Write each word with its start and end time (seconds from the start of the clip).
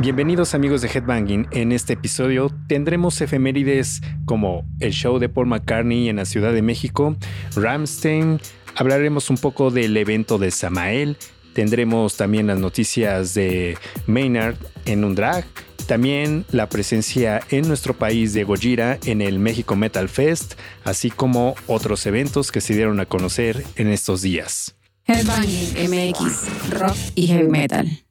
Bienvenidos 0.00 0.54
amigos 0.54 0.80
de 0.80 0.88
Headbanging. 0.88 1.46
En 1.50 1.72
este 1.72 1.92
episodio 1.92 2.50
tendremos 2.68 3.20
efemérides 3.20 4.00
como 4.24 4.64
el 4.80 4.92
show 4.92 5.18
de 5.18 5.28
Paul 5.28 5.48
McCartney 5.48 6.08
en 6.08 6.16
la 6.16 6.24
Ciudad 6.24 6.54
de 6.54 6.62
México, 6.62 7.18
Ramstein, 7.54 8.40
hablaremos 8.74 9.28
un 9.28 9.36
poco 9.36 9.70
del 9.70 9.94
evento 9.98 10.38
de 10.38 10.52
Samael, 10.52 11.18
tendremos 11.52 12.16
también 12.16 12.46
las 12.46 12.58
noticias 12.58 13.34
de 13.34 13.76
Maynard 14.06 14.56
en 14.86 15.04
un 15.04 15.14
drag, 15.14 15.44
también 15.86 16.46
la 16.50 16.70
presencia 16.70 17.42
en 17.50 17.68
nuestro 17.68 17.92
país 17.92 18.32
de 18.32 18.44
Gojira 18.44 18.98
en 19.04 19.20
el 19.20 19.38
México 19.38 19.76
Metal 19.76 20.08
Fest, 20.08 20.54
así 20.82 21.10
como 21.10 21.56
otros 21.66 22.06
eventos 22.06 22.50
que 22.50 22.62
se 22.62 22.72
dieron 22.72 23.00
a 23.00 23.04
conocer 23.04 23.62
en 23.76 23.88
estos 23.88 24.22
días. 24.22 24.74
Headbanging 25.04 25.74
MX, 25.90 26.70
rock 26.70 26.96
y 27.16 27.26
heavy 27.26 27.50
metal. 27.50 28.02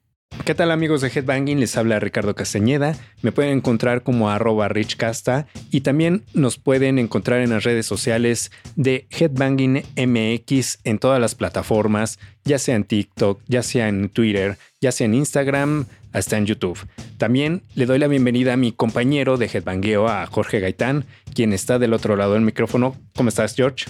¿Qué 0.50 0.56
tal 0.56 0.72
amigos 0.72 1.02
de 1.02 1.10
Headbanging? 1.10 1.60
Les 1.60 1.78
habla 1.78 2.00
Ricardo 2.00 2.34
Castañeda. 2.34 2.96
Me 3.22 3.32
pueden 3.32 3.58
encontrar 3.58 4.02
como 4.02 4.32
arroba 4.32 4.68
richcasta 4.68 5.46
y 5.70 5.82
también 5.82 6.24
nos 6.34 6.58
pueden 6.58 6.98
encontrar 6.98 7.42
en 7.42 7.52
las 7.52 7.64
redes 7.64 7.86
sociales 7.86 8.50
de 8.76 9.08
Headbanging 9.12 9.84
MX 9.96 10.80
en 10.86 10.98
todas 10.98 11.22
las 11.22 11.36
plataformas, 11.36 12.18
ya 12.46 12.58
sea 12.58 12.76
en 12.76 12.86
TikTok, 12.86 13.42
ya 13.48 13.62
sea 13.62 13.90
en 13.90 14.10
Twitter, 14.10 14.58
ya 14.82 14.92
sea 14.92 15.06
en 15.06 15.14
Instagram, 15.14 15.86
hasta 16.14 16.38
en 16.38 16.48
YouTube. 16.48 16.80
También 17.20 17.62
le 17.76 17.86
doy 17.86 18.00
la 18.00 18.08
bienvenida 18.08 18.54
a 18.54 18.58
mi 18.58 18.72
compañero 18.72 19.38
de 19.38 19.52
Headbangueo, 19.54 20.08
a 20.08 20.26
Jorge 20.26 20.60
Gaitán, 20.60 21.06
quien 21.36 21.54
está 21.54 21.78
del 21.78 21.94
otro 21.94 22.16
lado 22.16 22.34
del 22.34 22.42
micrófono. 22.42 22.96
¿Cómo 23.16 23.30
estás, 23.30 23.54
George? 23.56 23.86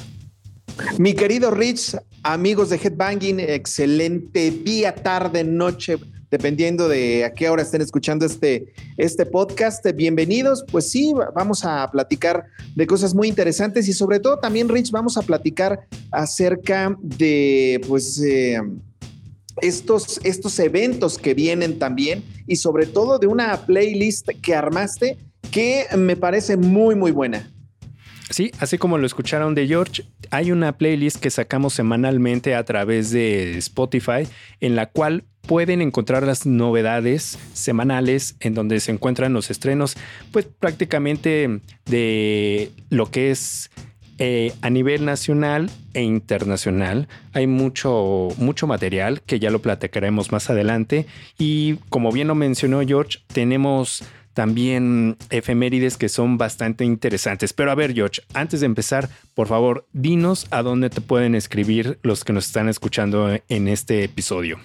Mi 0.97 1.13
querido 1.13 1.51
Rich, 1.51 1.95
amigos 2.23 2.69
de 2.69 2.81
Headbanging, 2.83 3.39
excelente 3.39 4.51
día, 4.51 4.93
tarde, 4.93 5.45
noche 5.45 5.97
dependiendo 6.31 6.87
de 6.87 7.25
a 7.25 7.33
qué 7.33 7.49
hora 7.49 7.61
estén 7.61 7.81
escuchando 7.81 8.25
este, 8.25 8.73
este 8.97 9.25
podcast. 9.25 9.85
Bienvenidos, 9.95 10.63
pues 10.71 10.89
sí, 10.89 11.13
vamos 11.35 11.65
a 11.65 11.89
platicar 11.91 12.45
de 12.75 12.87
cosas 12.87 13.15
muy 13.15 13.27
interesantes 13.27 13.87
y 13.87 13.93
sobre 13.93 14.19
todo 14.19 14.39
también, 14.39 14.69
Rich, 14.69 14.91
vamos 14.91 15.17
a 15.17 15.21
platicar 15.21 15.87
acerca 16.11 16.95
de, 17.01 17.81
pues, 17.87 18.21
eh, 18.21 18.59
estos, 19.61 20.19
estos 20.23 20.57
eventos 20.59 21.17
que 21.17 21.33
vienen 21.33 21.79
también 21.79 22.23
y 22.47 22.55
sobre 22.57 22.85
todo 22.85 23.19
de 23.19 23.27
una 23.27 23.65
playlist 23.65 24.29
que 24.41 24.55
armaste 24.55 25.17
que 25.51 25.85
me 25.97 26.15
parece 26.15 26.57
muy, 26.57 26.95
muy 26.95 27.11
buena. 27.11 27.51
Sí, 28.29 28.51
así 28.59 28.77
como 28.77 28.99
lo 28.99 29.07
escucharon 29.07 29.55
de 29.55 29.67
George, 29.67 30.03
hay 30.29 30.51
una 30.51 30.77
playlist 30.77 31.17
que 31.17 31.31
sacamos 31.31 31.73
semanalmente 31.73 32.53
a 32.53 32.63
través 32.63 33.09
de 33.09 33.57
Spotify 33.57 34.27
en 34.59 34.75
la 34.75 34.85
cual 34.85 35.23
pueden 35.49 35.81
encontrar 35.81 36.27
las 36.27 36.45
novedades 36.45 37.39
semanales 37.53 38.35
en 38.39 38.53
donde 38.53 38.79
se 38.79 38.91
encuentran 38.91 39.33
los 39.33 39.49
estrenos, 39.49 39.97
pues 40.31 40.45
prácticamente 40.45 41.61
de 41.87 42.71
lo 42.91 43.09
que 43.09 43.31
es 43.31 43.71
eh, 44.19 44.53
a 44.61 44.69
nivel 44.69 45.05
nacional 45.05 45.71
e 45.95 46.03
internacional. 46.03 47.07
Hay 47.33 47.47
mucho, 47.47 48.27
mucho 48.37 48.67
material 48.67 49.23
que 49.23 49.39
ya 49.39 49.49
lo 49.49 49.59
platicaremos 49.59 50.31
más 50.31 50.51
adelante. 50.51 51.07
Y 51.39 51.77
como 51.89 52.11
bien 52.11 52.27
lo 52.27 52.35
mencionó 52.35 52.81
George, 52.85 53.17
tenemos 53.25 54.03
también 54.35 55.17
efemérides 55.31 55.97
que 55.97 56.09
son 56.09 56.37
bastante 56.37 56.85
interesantes. 56.85 57.53
Pero 57.53 57.71
a 57.71 57.75
ver, 57.75 57.95
George, 57.95 58.21
antes 58.35 58.59
de 58.59 58.67
empezar, 58.67 59.09
por 59.33 59.47
favor, 59.47 59.87
dinos 59.93 60.45
a 60.51 60.61
dónde 60.61 60.91
te 60.91 61.01
pueden 61.01 61.33
escribir 61.33 61.97
los 62.03 62.23
que 62.23 62.33
nos 62.33 62.45
están 62.45 62.69
escuchando 62.69 63.35
en 63.49 63.67
este 63.67 64.03
episodio. 64.03 64.59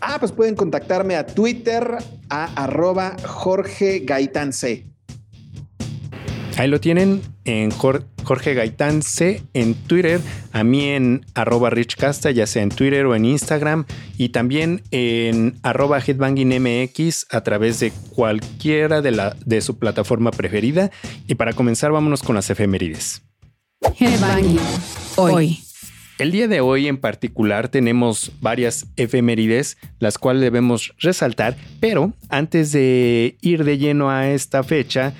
Ah, 0.00 0.18
pues 0.18 0.32
pueden 0.32 0.54
contactarme 0.54 1.16
a 1.16 1.26
Twitter 1.26 1.98
a 2.28 2.44
arroba 2.62 3.16
Jorge 3.24 4.00
Gaitán 4.00 4.52
C. 4.52 4.86
Ahí 6.56 6.68
lo 6.68 6.80
tienen 6.80 7.20
en 7.44 7.70
Jorge 7.72 8.54
Gaitán 8.54 9.02
C 9.02 9.42
en 9.54 9.74
Twitter, 9.74 10.20
a 10.52 10.62
mí 10.62 10.84
en 10.84 11.26
arroba 11.34 11.68
richcasta, 11.68 12.30
ya 12.30 12.46
sea 12.46 12.62
en 12.62 12.68
Twitter 12.68 13.06
o 13.06 13.16
en 13.16 13.24
Instagram, 13.24 13.86
y 14.16 14.28
también 14.28 14.82
en 14.92 15.58
arroba 15.62 15.98
headbangingmx 15.98 17.26
a 17.30 17.40
través 17.42 17.80
de 17.80 17.92
cualquiera 18.14 19.02
de, 19.02 19.10
la, 19.10 19.36
de 19.44 19.60
su 19.62 19.78
plataforma 19.78 20.30
preferida. 20.30 20.92
Y 21.26 21.34
para 21.34 21.54
comenzar, 21.54 21.90
vámonos 21.90 22.22
con 22.22 22.36
las 22.36 22.48
efemérides. 22.50 23.22
Headbanging, 23.98 24.60
hoy. 25.16 25.58
El 26.16 26.30
día 26.30 26.46
de 26.46 26.60
hoy 26.60 26.86
en 26.86 26.98
particular 26.98 27.68
tenemos 27.68 28.30
varias 28.40 28.86
efemérides, 28.96 29.78
las 29.98 30.16
cuales 30.16 30.42
debemos 30.42 30.94
resaltar, 30.98 31.56
pero 31.80 32.12
antes 32.28 32.70
de 32.70 33.36
ir 33.40 33.64
de 33.64 33.78
lleno 33.78 34.10
a 34.10 34.30
esta 34.30 34.62
fecha, 34.62 35.12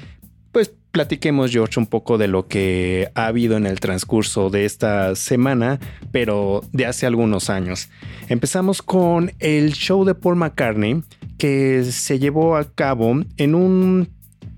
pues 0.52 0.72
platiquemos, 0.92 1.50
George, 1.50 1.80
un 1.80 1.86
poco 1.86 2.16
de 2.16 2.28
lo 2.28 2.46
que 2.46 3.08
ha 3.16 3.26
habido 3.26 3.56
en 3.56 3.66
el 3.66 3.80
transcurso 3.80 4.50
de 4.50 4.66
esta 4.66 5.16
semana, 5.16 5.80
pero 6.12 6.62
de 6.70 6.86
hace 6.86 7.06
algunos 7.06 7.50
años. 7.50 7.88
Empezamos 8.28 8.80
con 8.80 9.32
el 9.40 9.72
show 9.72 10.04
de 10.04 10.14
Paul 10.14 10.36
McCartney, 10.36 11.02
que 11.38 11.82
se 11.82 12.20
llevó 12.20 12.56
a 12.56 12.72
cabo 12.72 13.16
en 13.36 13.56
un 13.56 14.13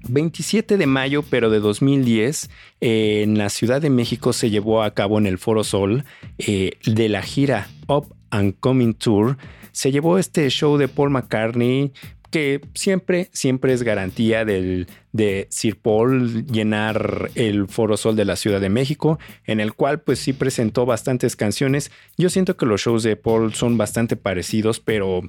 27 0.09 0.77
de 0.77 0.87
mayo, 0.87 1.23
pero 1.23 1.51
de 1.51 1.61
2010, 1.61 2.51
en 2.81 3.39
la 3.39 3.49
Ciudad 3.49 3.81
de 3.81 3.91
México 3.91 4.33
se 4.33 4.51
llevó 4.51 4.83
a 4.83 4.93
cabo 4.93 5.19
en 5.19 5.27
el 5.27 5.39
Foro 5.39 5.65
Sol 5.65 6.05
eh, 6.39 6.73
de 6.85 7.09
la 7.09 7.23
gira 7.23 7.69
Up 7.89 8.15
and 8.31 8.55
Coming 8.61 8.95
Tour. 8.95 9.37
Se 9.73 9.93
llevó 9.93 10.19
este 10.19 10.49
show 10.49 10.77
de 10.79 10.89
Paul 10.89 11.11
McCartney 11.11 11.93
que 12.31 12.61
siempre, 12.75 13.29
siempre 13.33 13.73
es 13.73 13.83
garantía 13.83 14.45
del, 14.45 14.89
de 15.13 15.47
Sir 15.51 15.77
Paul 15.77 16.47
llenar 16.47 17.31
el 17.35 17.69
Foro 17.69 17.97
Sol 17.97 18.17
de 18.17 18.25
la 18.25 18.37
Ciudad 18.37 18.61
de 18.61 18.69
México, 18.69 19.19
en 19.45 19.61
el 19.61 19.75
cual 19.75 20.01
pues 20.01 20.19
sí 20.19 20.33
presentó 20.33 20.87
bastantes 20.87 21.37
canciones. 21.37 21.91
Yo 22.17 22.29
siento 22.29 22.57
que 22.57 22.67
los 22.67 22.83
shows 22.83 23.03
de 23.03 23.17
Paul 23.17 23.55
son 23.55 23.79
bastante 23.79 24.17
parecidos, 24.17 24.81
pero 24.81 25.23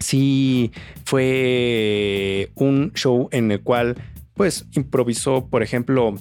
sí 0.00 0.72
fue 1.04 2.50
un 2.54 2.92
show 2.94 3.28
en 3.32 3.50
el 3.50 3.60
cual 3.60 3.96
pues 4.34 4.66
improvisó, 4.72 5.46
por 5.46 5.62
ejemplo, 5.62 6.16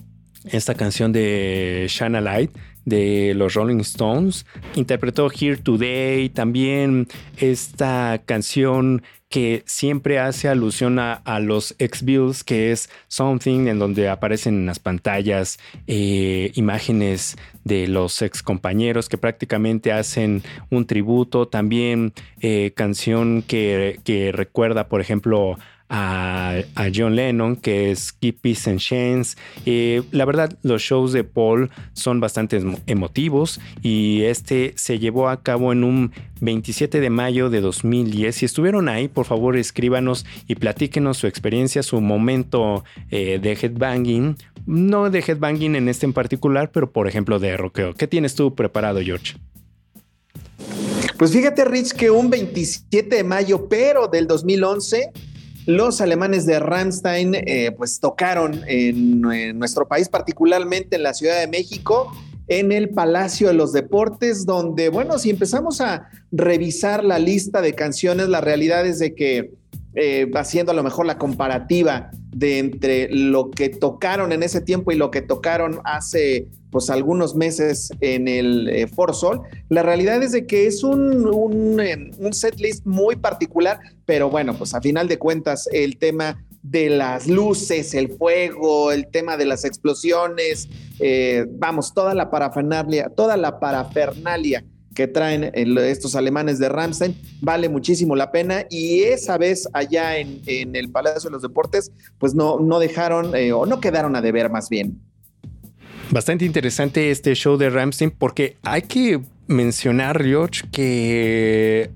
esta 0.46 0.76
canción 0.76 1.12
de 1.12 1.88
Shana 1.90 2.22
Light 2.22 2.52
de 2.86 3.34
los 3.36 3.54
Rolling 3.54 3.80
Stones. 3.80 4.46
Interpretó 4.76 5.30
Here 5.32 5.58
Today, 5.58 6.30
también 6.30 7.08
esta 7.38 8.22
canción 8.26 9.04
que 9.34 9.64
siempre 9.66 10.20
hace 10.20 10.48
alusión 10.48 11.00
a, 11.00 11.40
los 11.40 11.74
X-Bills, 11.80 12.44
que 12.44 12.72
es 12.72 12.88
Something, 13.08 13.66
en 13.66 13.80
donde 13.80 14.08
aparecen 14.08 14.54
en 14.54 14.66
las 14.68 14.78
pantallas 14.78 15.58
eh, 15.88 16.52
imágenes 16.54 17.36
de 17.64 17.88
los 17.88 18.22
ex 18.22 18.44
compañeros 18.44 19.10
que 19.10 19.18
prácticamente 19.18 19.92
hacen 19.92 20.44
un 20.70 20.86
tributo. 20.86 21.48
También 21.48 22.14
eh, 22.42 22.74
canción 22.76 23.42
que, 23.42 24.00
que 24.04 24.32
recuerda, 24.32 24.88
por 24.88 25.02
ejemplo, 25.02 25.58
a, 25.90 26.64
John 26.94 27.16
Lennon, 27.16 27.56
que 27.56 27.92
es 27.92 28.12
Keep 28.14 28.42
Peace 28.42 28.70
and 28.70 28.80
Chance. 28.80 29.38
la 30.12 30.26
verdad, 30.26 30.58
los 30.64 30.82
shows 30.82 31.14
de 31.14 31.24
Paul 31.24 31.70
son 31.94 32.20
bastante 32.20 32.62
emotivos 32.88 33.60
y 33.82 34.24
este 34.24 34.74
se 34.76 35.00
llevó 35.00 35.30
a 35.30 35.42
cabo 35.42 35.72
en 35.72 35.84
un 35.84 36.12
27 36.42 37.00
de 37.00 37.10
mayo 37.10 37.50
de 37.50 37.62
2010. 37.62 38.36
Si 38.36 38.46
estuvieron 38.46 38.90
ahí, 38.90 39.08
por 39.08 39.26
favor 39.26 39.56
escríbanos 39.56 40.26
y 40.48 40.56
platíquenos 40.56 41.18
su 41.18 41.28
experiencia, 41.28 41.84
su 41.84 42.02
momento 42.02 42.84
eh, 43.12 43.40
de 43.42 43.54
headbanging. 43.54 44.38
No 44.66 45.10
de 45.10 45.20
headbanging 45.20 45.76
en 45.76 45.90
este 45.90 46.06
en 46.06 46.14
particular, 46.14 46.72
pero 46.72 46.92
por 46.92 47.08
ejemplo 47.08 47.40
de 47.40 47.56
rockeo. 47.58 47.94
¿Qué 47.94 48.08
tienes 48.08 48.36
tú 48.36 48.56
preparado, 48.56 49.02
George? 49.02 49.36
Pues 51.18 51.32
fíjate, 51.32 51.64
Rich, 51.66 51.94
que 51.94 52.10
un 52.10 52.30
27 52.30 53.16
de 53.16 53.24
mayo, 53.24 53.68
pero 53.70 54.08
del 54.08 54.28
2011 54.28 55.12
los 55.66 56.02
alemanes 56.02 56.46
de 56.46 56.60
Rammstein 56.60 57.36
eh, 57.36 57.72
pues 57.78 58.00
tocaron 58.00 58.62
en, 58.68 59.22
nuestro 59.58 59.88
país, 59.88 60.10
particularmente 60.10 60.98
en 60.98 61.04
la 61.04 61.14
Ciudad 61.14 61.40
de 61.40 61.48
México, 61.48 62.12
en 62.48 62.72
el 62.72 62.90
Palacio 62.90 63.48
de 63.48 63.54
los 63.54 63.72
Deportes, 63.72 64.46
donde, 64.46 64.90
bueno, 64.90 65.18
si 65.18 65.30
empezamos 65.30 65.80
a 65.80 66.10
revisar 66.32 67.04
la 67.04 67.20
lista 67.20 67.62
de 67.62 67.74
canciones, 67.74 68.28
la 68.28 68.42
realidad 68.42 68.86
es 68.86 69.00
de 69.00 69.16
que 69.16 69.54
eh, 69.96 70.30
haciendo 70.36 70.72
a 70.72 70.76
lo 70.76 70.84
mejor 70.84 71.06
la 71.06 71.18
comparativa 71.18 72.12
de 72.34 72.60
entre 72.60 73.10
lo 73.10 73.52
que 73.52 73.70
tocaron 73.70 74.32
en 74.32 74.44
ese 74.44 74.62
tiempo 74.62 74.92
y 74.92 74.96
lo 74.96 75.12
que 75.12 75.22
tocaron 75.22 75.80
hace 75.84 76.48
pues 76.72 76.90
algunos 76.90 77.36
meses 77.36 77.92
en 78.02 78.28
el 78.28 78.68
eh, 78.70 78.88
For 78.88 79.14
Sol, 79.14 79.42
la 79.70 79.84
realidad 79.84 80.24
es 80.24 80.32
de 80.32 80.48
que 80.48 80.66
es 80.66 80.84
un, 80.84 81.80
eh, 81.80 82.12
un 82.18 82.34
set 82.34 82.60
list 82.60 82.86
muy 82.86 83.16
particular, 83.16 83.80
pero 84.06 84.30
bueno, 84.30 84.56
pues 84.58 84.74
a 84.74 84.82
final 84.82 85.08
de 85.08 85.20
cuentas 85.20 85.70
el 85.72 85.98
tema 85.98 86.44
de 86.64 86.90
las 86.90 87.28
luces, 87.28 87.94
el 87.94 88.10
fuego, 88.10 88.92
el 88.92 89.08
tema 89.08 89.38
de 89.38 89.46
las 89.46 89.66
explosiones, 89.66 90.70
vamos, 91.60 91.94
toda 91.94 92.16
la 92.16 92.32
parafernalia, 92.32 93.10
toda 93.10 93.36
la 93.36 93.60
parafernalia 93.60 94.64
que 94.94 95.08
traen 95.08 95.52
estos 95.54 96.16
alemanes 96.16 96.60
de 96.60 96.70
Ramstein, 96.70 97.16
vale 97.42 97.70
muchísimo 97.70 98.16
la 98.16 98.32
pena 98.32 98.66
y 98.70 99.02
esa 99.04 99.38
vez 99.38 99.68
allá 99.74 100.18
en, 100.18 100.42
el 100.46 100.90
Palacio 100.90 101.30
de 101.30 101.34
los 101.34 101.42
Deportes, 101.42 101.92
pues 102.18 102.36
no, 102.36 102.60
no 102.60 102.80
dejaron 102.80 103.36
eh, 103.36 103.54
o 103.54 103.66
no 103.66 103.80
quedaron 103.80 104.16
a 104.16 104.22
deber 104.22 104.50
más 104.50 104.70
bien. 104.70 105.00
Bastante 106.12 106.46
interesante 106.46 107.12
este 107.12 107.34
show 107.34 107.58
de 107.58 107.70
Ramstein 107.70 108.12
porque 108.12 108.58
hay 108.62 108.84
que 108.84 109.22
mencionar, 109.48 110.24
George, 110.24 110.64
que 110.72 111.90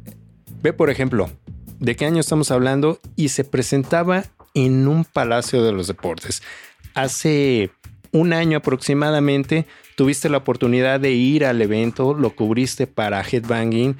ve 0.61 0.73
por 0.73 0.89
ejemplo, 0.89 1.29
de 1.79 1.95
qué 1.95 2.05
año 2.05 2.19
estamos 2.19 2.51
hablando 2.51 2.99
y 3.15 3.29
se 3.29 3.43
presentaba 3.43 4.23
en 4.53 4.87
un 4.87 5.05
Palacio 5.05 5.63
de 5.63 5.71
los 5.71 5.87
Deportes. 5.87 6.41
Hace 6.95 7.69
un 8.11 8.33
año 8.33 8.57
aproximadamente 8.57 9.67
tuviste 9.97 10.29
la 10.29 10.37
oportunidad 10.37 10.99
de 10.99 11.11
ir 11.11 11.43
al 11.43 11.59
evento, 11.59 12.13
lo 12.13 12.35
cubriste 12.35 12.85
para 12.85 13.19
Headbanging 13.23 13.97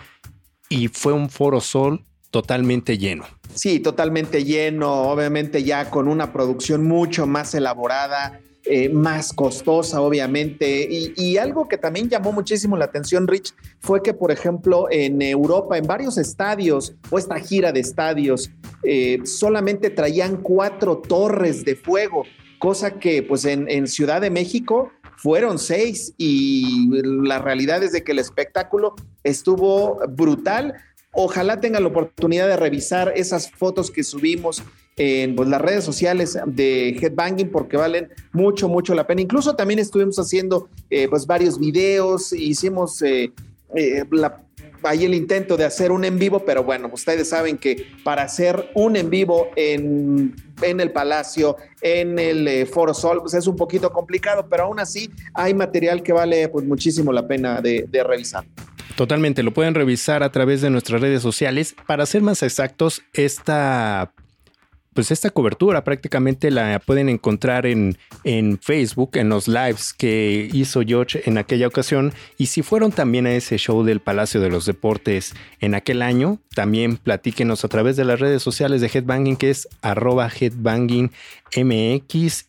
y 0.70 0.90
fue 0.90 1.12
un 1.12 1.28
foro 1.28 1.60
sol 1.60 2.04
totalmente 2.30 3.00
lleno. 3.00 3.26
Sí, 3.56 3.80
totalmente 3.80 4.44
lleno, 4.44 5.10
obviamente 5.10 5.64
ya 5.64 5.90
con 5.90 6.08
una 6.08 6.32
producción 6.32 6.88
mucho 6.88 7.26
más 7.26 7.56
elaborada, 7.56 8.40
eh, 8.66 8.90
más 8.90 9.34
costosa, 9.34 10.00
obviamente. 10.02 10.88
Y, 10.88 11.38
algo 11.38 11.68
que 11.68 11.80
también 11.80 12.10
llamó 12.10 12.32
muchísimo 12.32 12.78
la 12.78 12.86
atención, 12.86 13.28
Rich, 13.28 13.56
fue 13.80 14.04
que, 14.04 14.14
por 14.14 14.30
ejemplo, 14.32 14.86
en 14.92 15.20
Europa, 15.24 15.80
en 15.80 15.88
varios 15.88 16.20
estadios 16.20 16.94
o 17.10 17.18
esta 17.18 17.40
gira 17.40 17.72
de 17.72 17.80
estadios, 17.80 18.52
eh, 18.84 19.18
solamente 19.24 19.90
traían 19.90 20.38
cuatro 20.44 20.98
torres 20.98 21.66
de 21.66 21.76
fuego, 21.76 22.24
cosa 22.60 23.00
que 23.00 23.24
pues 23.24 23.46
en, 23.46 23.68
en 23.68 23.88
Ciudad 23.88 24.22
de 24.22 24.30
México 24.30 24.92
fueron 25.18 25.60
seis 25.60 26.14
y 26.18 26.90
la 27.02 27.40
realidad 27.40 27.84
es 27.84 27.92
de 27.92 28.04
que 28.04 28.14
el 28.14 28.20
espectáculo 28.20 28.96
estuvo 29.24 30.00
brutal. 30.10 30.76
Ojalá 31.12 31.60
tengan 31.60 31.84
la 31.84 31.90
oportunidad 31.90 32.48
de 32.48 32.56
revisar 32.56 33.12
esas 33.16 33.52
fotos 33.52 33.90
que 33.90 34.04
subimos 34.04 34.64
en 34.96 35.36
pues, 35.36 35.50
las 35.50 35.60
redes 35.60 35.84
sociales 35.84 36.38
de 36.46 36.90
Headbanging 36.90 37.50
porque 37.50 37.78
valen 37.78 38.10
mucho, 38.32 38.70
mucho 38.70 38.94
la 38.94 39.08
pena. 39.08 39.22
Incluso 39.22 39.56
también 39.56 39.80
estuvimos 39.80 40.18
haciendo 40.20 40.70
eh, 40.90 41.08
pues 41.10 41.26
varios 41.26 41.60
videos, 41.60 42.32
hicimos 42.34 43.02
eh, 43.02 43.32
eh, 43.76 44.06
ahí 44.84 45.06
el 45.06 45.14
intento 45.14 45.58
de 45.58 45.66
hacer 45.66 45.92
un 45.92 46.06
en 46.06 46.20
vivo, 46.20 46.44
pero 46.46 46.64
bueno, 46.64 46.90
ustedes 46.92 47.30
saben 47.30 47.58
que 47.58 47.88
para 48.04 48.24
hacer 48.24 48.70
un 48.74 48.96
en 48.96 49.10
vivo 49.10 49.50
en, 49.56 50.36
en 50.62 50.80
el 50.80 50.92
Palacio, 50.92 51.58
en 51.82 52.20
el 52.20 52.68
Foro 52.68 52.94
Sol, 52.94 53.20
pues 53.22 53.34
es 53.34 53.48
un 53.48 53.56
poquito 53.56 53.92
complicado, 53.92 54.48
pero 54.50 54.64
aún 54.64 54.80
así 54.80 55.10
hay 55.34 55.54
material 55.54 56.04
que 56.04 56.14
vale 56.14 56.48
pues 56.50 56.66
muchísimo 56.66 57.12
la 57.12 57.28
pena 57.28 57.62
de 57.62 58.04
revisar. 58.04 58.46
Totalmente, 58.98 59.44
lo 59.44 59.54
pueden 59.54 59.76
revisar 59.76 60.24
a 60.24 60.32
través 60.32 60.62
de 60.62 60.72
nuestras 60.72 61.00
redes 61.00 61.22
sociales. 61.22 61.76
Para 61.86 62.08
ser 62.08 62.24
más 62.24 62.42
exactos, 62.42 63.04
esta 63.14 64.12
pues 64.98 65.12
esta 65.12 65.30
cobertura 65.30 65.84
prácticamente 65.84 66.50
la 66.50 66.80
pueden 66.80 67.08
encontrar 67.08 67.68
en, 67.68 68.00
en 68.24 68.58
Facebook, 68.58 69.12
en 69.14 69.30
los 69.30 69.48
lives 69.48 69.94
que 69.94 70.50
hizo 70.52 70.82
George 70.82 71.22
en 71.30 71.38
aquella 71.38 71.68
ocasión. 71.68 72.14
Y 72.40 72.48
si 72.48 72.64
fueron 72.64 72.92
también 72.92 73.28
a 73.28 73.34
ese 73.34 73.60
show 73.60 73.84
del 73.84 74.00
Palacio 74.00 74.42
de 74.42 74.50
los 74.50 74.66
Deportes 74.66 75.36
en 75.60 75.76
aquel 75.76 76.02
año, 76.02 76.40
también 76.56 76.98
platíquenos 76.98 77.64
a 77.64 77.68
través 77.68 77.96
de 77.96 78.06
las 78.06 78.20
redes 78.20 78.42
sociales 78.42 78.82
de 78.82 78.90
Headbanging, 78.92 79.36
que 79.36 79.52
es 79.52 79.68
arroba 79.84 80.32
headbangingmx. 80.32 81.12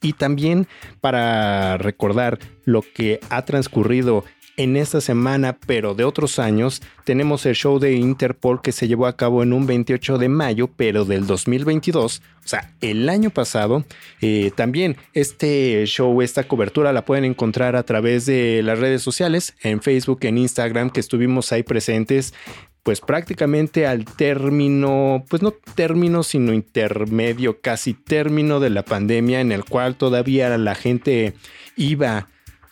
Y 0.00 0.14
también 0.14 0.68
para 1.02 1.76
recordar 1.76 2.38
lo 2.64 2.80
que 2.80 3.20
ha 3.28 3.44
transcurrido 3.44 4.24
en 4.58 4.76
esta 4.76 5.00
semana, 5.00 5.56
pero 5.66 5.94
de 5.94 6.04
otros 6.04 6.40
años, 6.40 6.82
tenemos 7.04 7.46
el 7.46 7.54
show 7.54 7.78
de 7.78 7.94
Interpol 7.94 8.60
que 8.60 8.72
se 8.72 8.88
llevó 8.88 9.06
a 9.06 9.16
cabo 9.16 9.44
en 9.44 9.52
un 9.52 9.66
28 9.66 10.18
de 10.18 10.28
mayo, 10.28 10.68
pero 10.76 11.04
del 11.04 11.26
2022, 11.26 12.20
o 12.44 12.48
sea, 12.48 12.72
el 12.80 13.08
año 13.08 13.30
pasado. 13.30 13.84
Eh, 14.20 14.50
también 14.56 14.96
este 15.14 15.84
show, 15.86 16.22
esta 16.22 16.42
cobertura 16.44 16.92
la 16.92 17.04
pueden 17.04 17.24
encontrar 17.24 17.76
a 17.76 17.84
través 17.84 18.26
de 18.26 18.62
las 18.64 18.80
redes 18.80 19.00
sociales, 19.00 19.54
en 19.62 19.80
Facebook, 19.80 20.18
en 20.22 20.38
Instagram, 20.38 20.90
que 20.90 21.00
estuvimos 21.00 21.52
ahí 21.52 21.62
presentes 21.62 22.34
pues 22.82 23.02
prácticamente 23.02 23.86
al 23.86 24.06
término, 24.06 25.24
pues 25.28 25.42
no 25.42 25.52
término, 25.74 26.22
sino 26.22 26.54
intermedio, 26.54 27.60
casi 27.60 27.92
término 27.92 28.60
de 28.60 28.70
la 28.70 28.82
pandemia 28.82 29.42
en 29.42 29.52
el 29.52 29.64
cual 29.64 29.96
todavía 29.96 30.56
la 30.56 30.74
gente 30.74 31.34
iba 31.76 32.28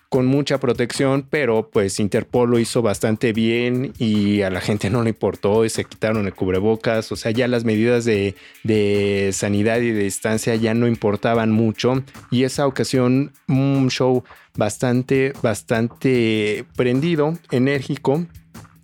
con 0.08 0.26
mucha 0.26 0.58
protección, 0.58 1.26
pero 1.28 1.70
pues 1.70 1.98
Interpol 1.98 2.50
lo 2.50 2.58
hizo 2.58 2.82
bastante 2.82 3.32
bien 3.32 3.92
y 3.98 4.42
a 4.42 4.50
la 4.50 4.60
gente 4.60 4.90
no 4.90 5.02
le 5.02 5.10
importó 5.10 5.64
y 5.64 5.70
se 5.70 5.84
quitaron 5.84 6.26
el 6.26 6.34
cubrebocas, 6.34 7.10
o 7.12 7.16
sea, 7.16 7.32
ya 7.32 7.48
las 7.48 7.64
medidas 7.64 8.04
de, 8.04 8.34
de 8.62 9.30
sanidad 9.32 9.80
y 9.80 9.90
de 9.90 10.04
distancia 10.04 10.54
ya 10.54 10.74
no 10.74 10.86
importaban 10.86 11.50
mucho 11.50 12.04
y 12.30 12.44
esa 12.44 12.66
ocasión 12.66 13.32
un 13.48 13.88
show 13.90 14.24
bastante, 14.56 15.32
bastante 15.42 16.64
prendido, 16.76 17.34
enérgico 17.50 18.26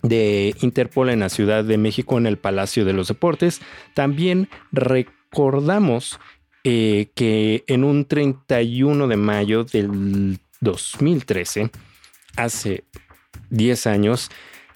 de 0.01 0.55
Interpol 0.61 1.09
en 1.09 1.21
la 1.21 1.29
Ciudad 1.29 1.63
de 1.63 1.77
México 1.77 2.17
en 2.17 2.27
el 2.27 2.37
Palacio 2.37 2.85
de 2.85 2.93
los 2.93 3.07
Deportes. 3.07 3.61
También 3.93 4.49
recordamos 4.71 6.19
eh, 6.65 7.09
que 7.15 7.63
en 7.67 7.83
un 7.83 8.05
31 8.05 9.07
de 9.07 9.17
mayo 9.17 9.63
del 9.63 10.39
2013, 10.63 11.69
hace 12.35 12.83
10 13.49 13.87
años, 13.87 14.29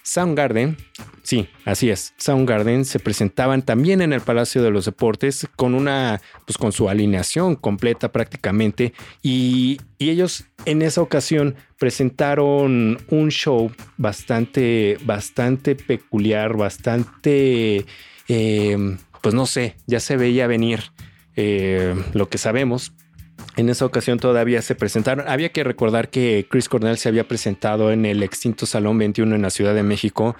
Soundgarden, 0.08 0.78
sí, 1.22 1.50
así 1.66 1.90
es, 1.90 2.14
Soundgarden 2.16 2.86
se 2.86 2.98
presentaban 2.98 3.60
también 3.60 4.00
en 4.00 4.14
el 4.14 4.22
Palacio 4.22 4.62
de 4.62 4.70
los 4.70 4.86
Deportes 4.86 5.46
con 5.54 5.74
una, 5.74 6.22
pues 6.46 6.56
con 6.56 6.72
su 6.72 6.88
alineación 6.88 7.56
completa 7.56 8.10
prácticamente 8.10 8.94
y, 9.22 9.80
ellos 10.00 10.44
en 10.64 10.80
esa 10.80 11.02
ocasión 11.02 11.56
presentaron 11.76 12.98
un 13.08 13.28
show 13.30 13.72
bastante, 13.96 14.96
bastante 15.04 15.74
peculiar, 15.74 16.56
bastante, 16.56 17.84
eh, 18.28 18.96
pues 19.20 19.34
no 19.34 19.44
sé, 19.44 19.76
ya 19.88 19.98
se 19.98 20.16
veía 20.16 20.46
venir 20.46 20.84
eh, 21.34 21.94
lo 22.14 22.28
que 22.28 22.38
sabemos, 22.38 22.92
en 23.56 23.68
esa 23.68 23.84
ocasión 23.84 24.18
todavía 24.18 24.62
se 24.62 24.74
presentaron. 24.74 25.28
Había 25.28 25.50
que 25.50 25.64
recordar 25.64 26.10
que 26.10 26.46
Chris 26.48 26.68
Cornell 26.68 26.98
se 26.98 27.08
había 27.08 27.26
presentado 27.26 27.90
en 27.90 28.06
el 28.06 28.22
extinto 28.22 28.66
Salón 28.66 28.98
21 28.98 29.34
en 29.34 29.42
la 29.42 29.50
Ciudad 29.50 29.74
de 29.74 29.82
México 29.82 30.36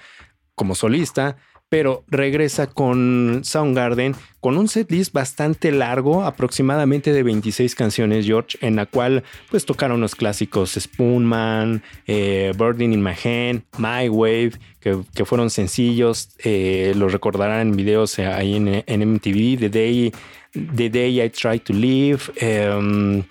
como 0.55 0.75
solista, 0.75 1.37
pero 1.69 2.03
regresa 2.07 2.67
con 2.67 3.41
Soundgarden 3.43 4.15
con 4.39 4.57
un 4.57 4.67
setlist 4.67 5.13
bastante 5.13 5.71
largo, 5.71 6.23
aproximadamente 6.23 7.13
de 7.13 7.23
26 7.23 7.75
canciones, 7.75 8.25
George, 8.25 8.57
en 8.61 8.75
la 8.75 8.85
cual 8.85 9.23
pues 9.49 9.65
tocaron 9.65 10.01
los 10.01 10.15
clásicos 10.15 10.71
Spoonman, 10.79 11.83
eh, 12.07 12.53
Burning 12.57 12.93
in 12.93 13.03
My 13.03 13.13
Hand, 13.23 13.63
My 13.77 14.09
Wave, 14.09 14.53
que, 14.79 15.25
fueron 15.25 15.49
sencillos, 15.49 16.29
eh, 16.39 16.93
los 16.95 17.11
recordarán 17.11 17.67
en 17.67 17.75
videos 17.75 18.17
ahí 18.19 18.55
en, 18.55 18.83
en 18.85 19.13
MTV, 19.13 19.59
The 19.59 19.69
Day 19.69 20.11
The 20.53 20.89
Day 20.89 21.21
I 21.21 21.29
Try 21.29 21.59
to 21.59 21.73
Live, 21.73 22.31
em, 22.37 23.23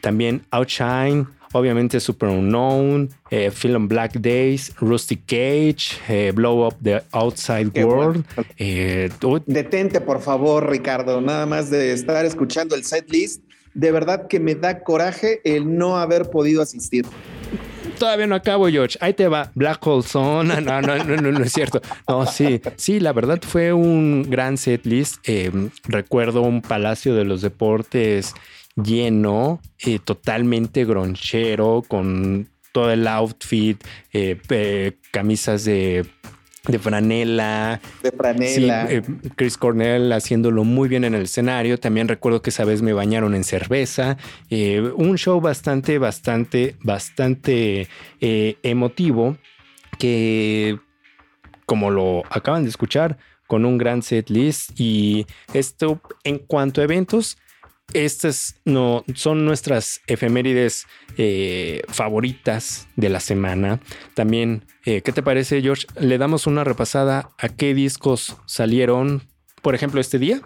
también 0.00 0.42
Outshine, 0.50 1.26
obviamente 1.52 2.00
Super 2.00 2.28
Unknown, 2.28 3.10
eh, 3.30 3.50
Film 3.50 3.88
Black 3.88 4.14
Days, 4.18 4.74
Rusty 4.80 5.16
Cage, 5.16 5.98
eh, 6.08 6.32
Blow 6.34 6.66
Up 6.66 6.76
the 6.82 7.02
Outside 7.12 7.70
World. 7.82 8.24
Eh, 8.58 9.10
Detente, 9.46 10.00
por 10.00 10.20
favor, 10.20 10.68
Ricardo, 10.70 11.20
nada 11.20 11.46
más 11.46 11.70
de 11.70 11.92
estar 11.92 12.24
escuchando 12.24 12.74
el 12.74 12.84
set 12.84 13.10
list. 13.10 13.42
De 13.74 13.92
verdad 13.92 14.26
que 14.26 14.40
me 14.40 14.54
da 14.54 14.82
coraje 14.82 15.40
el 15.44 15.76
no 15.76 15.98
haber 15.98 16.30
podido 16.30 16.62
asistir 16.62 17.04
todavía 17.96 18.26
no 18.26 18.34
acabo, 18.34 18.68
George. 18.68 18.96
Ahí 19.00 19.14
te 19.14 19.28
va. 19.28 19.50
Black 19.54 19.84
Hole 19.86 20.02
Zone. 20.02 20.60
No, 20.60 20.80
no, 20.80 20.96
no, 20.98 21.04
no, 21.04 21.32
no 21.32 21.44
es 21.44 21.52
cierto. 21.52 21.80
No, 22.08 22.26
sí, 22.26 22.60
sí, 22.76 23.00
la 23.00 23.12
verdad 23.12 23.40
fue 23.42 23.72
un 23.72 24.26
gran 24.28 24.56
set 24.56 24.86
list. 24.86 25.16
Eh, 25.24 25.50
recuerdo 25.84 26.42
un 26.42 26.62
Palacio 26.62 27.14
de 27.14 27.24
los 27.24 27.42
Deportes 27.42 28.34
lleno, 28.76 29.60
eh, 29.78 29.98
totalmente 29.98 30.84
gronchero, 30.84 31.82
con 31.86 32.48
todo 32.72 32.90
el 32.92 33.06
outfit, 33.06 33.82
eh, 34.12 34.92
camisas 35.10 35.64
de 35.64 36.06
de 36.68 36.80
franela. 36.80 37.80
De 38.02 38.10
franela. 38.10 38.90
Eh, 38.90 39.00
Chris 39.36 39.56
Cornell 39.56 40.12
haciéndolo 40.12 40.64
muy 40.64 40.88
bien 40.88 41.04
en 41.04 41.14
el 41.14 41.22
escenario. 41.22 41.78
También 41.78 42.08
recuerdo 42.08 42.42
que 42.42 42.50
esa 42.50 42.64
vez 42.64 42.82
me 42.82 42.92
bañaron 42.92 43.36
en 43.36 43.44
cerveza. 43.44 44.16
Eh, 44.50 44.92
un 44.96 45.16
show 45.16 45.40
bastante, 45.40 45.98
bastante, 45.98 46.74
bastante 46.82 47.86
emotivo 48.20 49.36
que, 49.96 50.80
como 51.66 51.90
lo 51.92 52.24
acaban 52.30 52.64
de 52.64 52.70
escuchar, 52.70 53.16
con 53.46 53.64
un 53.64 53.78
gran 53.78 54.02
set 54.02 54.28
list. 54.28 54.72
Y 54.76 55.24
esto, 55.54 56.00
en 56.24 56.40
cuanto 56.40 56.80
a 56.80 56.84
eventos, 56.84 57.38
estas 57.92 58.56
no, 58.64 59.04
son 59.14 59.44
nuestras 59.44 60.00
efemérides 60.06 60.86
eh, 61.16 61.82
favoritas 61.88 62.88
de 62.96 63.08
la 63.08 63.20
semana. 63.20 63.80
También, 64.14 64.64
eh, 64.84 65.02
¿qué 65.02 65.12
te 65.12 65.22
parece, 65.22 65.62
George? 65.62 65.86
Le 65.98 66.18
damos 66.18 66.46
una 66.46 66.64
repasada 66.64 67.30
a 67.38 67.48
qué 67.48 67.74
discos 67.74 68.36
salieron, 68.46 69.22
por 69.62 69.74
ejemplo, 69.74 70.00
este 70.00 70.18
día. 70.18 70.42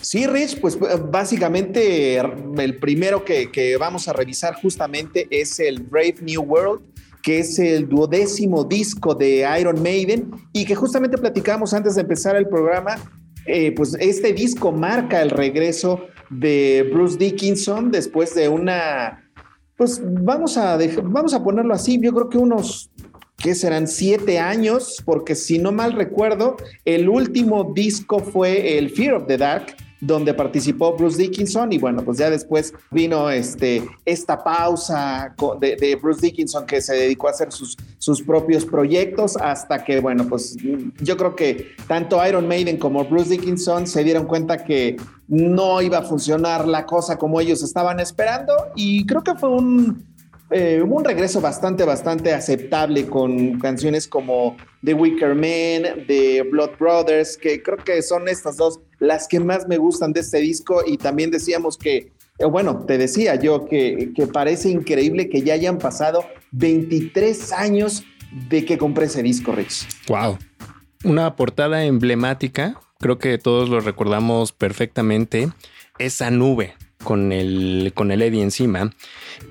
Sí, 0.00 0.26
Rich, 0.26 0.60
pues 0.60 0.78
básicamente 1.10 2.16
el 2.16 2.76
primero 2.76 3.24
que, 3.24 3.76
vamos 3.80 4.06
a 4.06 4.12
revisar 4.12 4.54
justamente 4.54 5.26
es 5.30 5.58
el 5.60 5.80
Brave 5.80 6.16
New 6.20 6.42
World 6.42 6.94
que 7.22 7.38
es 7.38 7.58
el 7.58 7.88
duodécimo 7.88 8.64
disco 8.64 9.14
de 9.14 9.48
Iron 9.58 9.82
Maiden 9.82 10.30
y 10.52 10.66
que 10.66 10.74
justamente 10.74 11.16
platicamos 11.16 11.72
antes 11.72 11.94
de 11.94 12.02
empezar 12.02 12.36
el 12.36 12.46
programa, 12.46 12.96
eh, 13.46 13.72
pues 13.72 13.96
este 13.98 14.34
disco 14.34 14.70
marca 14.72 15.22
el 15.22 15.30
regreso 15.30 16.06
de 16.38 16.88
Bruce 16.92 17.16
Dickinson 17.18 17.90
después 17.90 18.34
de 18.34 18.48
una, 18.48 19.30
pues 19.76 20.00
vamos 20.02 20.56
a, 20.56 20.78
vamos 21.02 21.34
a 21.34 21.42
ponerlo 21.42 21.74
así, 21.74 21.98
yo 22.00 22.12
creo 22.12 22.28
que 22.28 22.38
unos 22.38 22.90
que 23.36 23.54
serán 23.54 23.88
siete 23.88 24.38
años, 24.38 25.02
porque 25.04 25.34
si 25.34 25.58
no 25.58 25.72
mal 25.72 25.92
recuerdo, 25.92 26.56
el 26.84 27.08
último 27.08 27.72
disco 27.74 28.20
fue 28.20 28.78
el 28.78 28.90
Fear 28.90 29.14
of 29.14 29.26
the 29.26 29.36
Dark, 29.36 29.76
donde 30.06 30.34
participó 30.34 30.96
Bruce 30.96 31.18
Dickinson 31.18 31.72
y 31.72 31.78
bueno, 31.78 32.04
pues 32.04 32.18
ya 32.18 32.30
después 32.30 32.74
vino 32.90 33.30
este, 33.30 33.82
esta 34.04 34.42
pausa 34.42 35.34
de, 35.60 35.98
Bruce 36.00 36.20
Dickinson 36.20 36.66
que 36.66 36.80
se 36.80 36.94
dedicó 36.94 37.28
a 37.28 37.30
hacer 37.30 37.52
sus, 37.52 37.76
sus 37.98 38.22
propios 38.22 38.64
proyectos 38.64 39.36
hasta 39.36 39.82
que 39.84 40.00
bueno, 40.00 40.26
pues 40.28 40.56
yo 41.00 41.16
creo 41.16 41.34
que 41.34 41.72
tanto 41.86 42.24
Iron 42.26 42.46
Maiden 42.46 42.76
como 42.76 43.04
Bruce 43.04 43.30
Dickinson 43.30 43.86
se 43.86 44.04
dieron 44.04 44.26
cuenta 44.26 44.62
que 44.62 44.96
no 45.28 45.80
iba 45.80 45.98
a 45.98 46.02
funcionar 46.02 46.68
la 46.68 46.84
cosa 46.84 47.16
como 47.16 47.40
ellos 47.40 47.62
estaban 47.62 47.98
esperando 48.00 48.52
y 48.74 49.06
creo 49.06 49.22
que 49.22 49.34
fue 49.34 49.48
un 49.48 50.13
eh, 50.50 50.82
un 50.82 51.04
regreso 51.04 51.40
bastante, 51.40 51.84
bastante 51.84 52.32
aceptable 52.32 53.06
con 53.06 53.58
canciones 53.58 54.06
como 54.06 54.56
The 54.84 54.94
Wicker 54.94 55.34
Man, 55.34 56.04
The 56.06 56.42
Blood 56.42 56.72
Brothers, 56.78 57.36
que 57.36 57.62
creo 57.62 57.78
que 57.78 58.02
son 58.02 58.28
estas 58.28 58.58
dos 58.58 58.80
las 58.98 59.26
que 59.26 59.40
más 59.40 59.66
me 59.66 59.78
gustan 59.78 60.12
de 60.12 60.20
este 60.20 60.38
disco 60.38 60.82
y 60.86 60.98
también 60.98 61.30
decíamos 61.30 61.78
que, 61.78 62.12
eh, 62.38 62.44
bueno, 62.44 62.84
te 62.86 62.98
decía 62.98 63.36
yo 63.36 63.64
que, 63.64 64.12
que 64.14 64.26
parece 64.26 64.68
increíble 64.68 65.30
que 65.30 65.42
ya 65.42 65.54
hayan 65.54 65.78
pasado 65.78 66.24
23 66.52 67.52
años 67.52 68.04
de 68.48 68.64
que 68.64 68.76
compré 68.76 69.06
ese 69.06 69.22
disco, 69.22 69.52
Rich. 69.52 69.86
Wow. 70.08 70.38
Una 71.04 71.36
portada 71.36 71.84
emblemática, 71.84 72.80
creo 72.98 73.18
que 73.18 73.38
todos 73.38 73.68
lo 73.68 73.80
recordamos 73.80 74.52
perfectamente, 74.52 75.48
esa 75.98 76.30
nube 76.30 76.74
con 77.04 77.30
el, 77.30 77.92
con 77.94 78.10
el 78.10 78.22
Eddie 78.22 78.42
encima. 78.42 78.92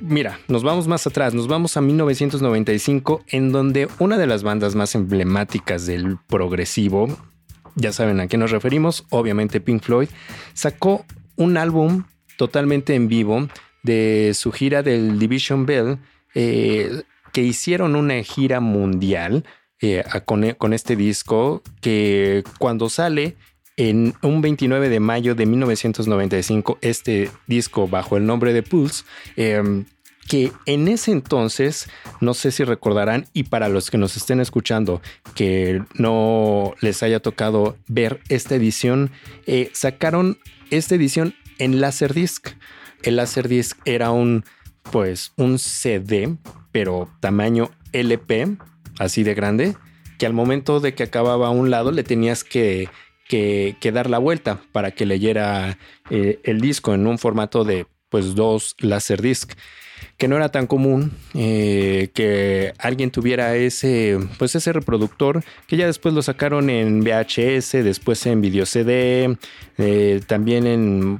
Mira, 0.01 0.39
nos 0.48 0.63
vamos 0.63 0.88
más 0.88 1.07
atrás, 1.07 1.33
nos 1.33 1.48
vamos 1.48 1.77
a 1.77 1.81
1995, 1.81 3.24
en 3.27 3.51
donde 3.51 3.88
una 4.00 4.17
de 4.17 4.27
las 4.27 4.43
bandas 4.43 4.75
más 4.75 4.95
emblemáticas 4.95 5.86
del 5.86 6.17
progresivo, 6.27 7.07
ya 7.75 7.93
saben 7.93 8.19
a 8.19 8.27
qué 8.27 8.38
nos 8.38 8.51
referimos, 8.51 9.05
obviamente 9.10 9.62
Pink 9.62 9.83
Floyd, 9.83 10.10
sacó 10.53 11.05
un 11.36 11.57
álbum 11.57 12.03
totalmente 12.38 12.95
en 12.95 13.07
vivo 13.07 13.48
de 13.83 14.31
su 14.33 14.51
gira 14.51 14.83
del 14.83 15.19
Division 15.19 15.65
Bell, 15.65 16.00
eh, 16.36 17.03
que 17.31 17.41
hicieron 17.41 17.95
una 17.95 18.22
gira 18.24 18.60
mundial 18.60 19.45
eh, 19.81 20.03
con, 20.25 20.51
con 20.51 20.74
este 20.74 20.95
disco, 20.95 21.62
que 21.81 22.43
cuando 22.57 22.89
sale 22.89 23.36
en 23.77 24.13
un 24.22 24.42
29 24.42 24.89
de 24.89 25.00
mayo 25.00 25.36
de 25.36 25.46
1995 25.46 26.77
este 26.82 27.32
disco 27.48 27.88
bajo 27.88 28.18
el 28.18 28.25
nombre 28.25 28.53
de 28.53 28.63
Pulse, 28.63 29.03
em, 29.36 29.86
que 30.27 30.51
en 30.65 30.88
ese 30.88 31.12
entonces, 31.12 31.89
no 32.22 32.34
sé 32.34 32.51
si 32.51 32.63
recordarán, 32.63 33.25
y 33.34 33.44
para 33.44 33.68
los 33.68 33.92
que 33.92 33.98
nos 33.98 34.15
estén 34.15 34.39
escuchando 34.39 35.01
que 35.36 35.82
no 35.96 36.74
les 36.82 37.03
haya 37.03 37.20
tocado 37.20 37.77
ver 37.88 38.22
esta 38.30 38.56
edición, 38.56 39.12
eh, 39.46 39.70
sacaron 39.74 40.38
esta 40.72 40.96
edición 40.96 41.36
en 41.60 41.82
Laserdisc. 41.82 42.50
El 43.03 43.18
Laserdisc 43.18 43.77
era 43.86 44.12
un, 44.12 44.46
pues, 44.92 45.34
un 45.36 45.60
CD, 45.60 46.38
pero 46.72 47.10
tamaño 47.20 47.72
LP, 47.92 48.58
así 49.00 49.24
de 49.24 49.34
grande, 49.34 49.75
que 50.18 50.25
al 50.25 50.34
momento 50.34 50.80
de 50.80 50.94
que 50.96 51.03
acababa 51.03 51.48
a 51.48 51.51
un 51.51 51.70
lado 51.70 51.92
le 51.92 52.03
tenías 52.03 52.44
que 52.44 52.89
que, 53.27 53.75
dar 53.94 54.10
la 54.10 54.18
vuelta 54.18 54.62
para 54.72 54.92
que 54.92 55.06
leyera 55.06 55.77
eh, 56.10 56.39
el 56.44 56.62
disco 56.62 56.94
en 56.94 57.08
un 57.08 57.18
formato 57.18 57.63
de 57.63 57.88
pues 58.10 58.36
dos 58.36 58.75
Laserdisc 58.80 59.53
que 60.24 60.30
no 60.30 60.38
era 60.38 60.48
tan 60.48 60.68
común 60.68 61.12
eh, 61.34 62.08
que 62.13 62.72
alguien 62.77 63.12
tuviera 63.12 63.58
ese, 63.58 64.18
pues 64.39 64.56
ese 64.56 64.72
reproductor, 64.72 65.44
que 65.68 65.75
ya 65.75 65.86
después 65.86 66.15
lo 66.15 66.22
sacaron 66.22 66.70
en 66.70 67.01
VHS, 67.03 67.84
después 67.84 68.25
en 68.25 68.39
video 68.39 68.65
CD, 68.65 69.38
eh, 69.77 70.22
también 70.25 70.65
en... 70.65 71.20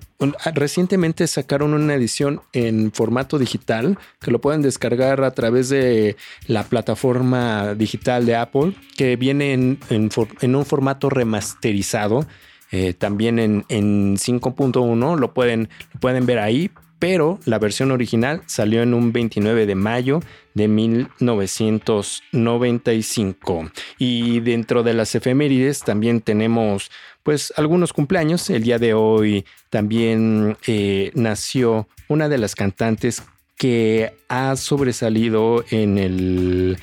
Recientemente 0.56 1.28
sacaron 1.28 1.74
una 1.74 1.96
edición 1.96 2.44
en 2.54 2.94
formato 2.94 3.40
digital 3.40 3.98
que 4.22 4.32
lo 4.32 4.40
pueden 4.40 4.62
descargar 4.62 5.22
a 5.26 5.32
través 5.32 5.68
de 5.68 6.16
la 6.48 6.64
plataforma 6.64 7.76
digital 7.76 8.26
de 8.26 8.38
Apple, 8.38 8.74
que 8.96 9.18
viene 9.18 9.52
en, 9.52 9.80
un 9.90 10.66
formato 10.66 11.10
remasterizado. 11.10 12.26
Eh, 12.72 12.94
también 12.94 13.38
en, 13.38 13.66
en 13.68 14.16
5.1 14.16 15.20
lo 15.20 15.34
pueden, 15.34 15.68
lo 15.94 16.00
pueden 16.00 16.26
ver 16.26 16.40
ahí, 16.40 16.72
pero 17.04 17.38
la 17.44 17.60
versión 17.60 17.92
original 17.92 18.44
salió 18.46 18.82
en 18.82 18.94
un 18.94 19.12
29 19.12 19.66
de 19.66 19.76
mayo 19.76 20.22
de 20.54 20.70
1995. 20.70 23.70
Y 23.98 24.40
dentro 24.40 24.84
de 24.84 24.94
las 24.94 25.14
efemérides 25.14 25.82
también 25.82 26.22
tenemos 26.22 26.90
pues 27.22 27.52
algunos 27.58 27.92
cumpleaños. 27.92 28.50
El 28.50 28.64
día 28.64 28.80
de 28.80 28.94
hoy 28.94 29.44
también 29.70 30.56
eh, 30.66 31.12
nació 31.14 31.90
una 32.08 32.30
de 32.30 32.38
las 32.38 32.56
cantantes 32.56 33.22
que 33.58 34.14
ha 34.30 34.56
sobresalido 34.56 35.66
en 35.72 35.98
el 35.98 36.78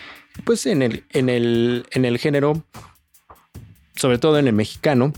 pues 0.45 0.67
en 0.67 0.83
el, 0.83 1.05
en 1.15 1.31
el, 1.31 1.87
en 1.93 2.05
el 2.05 2.19
género, 2.19 2.62
sobre 3.97 4.19
todo 4.19 4.39
en 4.39 4.49
el 4.49 4.55
mexicano. 4.55 5.15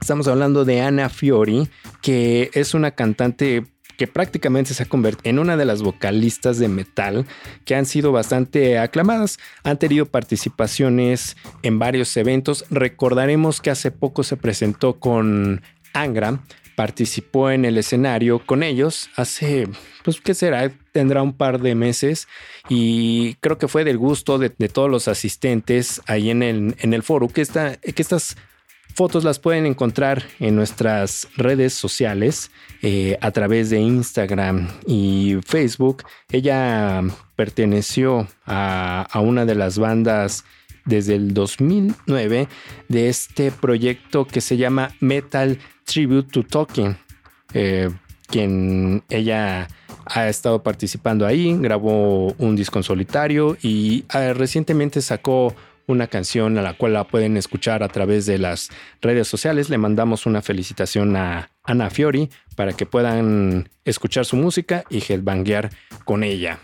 Estamos 0.00 0.26
hablando 0.26 0.64
de 0.64 0.80
Ana 0.80 1.08
Fiori, 1.08 1.68
que 2.02 2.50
es 2.52 2.74
una 2.74 2.90
cantante 2.90 3.64
que 4.00 4.06
prácticamente 4.06 4.72
se 4.72 4.82
ha 4.82 4.86
convertido 4.86 5.28
en 5.28 5.38
una 5.38 5.58
de 5.58 5.66
las 5.66 5.82
vocalistas 5.82 6.58
de 6.58 6.68
metal 6.68 7.26
que 7.66 7.74
han 7.74 7.84
sido 7.84 8.12
bastante 8.12 8.78
aclamadas. 8.78 9.38
Han 9.62 9.78
tenido 9.78 10.06
participaciones 10.06 11.36
en 11.60 11.78
varios 11.78 12.16
eventos. 12.16 12.64
Recordaremos 12.70 13.60
que 13.60 13.68
hace 13.68 13.90
poco 13.90 14.22
se 14.22 14.38
presentó 14.38 14.98
con 14.98 15.60
Angra, 15.92 16.40
participó 16.76 17.50
en 17.50 17.66
el 17.66 17.76
escenario 17.76 18.38
con 18.38 18.62
ellos 18.62 19.10
hace, 19.16 19.68
pues, 20.02 20.22
¿qué 20.22 20.32
será? 20.32 20.72
Tendrá 20.92 21.22
un 21.22 21.34
par 21.34 21.60
de 21.60 21.74
meses 21.74 22.26
y 22.70 23.34
creo 23.40 23.58
que 23.58 23.68
fue 23.68 23.84
del 23.84 23.98
gusto 23.98 24.38
de, 24.38 24.48
todos 24.48 24.90
los 24.90 25.08
asistentes 25.08 26.00
ahí 26.06 26.30
en 26.30 26.42
el, 26.42 26.74
en 26.78 26.94
el 26.94 27.02
foro 27.02 27.28
que, 27.28 27.42
esta, 27.42 27.76
que 27.76 28.00
fotos 28.94 29.24
las 29.24 29.38
pueden 29.38 29.66
encontrar 29.66 30.22
en 30.38 30.56
nuestras 30.56 31.28
redes 31.36 31.74
sociales 31.74 32.50
eh, 32.82 33.18
a 33.20 33.30
través 33.30 33.70
de 33.70 33.80
Instagram 33.80 34.68
y 34.86 35.36
Facebook. 35.46 36.04
Ella 36.30 37.02
perteneció 37.36 38.28
a, 38.46 39.08
una 39.22 39.44
de 39.44 39.54
las 39.54 39.78
bandas 39.78 40.44
desde 40.84 41.14
el 41.14 41.34
2009 41.34 42.48
de 42.88 43.08
este 43.08 43.50
proyecto 43.50 44.26
que 44.26 44.40
se 44.40 44.56
llama 44.56 44.94
Metal 45.00 45.58
Tribute 45.84 46.30
to 46.30 46.42
Talking, 46.42 46.96
eh, 47.54 47.90
quien 48.26 49.02
ella 49.08 49.68
ha 50.06 50.28
estado 50.28 50.62
participando 50.62 51.26
ahí, 51.26 51.56
grabó 51.58 52.32
un 52.38 52.56
disco 52.56 52.78
en 52.78 52.82
solitario 52.82 53.56
y 53.62 54.04
ah, 54.08 54.32
recientemente 54.32 55.00
sacó 55.02 55.54
una 55.90 56.06
canción 56.06 56.56
a 56.58 56.62
la 56.62 56.74
cual 56.74 56.94
la 56.94 57.06
pueden 57.06 57.36
escuchar 57.36 57.82
a 57.82 57.88
través 57.88 58.26
de 58.26 58.38
las 58.38 58.70
redes 59.00 59.28
sociales. 59.28 59.70
Le 59.70 59.78
mandamos 59.78 60.26
una 60.26 60.42
felicitación 60.42 61.16
a 61.16 61.50
Ana 61.64 61.90
Fiori 61.90 62.30
para 62.56 62.72
que 62.72 62.86
puedan 62.86 63.68
escuchar 63.84 64.24
su 64.24 64.36
música 64.36 64.84
y 64.90 65.02
headbanguear 65.06 65.70
con 66.04 66.24
ella. 66.24 66.58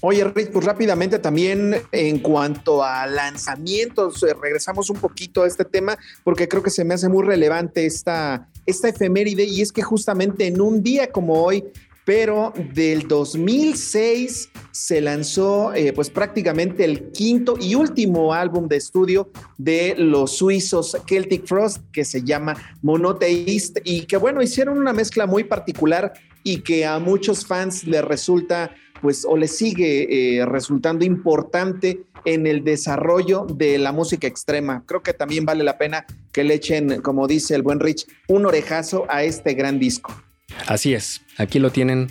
Oye, 0.00 0.24
Rick, 0.24 0.50
pues 0.52 0.64
rápidamente 0.64 1.18
también 1.18 1.76
en 1.92 2.18
cuanto 2.18 2.84
a 2.84 3.06
lanzamientos, 3.06 4.22
eh, 4.22 4.34
regresamos 4.40 4.90
un 4.90 4.98
poquito 4.98 5.42
a 5.42 5.46
este 5.46 5.64
tema 5.64 5.96
porque 6.22 6.48
creo 6.48 6.62
que 6.62 6.70
se 6.70 6.84
me 6.84 6.94
hace 6.94 7.08
muy 7.08 7.24
relevante 7.24 7.86
esta, 7.86 8.48
esta 8.66 8.88
efeméride 8.88 9.44
y 9.44 9.62
es 9.62 9.72
que 9.72 9.82
justamente 9.82 10.46
en 10.46 10.60
un 10.60 10.82
día 10.82 11.10
como 11.10 11.42
hoy, 11.42 11.64
pero 12.04 12.52
del 12.74 13.08
2006 13.08 14.50
se 14.70 15.00
lanzó 15.00 15.72
eh, 15.74 15.92
pues 15.92 16.10
prácticamente 16.10 16.84
el 16.84 17.10
quinto 17.12 17.56
y 17.60 17.74
último 17.74 18.34
álbum 18.34 18.68
de 18.68 18.76
estudio 18.76 19.30
de 19.56 19.94
los 19.96 20.36
suizos 20.36 20.96
Celtic 21.06 21.46
Frost 21.46 21.82
que 21.92 22.04
se 22.04 22.22
llama 22.22 22.56
Monotheist 22.82 23.78
y 23.84 24.02
que 24.02 24.16
bueno, 24.16 24.42
hicieron 24.42 24.78
una 24.78 24.92
mezcla 24.92 25.26
muy 25.26 25.44
particular 25.44 26.12
y 26.42 26.60
que 26.60 26.84
a 26.84 26.98
muchos 26.98 27.46
fans 27.46 27.84
les 27.84 28.04
resulta 28.04 28.74
pues 29.00 29.26
o 29.28 29.36
les 29.36 29.56
sigue 29.56 30.38
eh, 30.38 30.46
resultando 30.46 31.04
importante 31.04 32.06
en 32.24 32.46
el 32.46 32.64
desarrollo 32.64 33.44
de 33.44 33.76
la 33.76 33.92
música 33.92 34.26
extrema. 34.26 34.82
Creo 34.86 35.02
que 35.02 35.12
también 35.12 35.44
vale 35.44 35.62
la 35.62 35.76
pena 35.76 36.06
que 36.32 36.42
le 36.42 36.54
echen, 36.54 37.02
como 37.02 37.26
dice 37.26 37.54
el 37.54 37.62
buen 37.62 37.80
Rich, 37.80 38.06
un 38.28 38.46
orejazo 38.46 39.04
a 39.10 39.24
este 39.24 39.52
gran 39.52 39.78
disco. 39.78 40.23
Así 40.66 40.94
es, 40.94 41.22
aquí 41.38 41.58
lo 41.58 41.70
tienen 41.70 42.08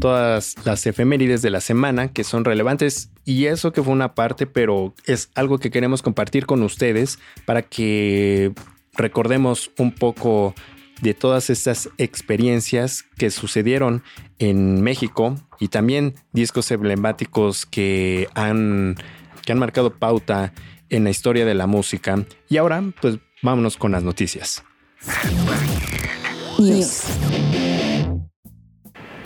todas 0.00 0.56
las 0.64 0.86
efemérides 0.86 1.42
de 1.42 1.50
la 1.50 1.60
semana 1.60 2.12
que 2.12 2.24
son 2.24 2.44
relevantes 2.44 3.10
y 3.24 3.46
eso 3.46 3.72
que 3.72 3.82
fue 3.82 3.92
una 3.92 4.14
parte, 4.14 4.46
pero 4.46 4.94
es 5.04 5.30
algo 5.34 5.58
que 5.58 5.70
queremos 5.70 6.02
compartir 6.02 6.46
con 6.46 6.62
ustedes 6.62 7.18
para 7.44 7.62
que 7.62 8.52
recordemos 8.94 9.70
un 9.78 9.92
poco 9.92 10.54
de 11.02 11.14
todas 11.14 11.50
estas 11.50 11.88
experiencias 11.98 13.04
que 13.18 13.30
sucedieron 13.30 14.02
en 14.38 14.82
México 14.82 15.36
y 15.58 15.68
también 15.68 16.14
discos 16.32 16.70
emblemáticos 16.70 17.66
que 17.66 18.28
han, 18.34 18.96
que 19.44 19.52
han 19.52 19.58
marcado 19.58 19.98
pauta 19.98 20.52
en 20.88 21.04
la 21.04 21.10
historia 21.10 21.44
de 21.44 21.54
la 21.54 21.66
música. 21.66 22.24
Y 22.48 22.56
ahora, 22.56 22.82
pues 23.00 23.18
vámonos 23.42 23.76
con 23.76 23.92
las 23.92 24.04
noticias. 24.04 24.62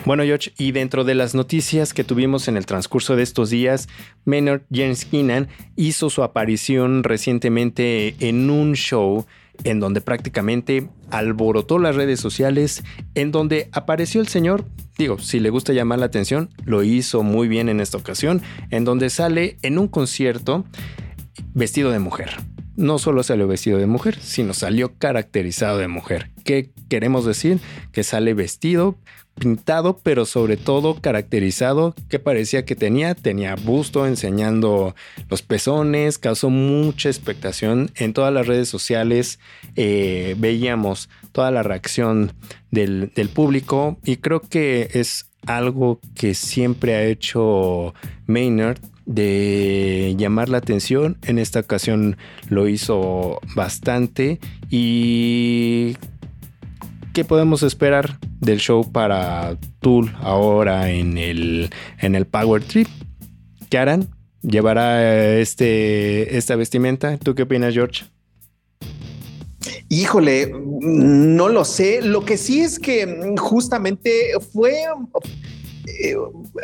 Bueno, 0.07 0.23
George, 0.23 0.53
y 0.57 0.71
dentro 0.71 1.03
de 1.03 1.17
las 1.17 1.35
noticias 1.35 1.93
que 1.93 2.05
tuvimos 2.05 2.47
en 2.47 2.57
el 2.57 2.65
transcurso 2.65 3.17
de 3.17 3.25
estos 3.25 3.51
días, 3.51 3.89
Maynard 4.25 4.63
James 4.73 5.05
Keenan 5.05 5.49
hizo 5.75 6.11
su 6.11 6.23
aparición 6.23 7.03
recientemente 7.03 8.15
en 8.21 8.49
un 8.49 8.75
show 8.75 9.27
en 9.65 9.81
donde 9.81 10.01
prácticamente 10.01 10.89
alborotó 11.11 11.81
las 11.81 11.97
redes 11.97 12.21
sociales, 12.21 12.85
en 13.17 13.33
donde 13.33 13.69
apareció 13.73 14.21
el 14.21 14.29
señor, 14.29 14.65
digo, 14.97 15.19
si 15.19 15.41
le 15.41 15.51
gusta 15.51 15.73
llamar 15.73 15.99
la 15.99 16.07
atención, 16.07 16.51
lo 16.65 16.85
hizo 16.85 17.25
muy 17.25 17.49
bien 17.49 17.69
en 17.69 17.81
esta 17.81 17.99
ocasión, 17.99 18.43
en 18.71 18.85
donde 18.85 19.11
sale 19.11 19.59
en 19.63 19.79
un 19.79 19.89
concierto 19.89 20.65
vestido 21.53 21.91
de 21.91 21.99
mujer. 21.99 22.31
No 22.77 22.99
solo 22.99 23.23
salió 23.23 23.49
vestido 23.49 23.79
de 23.79 23.87
mujer, 23.87 24.19
sino 24.21 24.55
salió 24.55 24.95
caracterizado 24.99 25.79
de 25.79 25.89
mujer. 25.89 26.31
¿Qué 26.45 26.71
queremos 26.89 27.25
decir? 27.25 27.59
Que 27.93 28.05
sale 28.05 28.35
vestido 28.35 28.97
pintado, 29.39 29.99
pero 30.03 30.25
sobre 30.25 30.57
todo 30.57 31.01
caracterizado, 31.01 31.95
que 32.09 32.19
parecía 32.19 32.65
que 32.65 32.75
tenía, 32.75 33.15
tenía 33.15 33.55
busto 33.55 34.07
enseñando 34.07 34.95
los 35.29 35.43
pezones, 35.43 36.19
causó 36.19 36.51
mucha 36.51 37.09
expectación 37.09 37.91
en 37.97 38.13
todas 38.13 38.33
las 38.33 38.47
redes 38.47 38.69
sociales, 38.69 39.39
eh, 39.77 40.35
veíamos 40.39 41.09
toda 41.33 41.51
la 41.51 41.63
reacción 41.63 42.33
del, 42.71 43.13
del 43.15 43.29
público 43.29 43.99
y 44.05 44.17
creo 44.17 44.41
que 44.41 44.89
es 44.95 45.31
algo 45.47 46.01
que 46.15 46.35
siempre 46.35 46.95
ha 46.95 47.05
hecho 47.05 47.95
Maynard 48.27 48.79
de 49.07 50.15
llamar 50.19 50.49
la 50.49 50.59
atención. 50.59 51.17
En 51.23 51.39
esta 51.39 51.61
ocasión 51.61 52.19
lo 52.51 52.69
hizo 52.69 53.41
bastante 53.55 54.39
y 54.69 55.97
¿qué 57.15 57.25
podemos 57.25 57.63
esperar 57.63 58.19
del 58.41 58.59
show 58.59 58.93
para 58.93 59.57
Tool 59.81 60.15
ahora 60.21 60.91
en 60.91 61.17
el, 61.17 61.71
en 61.99 62.15
el 62.15 62.27
Power 62.27 62.63
Trip? 62.63 62.89
¿Qué 63.71 63.79
harán? 63.79 64.09
¿Llevará 64.43 65.39
este, 65.39 66.37
esta 66.37 66.57
vestimenta? 66.57 67.17
¿Tú 67.17 67.35
qué 67.35 67.45
opinas, 67.45 67.75
George? 67.75 68.05
Híjole, 69.89 70.53
no 70.53 71.49
lo 71.49 71.65
sé. 71.65 72.03
Lo 72.03 72.25
que 72.25 72.37
sí 72.37 72.61
es 72.61 72.79
que 72.79 73.35
justamente 73.39 74.11
fue 74.53 74.85
eh, 76.01 76.17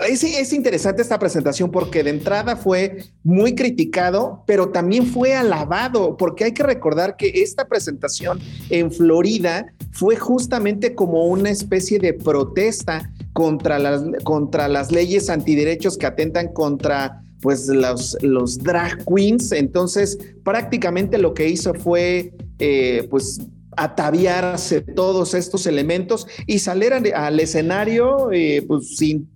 es, 0.08 0.52
interesante 0.52 1.02
esta 1.02 1.18
presentación 1.18 1.70
porque 1.70 2.02
de 2.02 2.10
entrada 2.10 2.56
fue 2.56 3.04
muy 3.22 3.54
criticado, 3.54 4.42
pero 4.46 4.70
también 4.70 5.06
fue 5.06 5.34
alabado, 5.34 6.16
porque 6.16 6.44
hay 6.44 6.52
que 6.52 6.62
recordar 6.62 7.16
que 7.16 7.42
esta 7.42 7.66
presentación 7.66 8.40
en 8.70 8.92
Florida 8.92 9.66
fue 9.92 10.16
justamente 10.16 10.94
como 10.94 11.26
una 11.26 11.50
especie 11.50 11.98
de 11.98 12.14
protesta 12.14 13.10
contra 13.32 13.78
las, 13.78 14.02
contra 14.24 14.68
las 14.68 14.92
leyes 14.92 15.30
antiderechos 15.30 15.96
que 15.96 16.06
atentan 16.06 16.52
contra 16.52 17.22
pues 17.40 17.66
los, 17.66 18.16
los 18.22 18.58
drag 18.58 19.04
queens. 19.04 19.52
Entonces, 19.52 20.18
prácticamente 20.44 21.18
lo 21.18 21.34
que 21.34 21.48
hizo 21.48 21.74
fue 21.74 22.32
eh, 22.58 23.06
pues 23.10 23.40
ataviarse 23.76 24.80
todos 24.80 25.34
estos 25.34 25.66
elementos 25.66 26.26
y 26.46 26.58
salir 26.58 26.92
al, 26.92 27.40
escenario 27.40 28.30
eh, 28.32 28.64
pues 28.66 28.96
sin, 28.96 29.28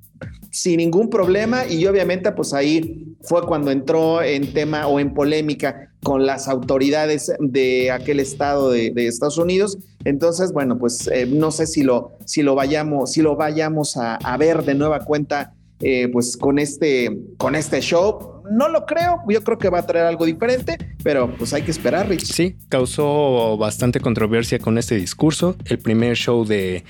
sin 0.51 0.79
ningún 0.79 1.11
problema 1.11 1.67
y 1.67 1.87
obviamente 1.87 2.33
pues 2.33 2.53
ahí 2.53 3.17
fue 3.23 3.43
cuando 3.47 3.71
entró 3.71 4.23
en 4.23 4.53
tema 4.53 4.87
o 4.87 5.01
en 5.01 5.13
polémica 5.15 5.91
con 6.03 6.25
las 6.25 6.47
autoridades 6.47 7.33
de 7.41 7.91
aquel 7.91 8.21
estado 8.21 8.71
de, 8.71 8.93
Estados 8.97 9.39
Unidos. 9.39 9.77
Entonces, 10.05 10.53
bueno, 10.53 10.79
pues 10.79 11.09
eh, 11.09 11.27
no 11.27 11.51
sé 11.51 11.67
si 11.67 11.83
lo, 11.83 12.13
si 12.25 12.43
lo 12.43 12.55
vayamos, 12.55 13.13
si 13.13 13.23
lo 13.23 13.35
vayamos 13.35 13.97
a, 13.97 14.37
ver 14.39 14.65
de 14.65 14.75
nueva 14.77 15.01
cuenta 15.01 15.53
eh, 15.81 16.09
pues 16.13 16.37
con 16.37 16.61
este, 16.61 17.19
con 17.39 17.57
este 17.57 17.81
show. 17.81 18.36
No 18.51 18.69
lo 18.69 18.87
creo, 18.87 19.23
yo 19.29 19.43
creo 19.43 19.59
que 19.59 19.69
va 19.69 19.81
a 19.81 19.87
traer 19.87 20.07
algo 20.07 20.25
diferente, 20.25 20.77
pero 21.03 21.33
pues 21.37 21.53
hay 21.53 21.63
que 21.63 21.71
esperar, 21.71 22.09
Rich. 22.09 22.33
Sí, 22.33 22.57
causó 22.69 23.57
bastante 23.57 24.01
controversia 24.01 24.59
con 24.59 24.79
este 24.79 24.97
discurso. 24.97 25.57
El 25.65 25.79
primer 25.79 26.17
show 26.17 26.45
de 26.45 26.85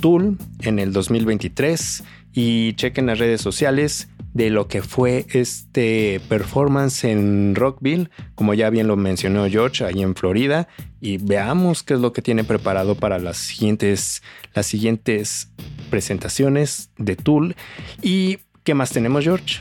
Tool 0.00 0.38
en 0.62 0.78
el 0.78 0.92
2023 0.92 2.04
y 2.32 2.74
chequen 2.74 3.06
las 3.06 3.18
redes 3.18 3.40
sociales 3.40 4.08
de 4.34 4.50
lo 4.50 4.68
que 4.68 4.82
fue 4.82 5.24
este 5.30 6.20
performance 6.28 7.04
en 7.04 7.54
Rockville, 7.54 8.10
como 8.34 8.52
ya 8.52 8.68
bien 8.68 8.86
lo 8.86 8.96
mencionó 8.96 9.48
George, 9.48 9.82
ahí 9.82 10.02
en 10.02 10.14
Florida, 10.14 10.68
y 11.00 11.16
veamos 11.16 11.82
qué 11.82 11.94
es 11.94 12.00
lo 12.00 12.12
que 12.12 12.20
tiene 12.20 12.44
preparado 12.44 12.96
para 12.96 13.18
las 13.18 13.38
siguientes, 13.38 14.22
las 14.52 14.66
siguientes 14.66 15.50
presentaciones 15.88 16.90
de 16.98 17.16
Tool. 17.16 17.56
¿Y 18.02 18.40
qué 18.62 18.74
más 18.74 18.90
tenemos, 18.90 19.24
George? 19.24 19.60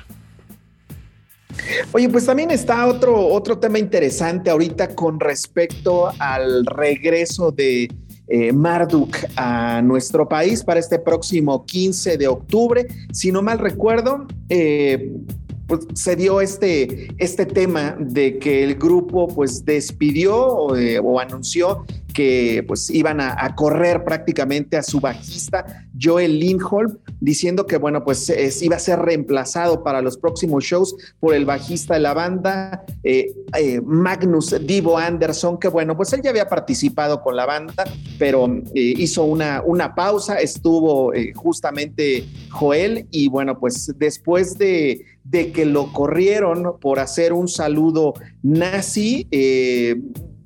Oye, 1.92 2.10
pues 2.10 2.26
también 2.26 2.52
está 2.52 2.88
otro, 2.88 3.28
otro 3.28 3.58
tema 3.58 3.80
interesante 3.80 4.50
ahorita 4.50 4.96
con 4.96 5.20
respecto 5.20 6.12
al 6.20 6.66
regreso 6.66 7.52
de 7.52 7.90
eh, 8.28 8.52
Marduk 8.52 9.16
a 9.36 9.82
nuestro 9.84 10.28
país 10.28 10.64
para 10.64 10.80
este 10.80 10.98
próximo 11.00 11.66
15 11.66 12.18
de 12.18 12.28
octubre. 12.28 12.88
Si 13.14 13.32
no 13.32 13.42
mal 13.42 13.60
recuerdo, 13.60 14.26
eh, 14.50 15.12
pues 15.68 15.82
se 15.94 16.16
dio 16.16 16.42
este, 16.42 17.08
este 17.18 17.46
tema 17.46 17.96
de 18.00 18.40
que 18.40 18.64
el 18.64 18.76
grupo 18.76 19.28
pues 19.28 19.66
despidió 19.66 20.36
o, 20.38 20.76
eh, 20.76 21.00
anunció 21.22 21.86
que 22.16 22.64
pues 22.68 22.90
iban 22.90 23.20
a, 23.20 23.54
correr 23.56 24.04
prácticamente 24.04 24.78
a 24.78 24.84
su 24.84 25.00
bajista 25.00 25.86
Joel 26.02 26.40
Lindholm, 26.40 26.98
diciendo 27.20 27.66
que 27.68 27.78
bueno 27.78 28.04
pues 28.04 28.34
iba 28.62 28.78
a 28.78 28.80
ser 28.80 29.00
reemplazado 29.00 29.84
para 29.84 30.02
los 30.02 30.18
próximos 30.18 30.64
shows 30.64 30.96
por 31.20 31.36
el 31.36 31.46
bajista 31.46 31.96
de 31.96 32.00
la 32.00 32.14
banda 32.14 32.86
eh, 33.04 33.34
eh, 33.58 33.82
Magnus 33.82 34.56
Divo 34.66 34.98
Anderson, 34.98 35.60
que 35.60 35.68
bueno 35.68 35.96
pues 35.96 36.14
él 36.14 36.22
ya 36.24 36.30
había 36.32 36.48
participado 36.48 37.22
con 37.22 37.36
la 37.36 37.46
banda, 37.46 37.84
pero 38.18 38.48
hizo 38.74 39.24
una, 39.26 39.62
una 39.66 39.94
pausa, 39.94 40.40
estuvo 40.40 41.12
justamente 41.36 42.26
Joel 42.50 43.08
y 43.12 43.28
bueno 43.28 43.60
pues 43.60 43.94
después 43.98 44.58
de 44.58 45.06
de 45.26 45.52
que 45.52 45.66
lo 45.66 45.92
corrieron 45.92 46.80
por 46.80 47.00
hacer 47.00 47.34
un 47.34 47.48
saludo 47.48 48.14
nazi. 48.44 49.28
Eh, 49.32 50.00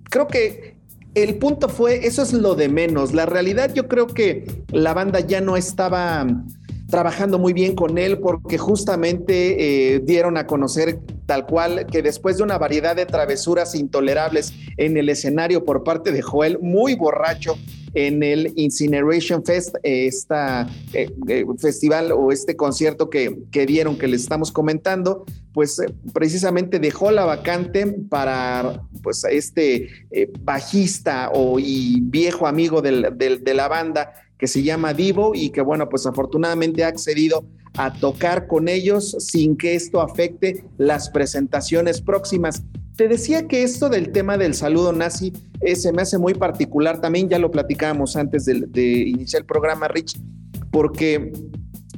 creo 0.10 0.28
que 0.28 0.79
el 1.24 1.38
punto 1.38 1.70
fue, 1.70 2.06
eso 2.08 2.22
es 2.22 2.34
lo 2.34 2.56
de 2.56 2.70
menos. 2.70 3.14
La 3.14 3.26
realidad 3.26 3.74
yo 3.74 3.88
creo 3.88 4.08
que 4.08 4.64
la 4.72 4.94
banda 4.94 5.20
ya 5.20 5.42
no 5.42 5.58
estaba 5.58 6.26
trabajando 6.90 7.40
muy 7.40 7.54
bien 7.54 7.76
con 7.76 7.98
él 7.98 8.20
porque 8.20 8.58
justamente 8.58 9.96
eh, 9.96 10.00
dieron 10.00 10.38
a 10.38 10.48
conocer 10.48 11.00
tal 11.26 11.46
cual 11.46 11.86
que 11.86 12.02
después 12.02 12.38
de 12.38 12.44
una 12.44 12.58
variedad 12.58 12.96
de 12.96 13.06
travesuras 13.06 13.76
intolerables 13.76 14.54
en 14.78 14.98
el 14.98 15.10
escenario 15.10 15.64
por 15.64 15.84
parte 15.84 16.12
de 16.12 16.22
Joel, 16.22 16.60
muy 16.60 16.96
borracho, 16.96 17.56
en 17.96 18.22
el 18.22 18.54
Incineration 18.56 19.44
Fest, 19.44 19.76
este 19.82 20.36
festival 21.58 22.12
o 22.12 22.32
este 22.32 22.56
concierto 22.56 23.10
que, 23.10 23.40
que, 23.52 23.66
dieron 23.66 23.98
que 23.98 24.08
les 24.08 24.22
estamos 24.22 24.52
comentando, 24.52 25.26
pues 25.54 25.82
precisamente 26.14 26.78
dejó 26.78 27.10
la 27.10 27.26
vacante 27.26 27.88
para 28.10 28.84
pues 29.02 29.24
este 29.24 29.90
bajista 30.42 31.32
o 31.34 31.58
y 31.60 32.00
viejo 32.02 32.46
amigo 32.46 32.84
de 32.84 33.54
la 33.56 33.68
banda 33.68 34.14
que 34.40 34.48
se 34.48 34.64
llama 34.64 34.94
Divo 34.94 35.36
y 35.36 35.52
que 35.52 35.62
bueno, 35.62 35.88
pues 35.90 36.08
afortunadamente 36.08 36.84
ha 36.84 36.88
accedido 36.88 37.46
a 37.78 37.94
tocar 37.94 38.48
con 38.48 38.68
ellos 38.68 39.16
sin 39.20 39.56
que 39.56 39.76
esto 39.76 40.02
afecte 40.02 40.64
las 40.78 41.10
presentaciones 41.10 42.02
próximas. 42.02 42.64
Te 42.96 43.08
decía 43.08 43.48
que 43.48 43.64
esto 43.64 43.90
del 43.90 44.12
tema 44.12 44.38
del 44.38 44.54
saludo 44.54 44.94
nazi 44.94 45.34
eh, 45.62 45.76
se 45.76 45.92
me 45.92 46.02
hace 46.02 46.18
muy 46.18 46.34
particular, 46.34 47.02
también 47.02 47.30
ya 47.30 47.38
lo 47.38 47.52
platicábamos 47.52 48.16
antes 48.16 48.46
de, 48.46 48.82
iniciar 48.84 49.42
el 49.42 49.46
programa, 49.46 49.90
Rich, 49.90 50.18
porque 50.72 51.34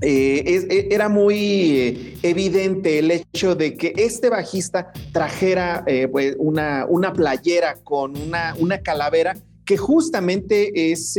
eh, 0.01 0.67
e, 0.69 0.87
era 0.91 1.09
muy 1.09 1.77
eh, 1.77 2.17
evidente 2.23 2.97
el 2.97 3.11
hecho 3.11 3.53
de 3.53 3.77
que 3.77 3.93
este 3.97 4.29
bajista 4.29 4.91
trajera 5.11 5.85
pues 6.11 6.35
una, 6.39 6.87
una, 6.89 7.13
playera 7.13 7.75
con 7.83 8.17
una, 8.17 8.55
una, 8.59 8.79
calavera 8.79 9.35
que 9.65 9.77
justamente 9.77 10.91
es 10.91 11.15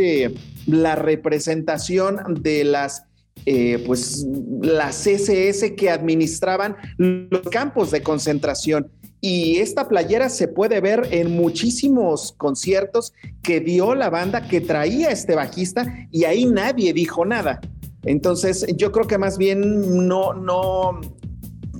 la 0.66 0.96
representación 0.96 2.42
de 2.42 2.64
las 2.64 3.04
pues 3.86 4.24
las 4.60 5.04
SS 5.06 5.74
que 5.74 5.90
administraban 5.90 6.76
los 6.98 7.42
campos 7.50 7.90
de 7.90 8.02
concentración. 8.02 8.88
Y 9.24 9.58
esta 9.58 9.88
playera 9.88 10.28
se 10.28 10.48
puede 10.48 10.80
ver 10.80 11.06
en 11.12 11.30
muchísimos 11.30 12.32
conciertos 12.36 13.12
que 13.40 13.60
dio 13.60 13.94
la 13.94 14.10
banda 14.10 14.48
que 14.48 14.60
traía 14.60 15.10
este 15.10 15.36
bajista 15.36 16.08
y 16.10 16.24
ahí 16.24 16.44
nadie 16.44 16.92
dijo 16.92 17.24
nada. 17.24 17.60
Entonces, 18.04 18.66
yo 18.76 18.90
creo 18.90 19.06
que 19.06 19.18
más 19.18 19.38
bien 19.38 20.08
no, 20.08 20.34
no, 20.34 21.00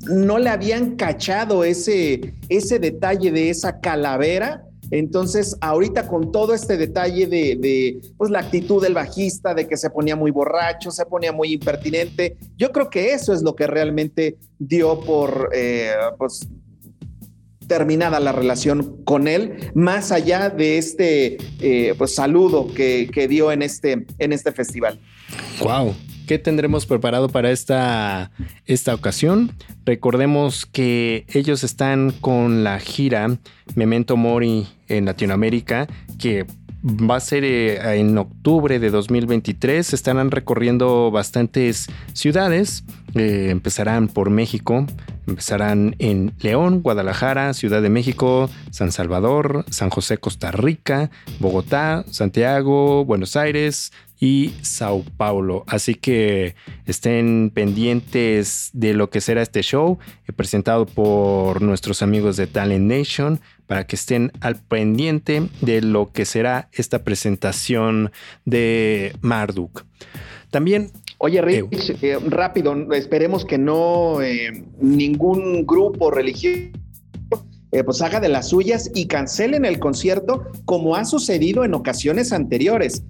no 0.03 0.39
le 0.39 0.51
habían 0.51 0.95
cachado 0.95 1.65
ese, 1.65 2.35
ese 2.49 2.79
detalle 2.79 3.33
de 3.33 3.51
esa 3.51 3.81
calavera. 3.81 4.65
Entonces, 4.93 5.57
ahorita 5.63 6.07
con 6.07 6.31
todo 6.31 6.53
este 6.53 6.77
detalle 6.77 7.27
de, 7.27 7.99
pues, 8.19 8.31
la 8.31 8.41
actitud 8.41 8.83
del 8.83 8.93
bajista, 8.93 9.55
de 9.55 9.67
que 9.67 9.79
se 9.79 9.89
ponía 9.89 10.17
muy 10.17 10.31
borracho, 10.31 10.91
se 10.91 11.07
ponía 11.07 11.33
muy 11.33 11.55
impertinente, 11.55 12.37
yo 12.59 12.73
creo 12.73 12.91
que 12.91 13.15
eso 13.15 13.33
es 13.33 13.43
lo 13.43 13.57
que 13.57 13.67
realmente 13.67 14.37
dio 14.59 15.01
por, 15.01 15.49
eh, 15.55 15.93
pues, 16.19 16.47
terminada 17.67 18.21
la 18.21 18.33
relación 18.33 19.03
con 19.05 19.29
él, 19.29 19.73
más 19.75 20.13
allá 20.13 20.51
de 20.51 20.77
este 20.77 21.39
eh, 21.61 21.95
pues, 21.97 22.15
saludo 22.15 22.67
que, 22.75 23.09
dio 23.31 23.51
en 23.51 23.63
este, 23.63 24.05
en 24.19 24.33
este 24.33 24.53
festival. 24.53 25.01
Wow. 25.63 25.95
¿Qué 26.27 26.39
tendremos 26.39 26.87
preparado 26.87 27.29
para 27.29 27.51
esta, 27.51 28.31
esta 28.67 28.95
ocasión? 28.95 29.53
Recordemos 29.85 30.67
que 30.67 31.27
ellos 31.29 31.65
están 31.65 32.13
con 32.13 32.65
la 32.65 32.79
gira 32.79 33.39
Memento 33.75 34.17
Mori 34.17 34.67
en 34.89 35.05
Latinoamérica, 35.05 35.89
que 36.19 36.47
va 36.85 37.17
a 37.17 37.21
ser 37.21 37.45
eh, 37.45 37.99
en 37.99 38.17
octubre 38.19 38.79
de 38.79 38.91
2023. 38.91 39.93
Estarán 39.93 40.31
recorriendo 40.31 41.11
bastantes 41.11 41.89
ciudades. 42.13 42.85
Eh, 43.15 43.49
empezarán 43.51 44.09
por 44.09 44.31
México, 44.31 44.87
empezarán 45.27 45.97
en 45.99 46.33
León, 46.41 46.83
Guadalajara, 46.83 47.53
Ciudad 47.53 47.83
de 47.83 47.91
México, 47.91 48.49
San 48.71 48.91
Salvador, 48.91 49.65
San 49.71 49.91
José, 49.91 50.19
Costa 50.19 50.51
Rica, 50.51 51.11
Bogotá, 51.39 52.05
Santiago, 52.11 53.05
Buenos 53.05 53.37
Aires, 53.37 53.93
y 54.23 54.55
Sao 54.63 55.05
Paulo. 55.17 55.65
Así 55.67 55.97
que 55.97 56.55
estén 56.87 57.51
pendientes 57.53 58.71
de 58.73 58.95
lo 58.95 59.11
que 59.11 59.21
será 59.21 59.43
este 59.43 59.63
show 59.63 59.99
eh, 60.29 60.33
presentado 60.33 60.87
por 60.87 61.61
nuestros 61.61 62.03
amigos 62.03 62.37
de 62.37 62.47
Talent 62.47 62.89
Nation 62.89 63.41
para 63.67 63.85
que 63.85 63.97
estén 63.97 64.31
al 64.41 64.63
pendiente 64.63 65.49
de 65.61 65.83
lo 65.83 66.13
que 66.13 66.25
será 66.25 66.69
esta 66.71 67.03
presentación 67.03 68.13
de 68.45 69.13
Marduk. 69.23 69.85
También 70.53 70.93
Oye, 71.19 71.43
Rich, 71.43 71.97
eh, 72.03 72.19
rápido, 72.25 72.77
esperemos 72.93 73.45
que 73.45 73.59
no 73.59 74.23
eh, 74.23 74.65
ningún 74.81 75.67
grupo 75.67 76.13
religioso 76.13 76.71
pues 77.87 78.03
haga 78.03 78.21
de 78.21 78.29
las 78.29 78.51
suyas 78.51 78.91
y 78.95 79.07
cancelen 79.07 79.65
el 79.65 79.79
concierto 79.79 80.47
como 80.67 80.95
ha 80.95 81.07
sucedido 81.07 81.65
en 81.65 81.73
ocasiones 81.73 82.33
anteriores 82.33 83.03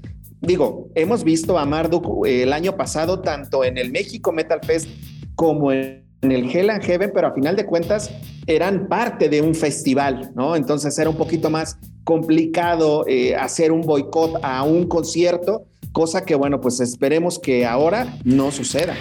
digo, 0.43 0.91
hemos 0.95 1.25
visto 1.25 1.59
a 1.59 1.65
Marduk 1.65 2.27
eh, 2.27 2.43
el 2.43 2.53
año 2.53 2.77
pasado 2.77 3.21
tanto 3.21 3.65
en 3.65 3.79
el 3.79 3.91
México 3.91 4.33
Metal 4.33 4.61
Fest 4.63 4.89
como 5.35 5.73
en 5.73 6.03
el 6.21 6.51
Hell 6.51 6.71
and 6.71 6.83
Heaven, 6.83 7.11
pero 7.15 7.29
a 7.29 7.33
final 7.33 7.57
de 7.57 7.65
cuentas 7.65 8.11
eran 8.47 8.89
parte 8.89 9.29
de 9.29 9.41
un 9.41 9.55
festival, 9.55 10.31
¿no? 10.35 10.55
Entonces 10.55 10.97
era 10.99 11.09
un 11.09 11.17
poquito 11.17 11.49
más 11.49 11.79
complicado 12.05 13.05
eh, 13.07 13.35
hacer 13.37 13.73
un 13.73 13.83
boicot 13.83 14.41
a 14.43 14.63
un 14.65 14.87
concierto, 14.87 15.67
cosa 15.93 16.25
que, 16.25 16.35
bueno, 16.35 16.61
pues 16.61 16.81
esperemos 16.81 17.39
que 17.39 17.65
ahora 17.65 18.19
no 18.25 18.51
suceda. 18.51 18.95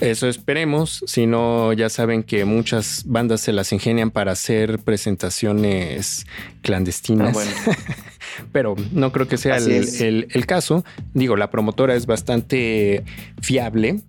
Eso 0.00 0.28
esperemos, 0.28 1.04
si 1.06 1.26
no 1.26 1.74
ya 1.74 1.90
saben 1.90 2.22
que 2.22 2.46
muchas 2.46 3.02
bandas 3.04 3.42
se 3.42 3.52
las 3.52 3.70
ingenian 3.72 4.10
para 4.10 4.32
hacer 4.32 4.78
presentaciones 4.78 6.26
clandestinas. 6.62 7.36
Ah, 7.36 7.76
Pero 8.52 8.76
no 8.92 9.12
creo 9.12 9.28
que 9.28 9.36
sea 9.36 9.56
el, 9.56 10.46
caso. 10.46 10.84
Digo, 11.14 11.36
la 11.36 11.50
promotora 11.50 11.94
es 11.94 12.06
bastante 12.06 13.04
fiable. 13.40 14.00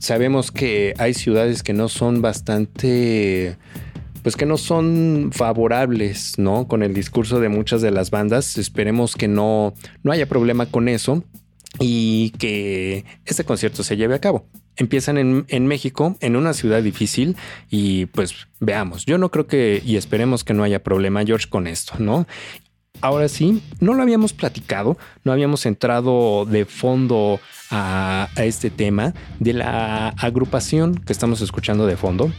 Sabemos 0.00 0.50
que 0.50 0.94
hay 0.98 1.14
ciudades 1.14 1.62
que 1.62 1.72
no 1.72 1.88
son 1.88 2.20
bastante 2.22 3.56
pues 4.22 4.36
que 4.36 4.46
no 4.46 4.58
son 4.58 5.30
favorables, 5.32 6.34
¿no? 6.38 6.66
Con 6.66 6.82
el 6.82 6.92
discurso 6.92 7.40
de 7.40 7.48
muchas 7.48 7.80
de 7.80 7.92
las 7.92 8.10
bandas. 8.10 8.58
Esperemos 8.58 9.14
que 9.14 9.28
no, 9.28 9.74
no 10.02 10.12
haya 10.12 10.26
problema 10.26 10.66
con 10.66 10.88
eso 10.88 11.24
y 11.78 12.30
que 12.38 13.04
este 13.24 13.44
concierto 13.44 13.82
se 13.84 13.96
lleve 13.96 14.14
a 14.14 14.20
cabo 14.20 14.44
empiezan 14.78 15.18
en, 15.48 15.66
México, 15.66 16.16
en 16.20 16.36
una 16.36 16.54
ciudad 16.54 16.82
difícil, 16.82 17.36
y 17.68 18.06
pues 18.06 18.46
veamos, 18.60 19.04
yo 19.06 19.18
no 19.18 19.30
creo 19.30 19.46
que, 19.46 19.82
y 19.84 19.96
esperemos 19.96 20.44
que 20.44 20.54
no 20.54 20.62
haya 20.62 20.82
problema, 20.82 21.24
George, 21.24 21.48
con 21.48 21.66
esto, 21.66 21.94
¿no? 21.98 22.26
Ahora 23.00 23.28
sí, 23.28 23.62
no 23.80 23.94
lo 23.94 24.02
habíamos 24.02 24.32
platicado, 24.32 24.98
no 25.24 25.32
habíamos 25.32 25.66
entrado 25.66 26.44
de 26.46 26.64
fondo 26.64 27.40
a, 27.70 28.28
a 28.34 28.44
este 28.44 28.70
tema 28.70 29.14
de 29.38 29.52
la 29.52 30.08
agrupación 30.08 30.96
que 30.96 31.12
estamos 31.12 31.40
escuchando 31.40 31.86
de 31.86 31.96
fondo. 31.96 32.32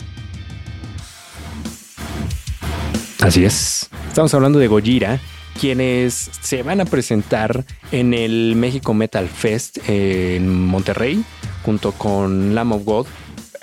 Así 3.20 3.46
es, 3.46 3.90
estamos 4.08 4.34
hablando 4.34 4.60
de 4.60 4.68
Gojira 4.68 5.20
quienes 5.60 6.32
se 6.42 6.64
van 6.64 6.80
a 6.80 6.86
presentar 6.86 7.66
en 7.92 8.14
el 8.14 8.56
México 8.56 8.94
Metal 8.94 9.28
Fest 9.28 9.78
en 9.90 10.66
Monterrey 10.66 11.24
junto 11.64 11.92
con 11.92 12.56
Lamb 12.56 12.74
of 12.74 12.86
God. 12.86 13.08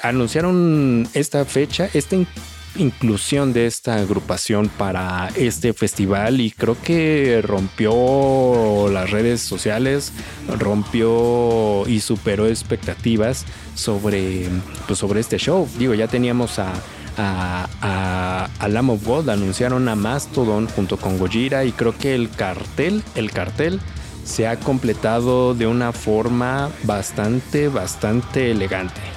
Anunciaron 0.03 1.09
esta 1.15 1.45
fecha, 1.47 1.89
esta 1.95 2.17
inclusión 2.79 3.53
de 3.53 3.67
esta 3.67 3.97
agrupación 3.97 4.69
para 4.69 5.29
este 5.37 5.73
festival 5.73 6.41
y 6.41 6.51
creo 6.51 6.77
que 6.83 7.41
rompió 7.43 8.89
las 8.91 9.11
redes 9.11 9.41
sociales, 9.41 10.12
rompió 10.59 11.87
y 11.89 12.01
superó 12.01 12.47
expectativas 12.47 13.45
sobre, 13.75 14.49
pues 14.87 14.99
sobre 14.99 15.21
este 15.21 15.39
show. 15.39 15.69
Digo, 15.79 15.95
ya 15.95 16.09
teníamos 16.09 16.59
a 16.59 16.73
a, 17.19 17.69
a, 17.81 18.51
a 18.59 18.69
Lamb 18.69 18.91
of 18.91 19.05
God, 19.05 19.31
anunciaron 19.31 19.89
a 19.89 19.97
Mastodon 19.97 20.69
junto 20.69 20.97
con 20.97 21.19
Gojira 21.19 21.65
y 21.65 21.73
creo 21.73 21.97
que 21.97 22.15
el 22.15 22.31
cartel, 22.31 23.03
el 23.15 23.31
cartel 23.31 23.81
se 24.25 24.47
ha 24.47 24.59
completado 24.59 25.55
de 25.55 25.67
una 25.67 25.93
forma 25.93 26.71
bastante, 26.85 27.69
bastante 27.69 28.51
elegante. 28.51 29.16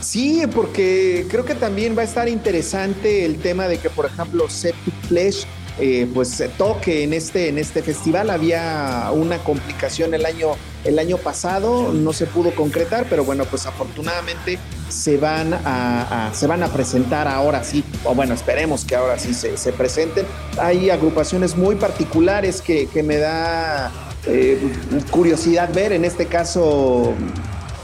Sí, 0.00 0.42
porque 0.54 1.26
creo 1.30 1.44
que 1.44 1.54
también 1.54 1.96
va 1.96 2.02
a 2.02 2.04
estar 2.04 2.28
interesante 2.28 3.24
el 3.24 3.38
tema 3.38 3.68
de 3.68 3.78
que, 3.78 3.90
por 3.90 4.06
ejemplo, 4.06 4.48
Septic 4.48 4.94
Flesh 5.08 5.46
eh, 5.80 6.08
pues 6.12 6.42
toque 6.56 7.04
en 7.04 7.12
este, 7.12 7.48
en 7.48 7.56
este 7.56 7.82
festival. 7.82 8.30
Había 8.30 9.10
una 9.12 9.38
complicación 9.38 10.12
el 10.12 10.26
año, 10.26 10.48
el 10.84 10.98
año 10.98 11.18
pasado, 11.18 11.92
no 11.92 12.12
se 12.12 12.26
pudo 12.26 12.52
concretar, 12.52 13.06
pero 13.08 13.24
bueno, 13.24 13.44
pues 13.44 13.64
afortunadamente 13.66 14.58
se 14.88 15.18
van 15.18 15.54
a, 15.54 16.30
se 16.34 16.48
van 16.48 16.64
a 16.64 16.68
presentar 16.68 17.28
ahora 17.28 17.62
sí, 17.62 17.84
o 18.04 18.12
bueno, 18.12 18.34
esperemos 18.34 18.84
que 18.84 18.96
ahora 18.96 19.18
sí 19.20 19.32
se, 19.34 19.72
presenten. 19.72 20.26
Hay 20.60 20.90
agrupaciones 20.90 21.56
muy 21.56 21.76
particulares 21.76 22.60
que, 22.60 22.88
me 23.04 23.18
da 23.18 23.92
eh, 24.26 24.58
curiosidad 25.10 25.72
ver, 25.72 25.92
en 25.92 26.04
este 26.04 26.26
caso 26.26 27.14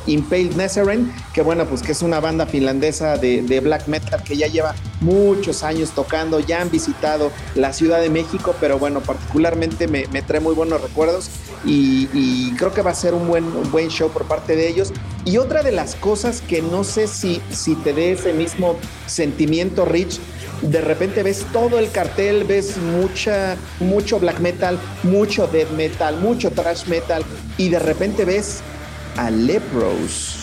Impaled 0.07 0.55
Nazarene, 0.57 1.13
que 1.33 1.43
bueno, 1.43 1.67
pues 1.67 1.83
que 1.83 1.93
es 1.93 2.03
una 2.03 2.21
banda 2.21 2.47
finlandesa 2.47 3.17
de, 3.17 3.61
black 3.61 3.87
metal 3.87 4.23
que 4.23 4.37
ya 4.37 4.47
lleva 4.47 4.75
muchos 5.01 5.63
años 5.63 5.91
tocando, 5.91 6.41
ya 6.41 6.61
han 6.61 6.71
visitado 6.71 7.31
la 7.55 7.73
Ciudad 7.73 8.01
de 8.01 8.11
México, 8.11 8.55
pero 8.61 8.79
bueno, 8.79 9.01
particularmente 9.01 9.89
me, 9.89 10.05
trae 10.23 10.41
muy 10.41 10.55
buenos 10.55 10.81
recuerdos 10.81 11.31
y, 11.65 12.53
creo 12.57 12.73
que 12.73 12.83
va 12.83 12.91
a 12.91 12.95
ser 12.95 13.15
un 13.15 13.27
buen, 13.27 13.71
buen 13.71 13.89
show 13.89 14.11
por 14.11 14.27
parte 14.27 14.55
de 14.57 14.69
ellos. 14.69 14.93
Y 15.25 15.39
otra 15.39 15.63
de 15.63 15.73
las 15.73 15.95
cosas 15.95 16.43
que 16.43 16.63
no 16.63 16.85
sé 16.85 17.09
si, 17.09 17.41
si 17.51 17.75
te 17.77 17.93
dé 17.93 18.13
ese 18.13 18.33
mismo 18.33 18.77
sentimiento, 19.07 19.85
Rich, 19.85 20.21
de 20.63 20.81
repente 20.81 21.23
ves 21.23 21.45
todo 21.53 21.79
el 21.79 21.91
cartel, 21.91 22.45
ves 22.45 22.77
mucha, 22.77 23.57
mucho 23.81 24.19
black 24.19 24.41
metal, 24.41 24.79
mucho 25.03 25.47
death 25.47 25.71
metal, 25.71 26.17
mucho 26.19 26.51
thrash 26.51 26.87
metal 26.87 27.23
y 27.59 27.69
de 27.69 27.79
repente 27.79 28.25
ves 28.25 28.63
a 29.17 29.31
Lepros. 29.31 30.41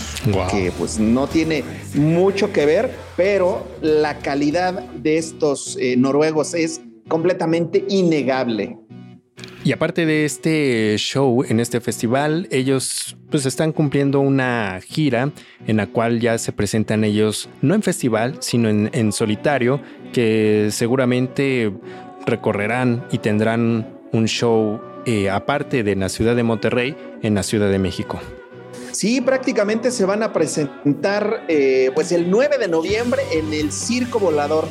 que 0.52 0.72
pues 0.78 1.00
no 1.00 1.28
tiene 1.28 1.64
mucho 1.96 2.54
que 2.54 2.66
ver, 2.66 2.92
pero 3.18 3.68
la 3.82 4.20
calidad 4.20 4.74
de 4.74 5.18
estos 5.18 5.78
eh, 5.80 5.96
noruegos 5.98 6.54
es 6.54 6.82
completamente 7.08 7.84
innegable. 7.90 8.78
Y 9.64 9.74
aparte 9.74 10.08
de 10.08 10.26
este 10.26 10.96
show 10.98 11.44
en 11.48 11.60
este 11.60 11.82
festival, 11.82 12.48
ellos 12.50 13.16
pues 13.30 13.46
están 13.46 13.72
cumpliendo 13.72 14.20
una 14.20 14.80
gira 14.82 15.32
en 15.68 15.78
la 15.78 15.88
cual 15.88 16.20
ya 16.20 16.38
se 16.40 16.52
presentan 16.52 17.04
ellos 17.04 17.48
no 17.62 17.76
en 17.76 17.84
festival, 17.84 18.38
sino 18.40 18.70
en, 18.70 19.12
solitario, 19.12 19.80
que 20.14 20.70
seguramente 20.72 21.72
recorrerán 22.26 23.06
y 23.12 23.20
tendrán 23.20 24.00
un 24.12 24.28
show 24.28 24.80
eh, 25.06 25.30
aparte 25.30 25.84
de 25.84 25.96
la 25.96 26.10
ciudad 26.10 26.36
de 26.36 26.44
Monterrey 26.44 26.96
en 27.22 27.36
la 27.36 27.44
Ciudad 27.44 27.70
de 27.70 27.80
México. 27.80 28.20
Sí, 28.92 29.22
prácticamente 29.22 29.92
se 29.92 30.06
van 30.06 30.24
a 30.24 30.34
presentar 30.34 31.46
eh, 31.48 31.92
pues 31.94 32.12
el 32.12 32.30
9 32.30 32.58
de 32.58 32.68
noviembre 32.68 33.22
en 33.32 33.54
el 33.54 33.72
Circo 33.72 34.20
Volador. 34.20 34.68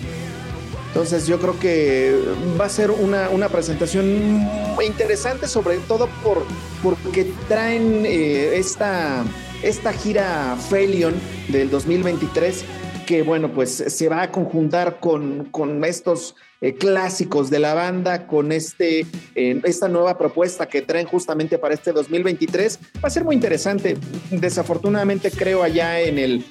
Entonces 0.89 1.27
yo 1.27 1.39
creo 1.39 1.59
que 1.59 2.19
va 2.61 2.65
a 2.65 2.69
ser 2.69 2.91
una, 2.91 3.49
presentación 3.49 4.49
interesante, 4.85 5.47
sobre 5.47 5.79
todo 5.79 6.09
por, 6.23 6.45
porque 6.83 7.33
traen 7.49 8.05
eh, 8.05 8.57
esta, 8.57 9.25
esta 9.63 9.93
gira 9.93 10.57
Felion 10.69 11.15
del 11.49 11.71
2023 11.71 12.65
que 13.11 13.23
bueno, 13.23 13.51
pues 13.53 13.71
se 13.89 14.09
va 14.09 14.23
a 14.23 14.31
conjuntar 14.31 15.01
con, 15.01 15.47
con 15.47 15.83
estos 15.85 16.37
eh, 16.61 16.75
clásicos 16.75 17.51
de 17.51 17.59
la 17.59 17.75
banda, 17.75 18.29
con 18.29 18.53
este, 18.53 19.05
eh, 19.35 19.61
esta 19.65 19.89
nueva 19.89 20.17
propuesta 20.17 20.69
que 20.69 20.81
traen 20.81 21.09
justamente 21.09 21.59
para 21.59 21.75
este 21.75 21.91
2023. 21.91 22.79
Va 23.03 23.09
a 23.09 23.11
ser 23.11 23.25
muy 23.25 23.35
interesante. 23.35 23.97
Desafortunadamente 24.31 25.33
creo 25.33 25.65
allá 25.65 25.99
en 25.99 26.21
el, 26.21 26.47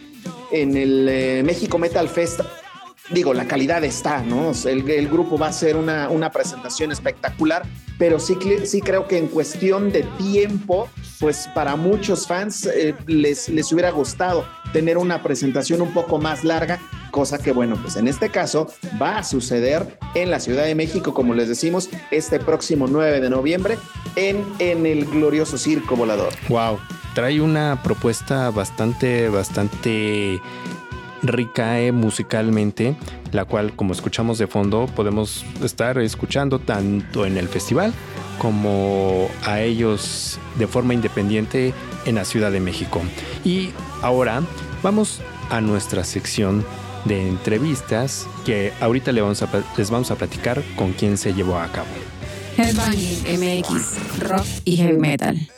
en 0.52 0.76
el 0.76 1.46
México 1.46 1.78
Metal 1.78 2.10
Fest 2.10 2.42
digo, 3.12 3.34
la 3.34 3.46
calidad 3.46 3.84
está, 3.84 4.22
¿no? 4.22 4.52
El, 4.66 5.08
grupo 5.10 5.38
va 5.38 5.48
a 5.48 5.54
ser 5.54 5.76
una, 5.76 6.10
una, 6.10 6.32
presentación 6.32 6.92
espectacular, 6.92 7.64
pero 7.98 8.20
sí, 8.20 8.38
sí 8.66 8.82
creo 8.82 9.08
que 9.08 9.18
en 9.18 9.28
cuestión 9.28 9.92
de 9.92 10.04
tiempo, 10.18 10.90
pues 11.20 11.50
para 11.54 11.76
muchos 11.76 12.28
fans 12.28 12.66
eh, 12.66 12.96
les, 13.08 13.50
les 13.50 13.72
hubiera 13.72 13.92
gustado 13.92 14.46
tener 14.74 14.98
una 14.98 15.24
presentación 15.24 15.82
un 15.82 15.94
poco 15.94 16.20
más 16.20 16.44
larga, 16.44 16.80
cosa 17.12 17.40
que 17.40 17.52
bueno, 17.52 17.76
pues 17.82 17.96
en 17.96 18.08
este 18.08 18.30
caso 18.30 18.68
va 19.02 19.18
a 19.18 19.24
suceder 19.24 19.98
en 20.14 20.30
la 20.30 20.40
Ciudad 20.40 20.66
de 20.66 20.76
México, 20.76 21.14
como 21.14 21.34
les 21.34 21.48
decimos, 21.48 21.90
este 22.12 22.40
próximo 22.40 22.88
9 22.88 23.20
de 23.20 23.30
noviembre 23.30 23.78
en, 24.16 24.46
en 24.60 24.86
el 24.86 25.06
glorioso 25.06 25.58
Circo 25.58 25.96
Volador. 25.96 26.34
Wow, 26.50 26.80
trae 27.16 27.42
una 27.42 27.82
propuesta 27.82 28.52
bastante, 28.52 29.30
bastante 29.30 30.40
ricae 31.24 31.92
musicalmente, 31.92 32.96
la 33.32 33.46
cual 33.46 33.76
como 33.76 33.94
escuchamos 33.94 34.38
de 34.38 34.48
fondo 34.48 34.88
podemos 34.96 35.46
estar 35.64 35.98
escuchando 36.00 36.60
tanto 36.60 37.26
en 37.26 37.38
el 37.38 37.48
festival 37.48 37.94
como 38.38 39.30
a 39.46 39.62
ellos 39.62 40.40
de 40.58 40.68
forma 40.68 40.94
independiente 40.94 41.74
en 42.06 42.16
la 42.16 42.26
Ciudad 42.26 42.52
de 42.52 42.60
México. 42.60 43.02
Y 43.44 43.72
ahora 44.02 44.42
vamos 44.82 45.22
a 45.50 45.62
nuestra 45.62 46.04
sección 46.04 46.66
de 47.06 47.28
entrevistas 47.28 48.28
que 48.46 48.74
ahorita 48.80 49.12
les 49.12 49.24
vamos 49.24 49.42
a, 49.42 49.50
les 49.78 49.90
vamos 49.90 50.12
a 50.12 50.16
platicar 50.16 50.62
con 50.76 50.94
quién 50.94 51.18
se 51.18 51.34
llevó 51.34 51.58
a 51.58 51.68
cabo. 51.72 51.88
Headbanging 52.58 53.24
MX, 53.40 54.20
rock 54.20 54.46
y 54.66 54.78
heavy 54.78 54.98
metal 54.98 55.50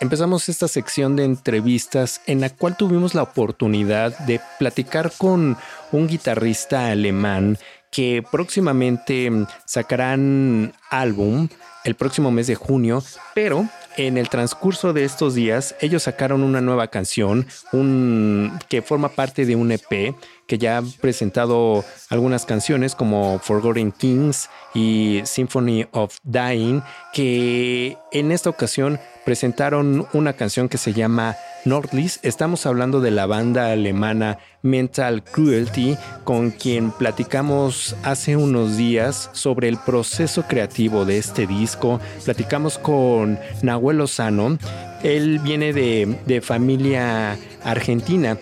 empezamos 0.00 0.48
esta 0.48 0.68
sección 0.68 1.16
de 1.16 1.24
entrevistas 1.24 2.20
en 2.26 2.40
la 2.40 2.50
cual 2.50 2.76
tuvimos 2.76 3.14
la 3.14 3.22
oportunidad 3.22 4.16
de 4.20 4.40
platicar 4.58 5.12
con 5.16 5.56
un 5.92 6.06
guitarrista 6.06 6.88
alemán 6.88 7.58
que 7.90 8.22
próximamente 8.30 9.30
sacarán 9.64 10.74
álbum 10.90 11.48
el 11.84 11.94
próximo 11.94 12.30
mes 12.30 12.46
de 12.46 12.56
junio, 12.56 13.02
pero 13.34 13.68
en 13.96 14.18
el 14.18 14.28
transcurso 14.28 14.92
de 14.92 15.04
estos 15.04 15.34
días 15.34 15.74
ellos 15.80 16.04
sacaron 16.04 16.42
una 16.42 16.60
nueva 16.60 16.88
canción 16.88 17.46
un, 17.72 18.58
que 18.68 18.82
forma 18.82 19.10
parte 19.10 19.46
de 19.46 19.56
un 19.56 19.72
EP 19.72 20.14
que 20.46 20.58
ya 20.58 20.78
ha 20.78 20.82
presentado 21.00 21.84
algunas 22.08 22.46
canciones 22.46 22.94
como 22.94 23.38
Forgotten 23.38 23.92
Kings 23.92 24.48
y 24.74 25.20
Symphony 25.24 25.86
of 25.90 26.16
Dying, 26.22 26.82
que 27.12 27.96
en 28.12 28.30
esta 28.30 28.50
ocasión 28.50 29.00
presentaron 29.24 30.06
una 30.12 30.34
canción 30.34 30.68
que 30.68 30.78
se 30.78 30.92
llama 30.92 31.36
Nordlis. 31.66 32.20
Estamos 32.22 32.64
hablando 32.64 33.00
de 33.00 33.10
la 33.10 33.26
banda 33.26 33.72
alemana 33.72 34.38
Mental 34.62 35.22
Cruelty, 35.22 35.96
con 36.24 36.50
quien 36.50 36.92
platicamos 36.92 37.96
hace 38.04 38.36
unos 38.36 38.76
días 38.76 39.28
sobre 39.32 39.68
el 39.68 39.76
proceso 39.76 40.44
creativo 40.44 41.04
de 41.04 41.18
este 41.18 41.46
disco. 41.46 42.00
Platicamos 42.24 42.78
con 42.78 43.38
Nahuel 43.62 43.98
Lozano. 43.98 44.58
Él 45.02 45.40
viene 45.40 45.72
de, 45.72 46.18
de 46.24 46.40
familia 46.40 47.36
argentina, 47.64 48.38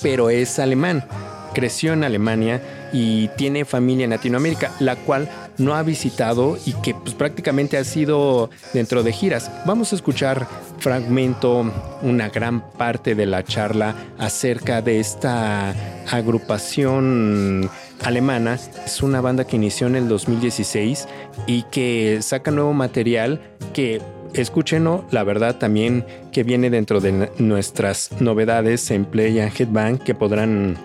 pero 0.00 0.30
es 0.30 0.58
alemán. 0.58 1.04
Creció 1.52 1.92
en 1.92 2.04
Alemania 2.04 2.62
y 2.92 3.28
tiene 3.36 3.64
familia 3.64 4.04
en 4.04 4.10
Latinoamérica, 4.10 4.72
la 4.80 4.96
cual 4.96 5.28
no 5.58 5.74
ha 5.74 5.82
visitado 5.82 6.58
y 6.64 6.72
que 6.74 6.94
pues, 6.94 7.14
prácticamente 7.14 7.76
ha 7.76 7.84
sido 7.84 8.50
dentro 8.72 9.02
de 9.02 9.12
giras. 9.12 9.50
Vamos 9.66 9.92
a 9.92 9.96
escuchar 9.96 10.46
fragmento, 10.78 11.70
una 12.02 12.28
gran 12.28 12.70
parte 12.72 13.14
de 13.14 13.26
la 13.26 13.44
charla 13.44 13.94
acerca 14.18 14.82
de 14.82 15.00
esta 15.00 15.74
agrupación 16.10 17.70
alemana. 18.02 18.58
Es 18.84 19.02
una 19.02 19.20
banda 19.20 19.46
que 19.46 19.56
inició 19.56 19.86
en 19.86 19.96
el 19.96 20.08
2016 20.08 21.08
y 21.46 21.62
que 21.64 22.18
saca 22.22 22.50
nuevo 22.50 22.72
material 22.72 23.40
que 23.72 24.00
escúchenlo, 24.34 25.04
la 25.10 25.22
verdad 25.22 25.58
también 25.58 26.04
que 26.32 26.42
viene 26.42 26.68
dentro 26.68 27.00
de 27.00 27.30
nuestras 27.38 28.10
novedades 28.20 28.90
en 28.90 29.04
Play 29.04 29.40
and 29.40 29.52
Headbang 29.58 29.98
que 29.98 30.14
podrán 30.14 30.76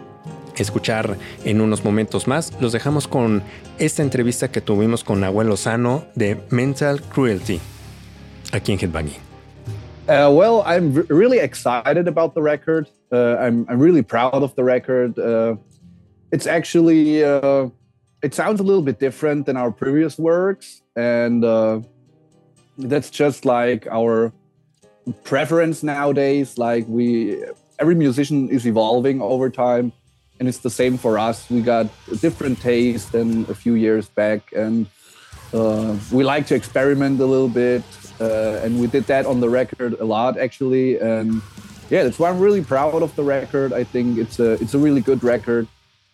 escuchar 0.60 1.17
en 1.43 1.62
unos 1.62 1.84
momentos 1.84 2.28
más. 2.28 2.54
Los 2.60 2.72
dejamos 2.72 3.08
con 3.08 3.41
esta 3.78 4.04
entrevista 4.04 4.52
que 4.52 4.62
tuvimos 4.62 5.04
con 5.04 5.24
Abuelo 5.24 5.58
Sano 5.58 6.06
de 6.15 6.38
Mental 6.50 7.02
Cruelty 7.02 7.60
aquí 8.52 8.74
en 8.74 8.80
Headbanging. 8.80 9.30
Uh, 10.08 10.30
well, 10.32 10.63
I'm 10.65 11.06
really 11.08 11.38
excited 11.38 12.08
about 12.08 12.34
the 12.34 12.41
record. 12.41 12.89
Uh, 13.12 13.38
I'm, 13.38 13.65
I'm 13.69 13.80
really 13.80 14.02
proud 14.02 14.41
of 14.41 14.56
the 14.56 14.63
record. 14.63 15.19
Uh, 15.19 15.56
it's 16.32 16.48
actually, 16.48 17.24
uh, 17.24 17.69
it 18.24 18.34
sounds 18.34 18.60
a 18.60 18.63
little 18.63 18.82
bit 18.82 19.00
different 19.00 19.45
than 19.45 19.56
our 19.56 19.72
previous 19.72 20.17
works. 20.17 20.82
And 20.95 21.45
uh, 21.45 21.82
that's 22.78 23.12
just 23.12 23.45
like 23.45 23.88
our 23.91 24.34
preference 25.24 25.84
nowadays. 25.84 26.58
Like 26.58 26.86
we, 26.88 27.43
every 27.78 27.95
musician 27.95 28.50
is 28.50 28.65
evolving 28.65 29.22
over 29.22 29.52
time 29.52 29.91
and 30.39 30.47
it's 30.47 30.60
the 30.60 30.69
same 30.69 30.97
for 30.97 31.19
us. 31.19 31.49
We 31.49 31.62
got 31.62 31.88
a 32.12 32.15
different 32.15 32.62
taste 32.62 33.12
than 33.12 33.45
a 33.49 33.54
few 33.54 33.75
years 33.75 34.08
back, 34.08 34.52
and 34.54 34.88
uh, 35.54 35.97
we 36.12 36.23
like 36.23 36.47
to 36.47 36.56
experiment 36.56 37.19
a 37.19 37.25
little 37.25 37.49
bit, 37.49 37.84
uh, 38.19 38.63
and 38.63 38.80
we 38.80 38.88
did 38.88 39.06
that 39.06 39.25
on 39.25 39.39
the 39.39 39.49
record 39.49 39.99
a 39.99 40.06
lot 40.06 40.38
actually. 40.38 40.99
And 40.99 41.41
yeah, 41.89 42.04
that's 42.04 42.19
why 42.19 42.30
I'm 42.30 42.39
really 42.39 42.63
proud 42.63 43.02
of 43.02 43.15
the 43.15 43.23
record. 43.23 43.73
I 43.73 43.84
think 43.84 44.17
it's 44.17 44.39
a 44.39 44.54
it's 44.54 44.73
a 44.73 44.80
really 44.80 45.02
good 45.02 45.23
record, 45.23 45.67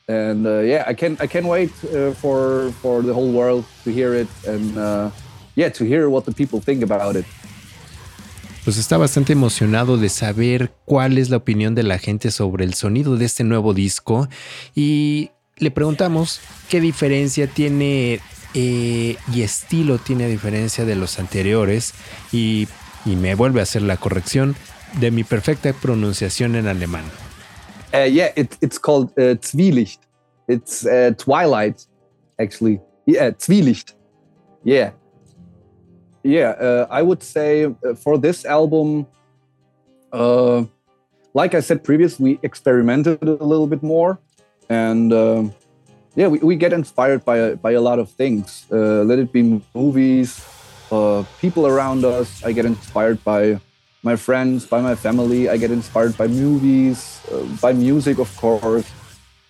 and 0.07 0.47
uh, 0.47 0.59
yeah, 0.59 0.83
I 0.88 0.93
can 0.93 1.17
I 1.19 1.27
can't 1.27 1.45
wait 1.45 1.71
uh, 1.85 2.13
for 2.13 2.71
for 2.81 3.01
the 3.01 3.13
whole 3.13 3.31
world 3.31 3.65
to 3.83 3.91
hear 3.91 4.13
it 4.13 4.27
and 4.47 4.77
uh, 4.77 5.11
yeah 5.55 5.69
to 5.69 5.83
hear 5.85 6.09
what 6.09 6.25
the 6.25 6.33
people 6.33 6.59
think 6.61 6.81
about 6.81 7.15
it. 7.15 7.25
Pues 8.65 8.78
está 8.78 8.97
bastante 8.97 9.32
emocionado 9.32 9.97
de 9.97 10.10
saber 10.10 10.71
cuál 10.86 11.19
es 11.19 11.30
la 11.30 11.38
opinión 11.38 11.75
de 11.75 11.84
la 11.84 11.99
gente 11.99 12.32
sobre 12.32 12.65
el 12.65 12.73
sonido 12.73 13.15
de 13.15 13.25
este 13.25 13.43
nuevo 13.43 13.75
disco 13.75 14.28
y 14.73 15.30
le 15.58 15.69
preguntamos 15.69 16.41
qué 16.67 16.82
diferencia 16.82 17.45
tiene 17.45 18.19
eh, 18.56 19.17
y 19.32 19.41
estilo 19.43 19.99
tiene 19.99 20.25
a 20.25 20.28
diferencia 20.28 20.84
de 20.84 20.95
los 20.95 21.19
anteriores 21.19 21.93
y, 22.32 22.67
me 23.06 23.36
vuelve 23.36 23.60
a 23.60 23.63
hacer 23.63 23.84
la 23.84 23.97
corrección 23.97 24.56
de 24.99 25.12
mi 25.12 25.23
perfecta 25.23 25.71
pronunciación 25.73 26.56
en 26.56 26.65
alemán. 26.65 27.04
Uh, 27.93 28.10
yeah, 28.10 28.32
it's 28.36 28.80
called 28.80 29.12
uh, 29.19 29.36
Zwielicht. 29.39 29.99
It's 30.47 30.84
uh, 30.88 31.12
Twilight, 31.15 31.86
actually. 32.39 32.82
Yeah, 33.06 33.30
Zwielicht. 33.38 33.93
Yeah. 34.63 34.93
Yeah, 36.25 36.57
uh, 36.57 36.88
I 36.89 37.03
would 37.03 37.21
say 37.21 37.65
uh, 37.65 37.93
for 37.93 38.17
this 38.17 38.45
album, 38.45 39.05
uh, 40.11 40.65
like 41.35 41.53
I 41.53 41.59
said 41.59 41.83
previously, 41.83 42.23
we 42.23 42.39
experimented 42.41 43.21
a 43.21 43.45
little 43.45 43.67
bit 43.67 43.83
more, 43.83 44.17
and 44.67 45.13
uh, 45.13 45.43
yeah, 46.15 46.27
we, 46.27 46.39
we 46.39 46.55
get 46.55 46.73
inspired 46.73 47.23
by 47.23 47.53
by 47.53 47.73
a 47.73 47.81
lot 47.81 47.99
of 47.99 48.09
things. 48.09 48.65
Uh, 48.71 49.05
let 49.05 49.19
it 49.19 49.31
be 49.31 49.61
movies, 49.75 50.43
uh, 50.91 51.23
people 51.39 51.67
around 51.67 52.03
us. 52.03 52.43
I 52.43 52.51
get 52.53 52.65
inspired 52.65 53.23
by 53.23 53.61
my 54.01 54.15
friends, 54.15 54.65
by 54.65 54.81
my 54.81 54.95
family. 54.95 55.47
I 55.47 55.57
get 55.57 55.69
inspired 55.69 56.17
by 56.17 56.25
movies, 56.25 57.21
by 57.61 57.73
music, 57.73 58.17
of 58.17 58.35
course. 58.38 58.89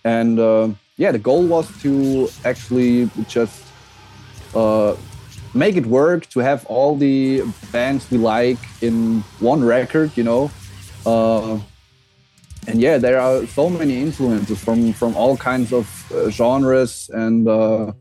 And 0.03 0.75
yeah, 0.97 1.11
the 1.11 1.19
goal 1.19 1.47
was 1.47 1.71
to 1.83 2.27
actually 2.43 3.09
just 3.27 3.63
make 5.55 5.77
it 5.77 5.85
work, 5.85 6.27
to 6.29 6.39
have 6.41 6.65
all 6.67 6.95
the 6.95 7.41
bands 7.71 8.11
we 8.11 8.17
like 8.17 8.59
in 8.81 9.21
one 9.39 9.63
record, 9.63 10.11
you 10.15 10.23
know. 10.23 10.51
Uh, 11.05 11.59
and 12.67 12.79
yeah, 12.79 12.97
there 12.97 13.19
are 13.19 13.45
so 13.47 13.69
many 13.69 14.01
influences 14.01 14.59
from 14.63 14.93
from 14.93 15.15
all 15.15 15.37
kinds 15.37 15.71
of 15.71 15.85
uh, 16.11 16.29
genres 16.29 17.09
and 17.13 17.47
uh, 17.47 17.93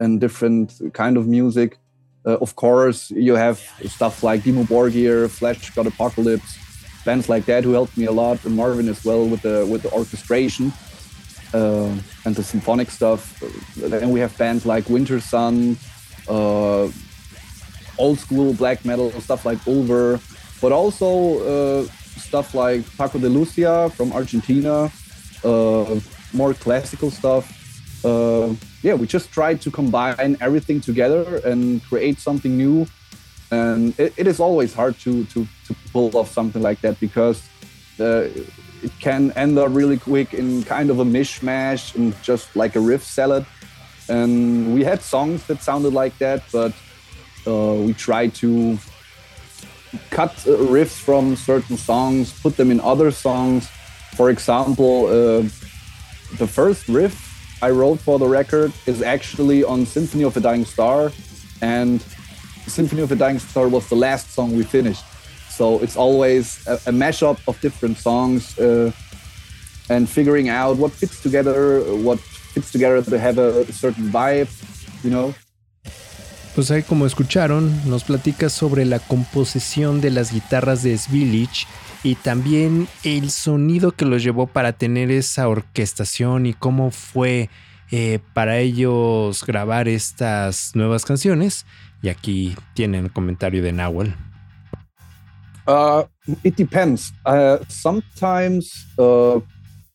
and 0.00 0.20
different 0.20 0.80
kind 0.92 1.16
of 1.16 1.26
music. 1.26 1.78
Uh, 2.26 2.38
of 2.40 2.56
course, 2.56 3.10
you 3.10 3.34
have 3.34 3.58
stuff 3.86 4.22
like 4.22 4.40
Dimo 4.42 4.64
Borgir, 4.64 5.28
Fleshgod 5.28 5.86
Apocalypse, 5.86 6.58
bands 7.04 7.28
like 7.28 7.44
that 7.44 7.64
who 7.64 7.72
helped 7.72 7.96
me 7.96 8.06
a 8.06 8.12
lot, 8.12 8.42
and 8.44 8.56
Marvin 8.56 8.88
as 8.88 9.04
well 9.04 9.26
with 9.26 9.42
the 9.42 9.66
with 9.70 9.82
the 9.82 9.90
orchestration 9.92 10.72
uh, 11.52 11.92
and 12.24 12.34
the 12.34 12.42
symphonic 12.42 12.90
stuff. 12.90 13.40
Then 13.76 14.10
we 14.10 14.20
have 14.20 14.36
bands 14.38 14.64
like 14.64 14.88
Winter 14.88 15.20
Sun, 15.20 15.76
uh, 16.28 16.88
old 17.98 18.18
school 18.18 18.52
black 18.54 18.84
metal 18.84 19.10
stuff 19.20 19.44
like 19.44 19.58
Ulver, 19.66 20.20
but 20.60 20.72
also 20.72 21.82
uh, 21.82 21.84
stuff 22.16 22.54
like 22.54 22.84
Paco 22.96 23.18
de 23.18 23.28
Lucia 23.28 23.90
from 23.90 24.12
Argentina, 24.12 24.90
uh, 25.44 26.00
more 26.32 26.54
classical 26.54 27.10
stuff. 27.10 28.04
Uh, 28.04 28.54
yeah, 28.82 28.94
we 28.94 29.06
just 29.06 29.32
tried 29.32 29.60
to 29.62 29.70
combine 29.70 30.36
everything 30.40 30.80
together 30.80 31.40
and 31.44 31.82
create 31.84 32.18
something 32.18 32.56
new. 32.56 32.86
And 33.50 33.98
it, 33.98 34.12
it 34.16 34.26
is 34.26 34.40
always 34.40 34.74
hard 34.74 34.98
to, 35.00 35.24
to, 35.26 35.46
to 35.66 35.76
pull 35.92 36.16
off 36.16 36.30
something 36.30 36.60
like 36.60 36.80
that 36.80 36.98
because 37.00 37.42
it 38.84 38.92
can 39.00 39.32
end 39.32 39.58
up 39.58 39.68
really 39.72 39.98
quick 39.98 40.34
in 40.34 40.62
kind 40.64 40.90
of 40.90 40.98
a 40.98 41.04
mishmash 41.04 41.94
and 41.94 42.14
just 42.22 42.54
like 42.54 42.76
a 42.76 42.80
riff 42.80 43.02
salad. 43.02 43.46
And 44.08 44.74
we 44.74 44.84
had 44.84 45.02
songs 45.02 45.46
that 45.46 45.62
sounded 45.62 45.92
like 45.92 46.16
that, 46.18 46.42
but 46.52 46.72
uh, 47.46 47.74
we 47.74 47.94
tried 47.94 48.34
to 48.36 48.78
cut 50.10 50.30
uh, 50.46 50.56
riffs 50.72 50.98
from 50.98 51.36
certain 51.36 51.76
songs, 51.76 52.32
put 52.40 52.56
them 52.56 52.70
in 52.70 52.80
other 52.80 53.10
songs. 53.10 53.68
For 54.16 54.30
example, 54.30 55.06
uh, 55.06 55.42
the 56.38 56.46
first 56.46 56.88
riff 56.88 57.24
I 57.62 57.70
wrote 57.70 58.00
for 58.00 58.18
the 58.18 58.28
record 58.28 58.72
is 58.86 59.02
actually 59.02 59.64
on 59.64 59.86
Symphony 59.86 60.24
of 60.24 60.36
a 60.36 60.40
Dying 60.40 60.64
Star, 60.64 61.12
and 61.62 62.04
Symphony 62.66 63.02
of 63.02 63.12
a 63.12 63.16
Dying 63.16 63.38
Star 63.38 63.68
was 63.68 63.88
the 63.88 63.96
last 63.96 64.32
song 64.32 64.56
we 64.56 64.64
finished. 64.64 65.04
So 65.48 65.78
it's 65.78 65.96
always 65.96 66.66
a, 66.66 66.74
a 66.74 66.92
mashup 66.92 67.38
of 67.46 67.60
different 67.60 67.98
songs 67.98 68.58
uh, 68.58 68.90
and 69.88 70.08
figuring 70.08 70.48
out 70.48 70.76
what 70.76 70.92
fits 70.92 71.22
together, 71.22 71.80
what 71.94 72.18
fits 72.54 72.70
together 72.70 73.02
to 73.04 73.16
have 73.18 73.38
a, 73.38 73.60
a 73.60 73.72
certain 73.72 74.10
vibe, 74.10 74.48
you 75.02 75.10
know. 75.10 75.34
Pues 76.54 76.70
ahí 76.70 76.84
como 76.84 77.04
escucharon, 77.04 77.72
nos 77.90 78.04
platica 78.04 78.48
sobre 78.48 78.84
la 78.84 79.00
composición 79.00 80.00
de 80.00 80.10
las 80.10 80.32
guitarras 80.32 80.84
de 80.84 80.96
Svilich 80.96 81.66
y 82.04 82.14
también 82.14 82.86
el 83.02 83.30
sonido 83.30 83.90
que 83.90 84.04
los 84.04 84.22
llevó 84.22 84.46
para 84.46 84.72
tener 84.72 85.10
esa 85.10 85.48
orquestación 85.48 86.46
y 86.46 86.54
cómo 86.54 86.92
fue 86.92 87.50
eh, 87.90 88.20
para 88.34 88.58
ellos 88.58 89.44
grabar 89.44 89.88
estas 89.88 90.76
nuevas 90.76 91.04
canciones. 91.04 91.66
Y 92.02 92.08
aquí 92.08 92.54
tienen 92.74 93.04
un 93.04 93.10
comentario 93.10 93.60
de 93.62 93.72
Nahuel. 93.72 94.14
Uh, 95.66 96.04
it 96.42 96.56
depends. 96.56 97.12
Uh, 97.24 97.58
sometimes 97.68 98.86
uh, 98.98 99.40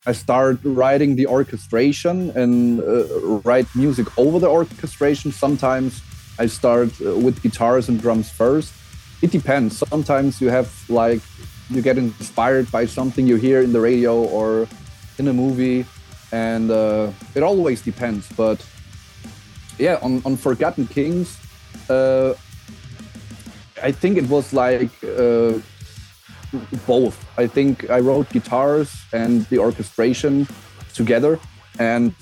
I 0.09 0.13
start 0.13 0.57
writing 0.63 1.15
the 1.15 1.27
orchestration 1.27 2.31
and 2.31 2.81
uh, 2.81 3.05
write 3.45 3.67
music 3.75 4.07
over 4.17 4.39
the 4.39 4.49
orchestration. 4.49 5.31
Sometimes 5.31 6.01
I 6.39 6.47
start 6.47 6.89
uh, 6.99 7.15
with 7.25 7.43
guitars 7.43 7.89
and 7.89 8.01
drums 8.01 8.27
first. 8.27 8.73
It 9.21 9.29
depends. 9.29 9.77
Sometimes 9.77 10.41
you 10.41 10.49
have 10.49 10.69
like 10.89 11.21
you 11.69 11.83
get 11.83 11.99
inspired 11.99 12.71
by 12.71 12.87
something 12.87 13.27
you 13.27 13.35
hear 13.35 13.61
in 13.61 13.71
the 13.71 13.81
radio 13.81 14.13
or 14.37 14.67
in 15.19 15.27
a 15.27 15.33
movie, 15.33 15.85
and 16.31 16.71
uh, 16.71 17.11
it 17.35 17.43
always 17.43 17.83
depends. 17.83 18.27
But 18.35 18.65
yeah, 19.77 19.99
on, 20.01 20.23
on 20.25 20.37
Forgotten 20.37 20.87
Kings, 20.87 21.37
uh, 21.87 22.33
I 23.83 23.91
think 23.91 24.17
it 24.17 24.27
was 24.27 24.53
like 24.53 24.89
uh, 25.03 25.53
both. 26.87 27.17
I 27.37 27.47
think 27.47 27.89
I 27.89 27.99
wrote 27.99 28.29
guitars 28.29 28.95
and 29.13 29.45
the 29.45 29.59
orchestration 29.59 30.47
together, 30.93 31.39
and 31.77 32.13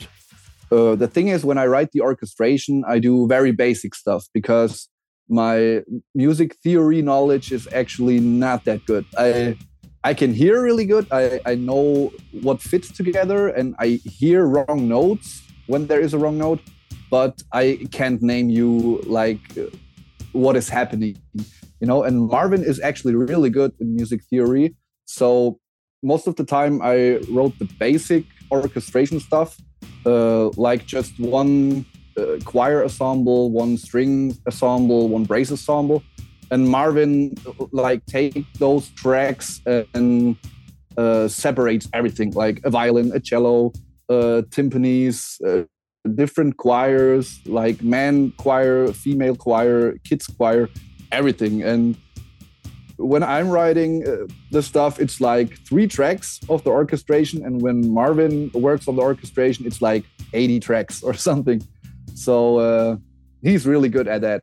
uh, 0.71 0.95
the 0.95 1.07
thing 1.07 1.29
is, 1.29 1.45
when 1.45 1.57
I 1.57 1.65
write 1.65 1.91
the 1.91 2.01
orchestration, 2.01 2.83
I 2.87 2.99
do 2.99 3.27
very 3.27 3.51
basic 3.51 3.95
stuff 3.95 4.25
because 4.33 4.89
my 5.29 5.83
music 6.13 6.55
theory 6.63 7.01
knowledge 7.01 7.51
is 7.51 7.67
actually 7.73 8.19
not 8.19 8.65
that 8.65 8.85
good. 8.85 9.05
I 9.17 9.57
I 10.03 10.13
can 10.13 10.33
hear 10.33 10.61
really 10.61 10.85
good. 10.85 11.07
I, 11.11 11.41
I 11.45 11.55
know 11.55 12.13
what 12.31 12.61
fits 12.61 12.91
together 12.91 13.49
and 13.49 13.75
I 13.79 13.99
hear 14.05 14.45
wrong 14.45 14.87
notes 14.87 15.41
when 15.65 15.87
there 15.87 15.99
is 15.99 16.13
a 16.13 16.17
wrong 16.17 16.37
note, 16.37 16.61
but 17.11 17.41
I 17.51 17.87
can't 17.91 18.21
name 18.21 18.49
you 18.49 19.01
like 19.05 19.41
what 20.31 20.55
is 20.55 20.69
happening. 20.69 21.17
You 21.79 21.87
know, 21.87 22.03
and 22.03 22.27
Marvin 22.27 22.63
is 22.63 22.79
actually 22.79 23.15
really 23.15 23.49
good 23.49 23.73
in 23.79 23.95
music 23.95 24.21
theory. 24.29 24.75
So 25.05 25.59
most 26.03 26.27
of 26.27 26.35
the 26.35 26.43
time 26.43 26.81
I 26.81 27.17
wrote 27.29 27.57
the 27.59 27.69
basic 27.79 28.25
orchestration 28.51 29.19
stuff 29.19 29.57
uh, 30.05 30.49
like 30.55 30.85
just 30.85 31.19
one 31.19 31.85
uh, 32.17 32.37
choir 32.45 32.83
ensemble, 32.83 33.51
one 33.51 33.77
string 33.77 34.35
ensemble, 34.45 35.09
one 35.09 35.23
brass 35.23 35.51
ensemble, 35.51 36.03
and 36.49 36.67
Marvin 36.67 37.35
like 37.71 38.05
take 38.05 38.45
those 38.53 38.89
tracks 38.89 39.61
and 39.65 40.37
uh, 40.97 41.27
separates 41.27 41.87
everything, 41.93 42.31
like 42.31 42.61
a 42.63 42.69
violin, 42.69 43.11
a 43.13 43.19
cello, 43.19 43.73
uh, 44.09 44.41
timpanis, 44.49 45.37
uh, 45.45 45.65
different 46.15 46.57
choirs, 46.57 47.39
like 47.45 47.83
man 47.83 48.31
choir, 48.37 48.87
female 48.93 49.35
choir, 49.35 49.97
kids 50.03 50.25
choir, 50.27 50.69
everything, 51.11 51.63
and 51.63 51.95
when 52.97 53.23
I'm 53.23 53.49
writing 53.49 54.07
uh, 54.07 54.27
the 54.51 54.61
stuff, 54.61 54.99
it's 54.99 55.21
like 55.21 55.59
three 55.65 55.87
tracks 55.87 56.39
of 56.49 56.63
the 56.63 56.71
orchestration, 56.71 57.45
and 57.45 57.61
when 57.61 57.93
Marvin 57.93 58.51
works 58.53 58.87
on 58.87 58.95
the 58.95 59.01
orchestration, 59.01 59.65
it's 59.65 59.81
like 59.81 60.03
80 60.33 60.59
tracks 60.59 61.03
or 61.03 61.13
something. 61.27 61.61
So 62.15 62.57
uh, 62.57 62.97
he's 63.41 63.65
really 63.65 63.89
good 63.89 64.07
at 64.07 64.21
that. 64.21 64.41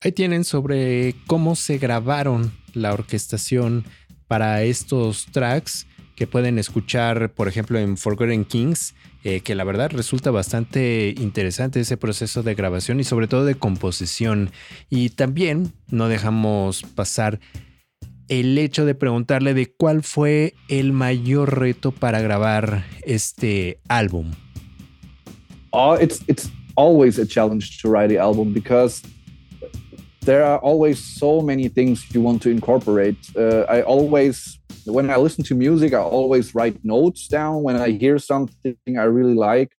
Ahí 0.00 0.12
tienen 0.12 0.44
sobre 0.44 1.14
cómo 1.26 1.56
se 1.56 1.78
grabaron 1.78 2.52
la 2.74 2.92
orquestación 2.92 3.84
para 4.28 4.62
estos 4.62 5.26
tracks 5.32 5.86
que 6.14 6.26
pueden 6.26 6.58
escuchar, 6.58 7.32
por 7.32 7.48
ejemplo, 7.48 7.78
en 7.78 7.96
Forgotten 7.96 8.44
Kings, 8.44 8.94
eh, 9.28 9.40
que 9.40 9.56
la 9.56 9.64
verdad 9.64 9.90
resulta 9.90 10.30
bastante 10.30 11.12
interesante 11.18 11.80
ese 11.80 11.96
proceso 11.96 12.44
de 12.44 12.54
grabación 12.54 13.00
y 13.00 13.04
sobre 13.04 13.26
todo 13.26 13.44
de 13.44 13.56
composición. 13.56 14.52
Y 14.88 15.10
también 15.10 15.72
no 15.90 16.06
dejamos 16.06 16.84
pasar 16.84 17.40
el 18.28 18.56
hecho 18.56 18.84
de 18.84 18.94
preguntarle 18.94 19.52
de 19.52 19.66
cuál 19.66 20.04
fue 20.04 20.54
el 20.68 20.92
mayor 20.92 21.58
reto 21.58 21.90
para 21.90 22.20
grabar 22.20 22.84
este 23.02 23.80
álbum. 23.88 24.30
Oh, 25.70 25.96
it's 26.00 26.22
always 26.76 27.18
a 27.18 27.26
challenge 27.26 27.82
to 27.82 27.90
write 27.90 28.08
the 28.08 28.20
album 28.20 28.52
because 28.52 29.02
there 30.24 30.44
are 30.44 30.60
always 30.62 31.00
so 31.00 31.40
many 31.40 31.68
things 31.68 32.06
you 32.14 32.22
want 32.22 32.40
to 32.42 32.48
incorporate. 32.48 33.16
Uh, 33.36 33.64
I 33.68 33.82
always, 33.82 34.60
when 34.86 35.10
I 35.10 35.16
listen 35.16 35.44
to 35.44 35.54
music, 35.54 35.92
I 35.92 36.00
always 36.00 36.54
write 36.54 36.84
notes 36.84 37.28
down 37.28 37.62
when 37.62 37.76
I 37.76 37.90
hear 37.90 38.18
something 38.18 38.98
I 38.98 39.04
really 39.04 39.34
like. 39.34 39.72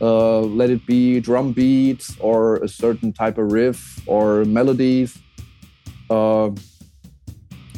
Uh, 0.00 0.40
let 0.40 0.70
it 0.70 0.86
be 0.86 1.20
drum 1.20 1.52
beats 1.52 2.16
or 2.18 2.56
a 2.56 2.68
certain 2.68 3.12
type 3.12 3.38
of 3.38 3.52
riff 3.52 4.00
or 4.06 4.44
melodies. 4.44 5.18
Uh, 6.08 6.50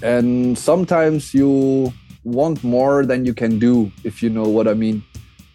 and 0.02 0.56
sometimes 0.58 1.34
you 1.34 1.92
want 2.24 2.62
more 2.64 3.04
than 3.04 3.24
you 3.24 3.34
can 3.34 3.58
do, 3.58 3.90
if 4.04 4.22
you 4.22 4.30
know 4.30 4.48
what 4.48 4.68
I 4.68 4.74
mean. 4.74 5.02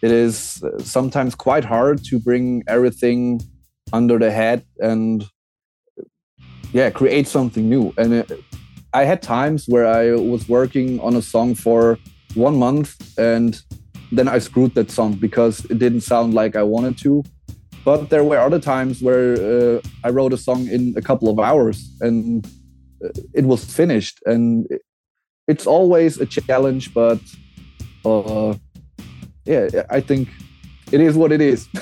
It 0.02 0.10
is 0.10 0.62
sometimes 0.78 1.34
quite 1.34 1.64
hard 1.64 2.02
to 2.04 2.18
bring 2.18 2.62
everything 2.66 3.40
under 3.92 4.18
the 4.18 4.30
head 4.30 4.64
and 4.78 5.24
yeah 6.72 6.90
create 6.90 7.26
something 7.26 7.68
new 7.68 7.92
and 7.98 8.14
it, 8.14 8.30
i 8.92 9.04
had 9.04 9.22
times 9.22 9.66
where 9.66 9.86
i 9.86 10.12
was 10.12 10.48
working 10.48 11.00
on 11.00 11.14
a 11.14 11.22
song 11.22 11.54
for 11.54 11.98
one 12.34 12.56
month 12.56 12.96
and 13.18 13.62
then 14.12 14.28
I 14.28 14.38
screwed 14.38 14.74
that 14.74 14.90
song 14.90 15.14
because 15.14 15.64
it 15.66 15.78
didn't 15.78 16.00
sound 16.02 16.34
like 16.34 16.56
I 16.56 16.62
wanted 16.62 16.98
to. 16.98 17.24
But 17.84 18.10
there 18.10 18.24
were 18.24 18.38
other 18.38 18.58
times 18.58 19.02
where 19.02 19.34
uh, 19.34 19.80
I 20.04 20.10
wrote 20.10 20.32
a 20.32 20.36
song 20.36 20.68
in 20.68 20.94
a 20.96 21.02
couple 21.02 21.28
of 21.28 21.38
hours 21.38 21.90
and 22.00 22.44
uh, 23.04 23.08
it 23.32 23.44
was 23.44 23.64
finished. 23.64 24.20
And 24.26 24.66
it's 25.48 25.66
always 25.66 26.20
a 26.20 26.26
challenge, 26.26 26.92
but 26.92 27.20
uh, 28.04 28.54
yeah, 29.44 29.84
I 29.88 30.00
think 30.00 30.28
it 30.92 31.00
is 31.00 31.16
what 31.16 31.32
it 31.32 31.40
is. 31.40 31.68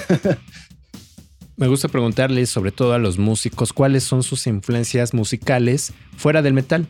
Me 1.56 1.66
gusta 1.66 1.88
preguntarles, 1.88 2.50
sobre 2.50 2.70
todo 2.70 2.94
a 2.94 2.98
los 2.98 3.18
músicos, 3.18 3.72
cuáles 3.72 4.04
son 4.04 4.22
sus 4.22 4.46
influencias 4.46 5.12
musicales 5.12 5.92
fuera 6.16 6.40
del 6.40 6.52
metal. 6.52 6.86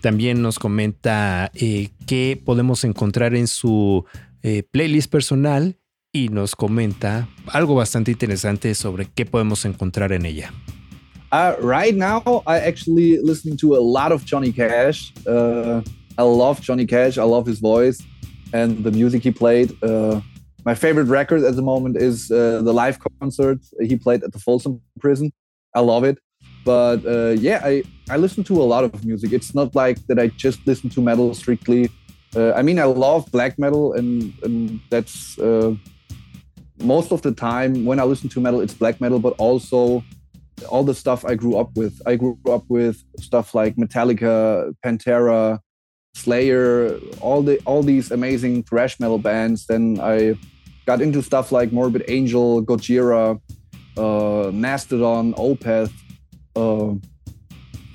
También 0.00 0.42
nos 0.42 0.58
comenta 0.58 1.50
eh, 1.54 1.90
qué 2.06 2.40
podemos 2.42 2.84
encontrar 2.84 3.34
en 3.34 3.46
su 3.46 4.04
eh, 4.42 4.62
playlist 4.70 5.10
personal 5.10 5.78
y 6.12 6.28
nos 6.28 6.54
comenta 6.54 7.28
algo 7.48 7.74
bastante 7.74 8.10
interesante 8.10 8.74
sobre 8.74 9.06
qué 9.06 9.26
podemos 9.26 9.64
encontrar 9.64 10.12
en 10.12 10.26
ella. 10.26 10.52
Uh, 11.32 11.54
right 11.60 11.94
now, 11.94 12.42
I 12.46 12.58
actually 12.58 13.18
listening 13.22 13.56
to 13.58 13.74
a 13.74 13.80
lot 13.80 14.12
of 14.12 14.24
Johnny 14.24 14.52
Cash. 14.52 15.12
Uh, 15.26 15.82
I 16.16 16.22
love 16.22 16.60
Johnny 16.60 16.86
Cash. 16.86 17.18
I 17.18 17.24
love 17.24 17.46
his 17.46 17.58
voice 17.58 18.02
and 18.52 18.82
the 18.84 18.90
music 18.90 19.22
he 19.22 19.30
played. 19.30 19.76
Uh, 19.82 20.20
my 20.64 20.74
favorite 20.74 21.08
record 21.08 21.42
at 21.42 21.56
the 21.56 21.62
moment 21.62 21.96
is 21.96 22.30
uh, 22.30 22.62
the 22.62 22.72
live 22.72 22.98
concert 23.20 23.58
he 23.80 23.96
played 23.96 24.22
at 24.22 24.32
the 24.32 24.38
Folsom 24.38 24.80
Prison. 24.98 25.32
I 25.74 25.80
love 25.80 26.04
it. 26.04 26.18
But 26.66 27.06
uh, 27.06 27.34
yeah, 27.46 27.60
I, 27.64 27.84
I 28.10 28.16
listen 28.18 28.44
to 28.44 28.60
a 28.60 28.66
lot 28.74 28.84
of 28.84 29.04
music. 29.04 29.32
It's 29.32 29.54
not 29.54 29.74
like 29.74 30.04
that 30.08 30.18
I 30.18 30.26
just 30.26 30.58
listen 30.66 30.90
to 30.90 31.00
metal 31.00 31.32
strictly. 31.32 31.88
Uh, 32.34 32.52
I 32.52 32.62
mean, 32.62 32.78
I 32.78 32.84
love 32.84 33.30
black 33.30 33.58
metal, 33.58 33.94
and, 33.94 34.34
and 34.42 34.80
that's 34.90 35.38
most 36.82 37.12
of 37.12 37.22
the 37.22 37.32
time 37.32 37.84
when 37.84 37.98
I 37.98 38.04
listen 38.04 38.28
to 38.30 38.40
metal, 38.40 38.60
it's 38.60 38.74
black 38.74 39.00
metal, 39.00 39.18
but 39.18 39.34
also 39.38 40.04
all 40.68 40.84
the 40.84 40.94
stuff 40.94 41.24
I 41.24 41.34
grew 41.34 41.56
up 41.56 41.76
with. 41.76 42.00
I 42.06 42.16
grew 42.16 42.38
up 42.50 42.64
with 42.68 43.02
stuff 43.18 43.54
like 43.54 43.76
Metallica, 43.76 44.74
Pantera, 44.84 45.60
Slayer, 46.14 46.98
all 47.20 47.42
the 47.42 47.58
all 47.64 47.82
these 47.82 48.10
amazing 48.10 48.62
thrash 48.64 48.98
metal 48.98 49.18
bands. 49.18 49.66
Then 49.66 49.98
I 50.00 50.38
got 50.86 51.00
into 51.00 51.22
stuff 51.22 51.52
like 51.52 51.72
Morbid 51.72 52.04
Angel, 52.08 52.62
Gojira, 52.64 53.40
uh, 53.96 54.50
Mastodon, 54.52 55.34
Opeth. 55.34 55.92
Uh, 56.56 56.94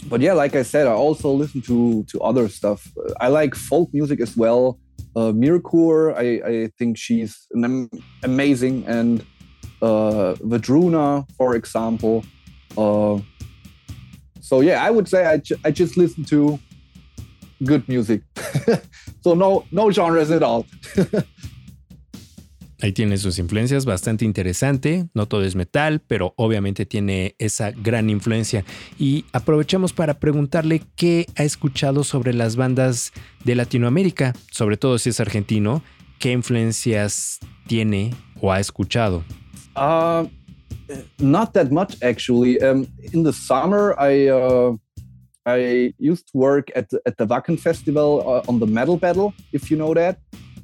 but 0.07 0.21
yeah, 0.21 0.33
like 0.33 0.55
I 0.55 0.63
said, 0.63 0.87
I 0.87 0.93
also 0.93 1.31
listen 1.31 1.61
to 1.63 2.03
to 2.03 2.21
other 2.21 2.47
stuff. 2.49 2.87
I 3.19 3.27
like 3.27 3.55
folk 3.55 3.89
music 3.93 4.19
as 4.21 4.37
well. 4.37 4.79
Uh, 5.15 5.33
I, 6.15 6.41
I 6.45 6.69
think 6.77 6.97
she's 6.97 7.47
am 7.53 7.89
amazing, 8.23 8.85
and 8.87 9.25
uh, 9.81 10.35
Vadruna, 10.39 11.25
for 11.37 11.55
example. 11.55 12.23
Uh, 12.77 13.19
so 14.39 14.61
yeah, 14.61 14.83
I 14.83 14.89
would 14.89 15.07
say 15.07 15.25
I, 15.25 15.41
I 15.65 15.71
just 15.71 15.97
listen 15.97 16.23
to 16.25 16.59
good 17.63 17.87
music. 17.87 18.21
so 19.21 19.33
no 19.33 19.65
no 19.71 19.91
genres 19.91 20.31
at 20.31 20.43
all. 20.43 20.65
Ahí 22.81 22.93
tiene 22.93 23.17
sus 23.17 23.37
influencias, 23.37 23.85
bastante 23.85 24.25
interesante. 24.25 25.07
No 25.13 25.27
todo 25.27 25.43
es 25.43 25.55
metal, 25.55 26.01
pero 26.07 26.33
obviamente 26.35 26.87
tiene 26.87 27.35
esa 27.37 27.69
gran 27.69 28.09
influencia. 28.09 28.65
Y 28.97 29.25
aprovechamos 29.33 29.93
para 29.93 30.19
preguntarle 30.19 30.81
qué 30.95 31.27
ha 31.35 31.43
escuchado 31.43 32.03
sobre 32.03 32.33
las 32.33 32.55
bandas 32.55 33.13
de 33.45 33.53
Latinoamérica, 33.53 34.33
sobre 34.51 34.77
todo 34.77 34.97
si 34.97 35.09
es 35.09 35.19
argentino. 35.19 35.83
¿Qué 36.17 36.31
influencias 36.31 37.39
tiene 37.67 38.15
o 38.41 38.51
ha 38.51 38.59
escuchado? 38.59 39.23
Uh, 39.75 40.27
not 41.19 41.53
that 41.53 41.71
much 41.71 41.95
actually. 42.01 42.59
Um, 42.61 42.87
in 43.13 43.23
the 43.23 43.31
summer, 43.31 43.95
I 43.99 44.29
uh, 44.29 44.75
I 45.45 45.93
used 45.99 46.31
to 46.31 46.37
work 46.37 46.71
at 46.75 46.89
the, 46.89 46.99
at 47.05 47.17
the 47.17 47.25
Wacken 47.25 47.59
Festival 47.59 48.23
uh, 48.25 48.51
on 48.51 48.59
the 48.59 48.67
Metal 48.67 48.97
Battle, 48.97 49.33
if 49.53 49.69
you 49.69 49.77
know 49.77 49.93
that. 49.93 50.17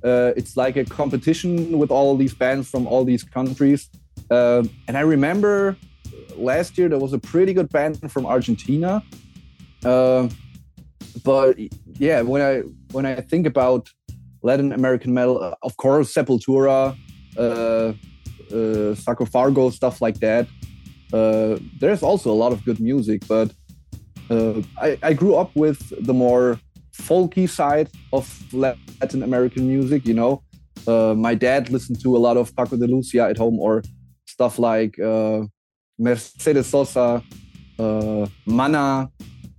Uh, 0.04 0.32
it's 0.36 0.56
like 0.56 0.78
a 0.78 0.86
competition 0.86 1.78
with 1.78 1.92
all 1.92 2.16
these 2.16 2.34
bands 2.34 2.70
from 2.70 2.88
all 2.88 3.04
these 3.04 3.24
countries. 3.24 3.90
Uh, 4.30 4.64
and 4.88 4.98
I 4.98 5.02
remember 5.02 5.76
last 6.36 6.78
year 6.78 6.90
there 6.90 7.00
was 7.00 7.14
a 7.14 7.20
pretty 7.20 7.54
good 7.54 7.70
band 7.70 8.12
from 8.12 8.26
Argentina. 8.26 9.04
Uh, 9.84 10.30
but 11.24 11.58
yeah, 12.00 12.22
when 12.22 12.42
I 12.42 12.64
when 12.92 13.06
I 13.06 13.16
think 13.22 13.48
about 13.48 13.90
Latin 14.44 14.72
American 14.72 15.14
metal, 15.14 15.44
uh, 15.44 15.56
of 15.64 15.78
course 15.78 16.14
Sepultura, 16.14 16.96
uh, 17.38 17.42
uh, 17.42 17.94
Sarcophago, 18.52 19.72
stuff 19.72 20.02
like 20.02 20.20
that. 20.20 20.48
there's 21.80 22.04
also 22.04 22.32
a 22.32 22.38
lot 22.44 22.52
of 22.52 22.64
good 22.66 22.80
music, 22.80 23.24
but 23.28 23.52
I, 24.30 24.98
I 25.02 25.14
grew 25.14 25.36
up 25.36 25.56
with 25.56 25.80
the 26.06 26.14
more 26.14 26.60
folky 26.98 27.50
side 27.50 27.90
of 28.12 28.26
Latin 28.54 29.24
American 29.24 29.68
music. 29.68 30.06
You 30.06 30.14
know, 30.14 30.44
uh, 30.88 31.14
my 31.16 31.36
dad 31.36 31.70
listened 31.70 32.02
to 32.02 32.16
a 32.16 32.20
lot 32.20 32.38
of 32.38 32.56
Paco 32.56 32.78
de 32.78 32.88
Lucia 32.88 33.30
at 33.30 33.38
home 33.38 33.60
or 33.60 33.84
stuff 34.26 34.60
like 34.60 35.00
uh, 35.00 35.42
Mercedes 35.98 36.68
Sosa, 36.68 37.24
uh, 37.80 38.28
Mana, 38.46 39.10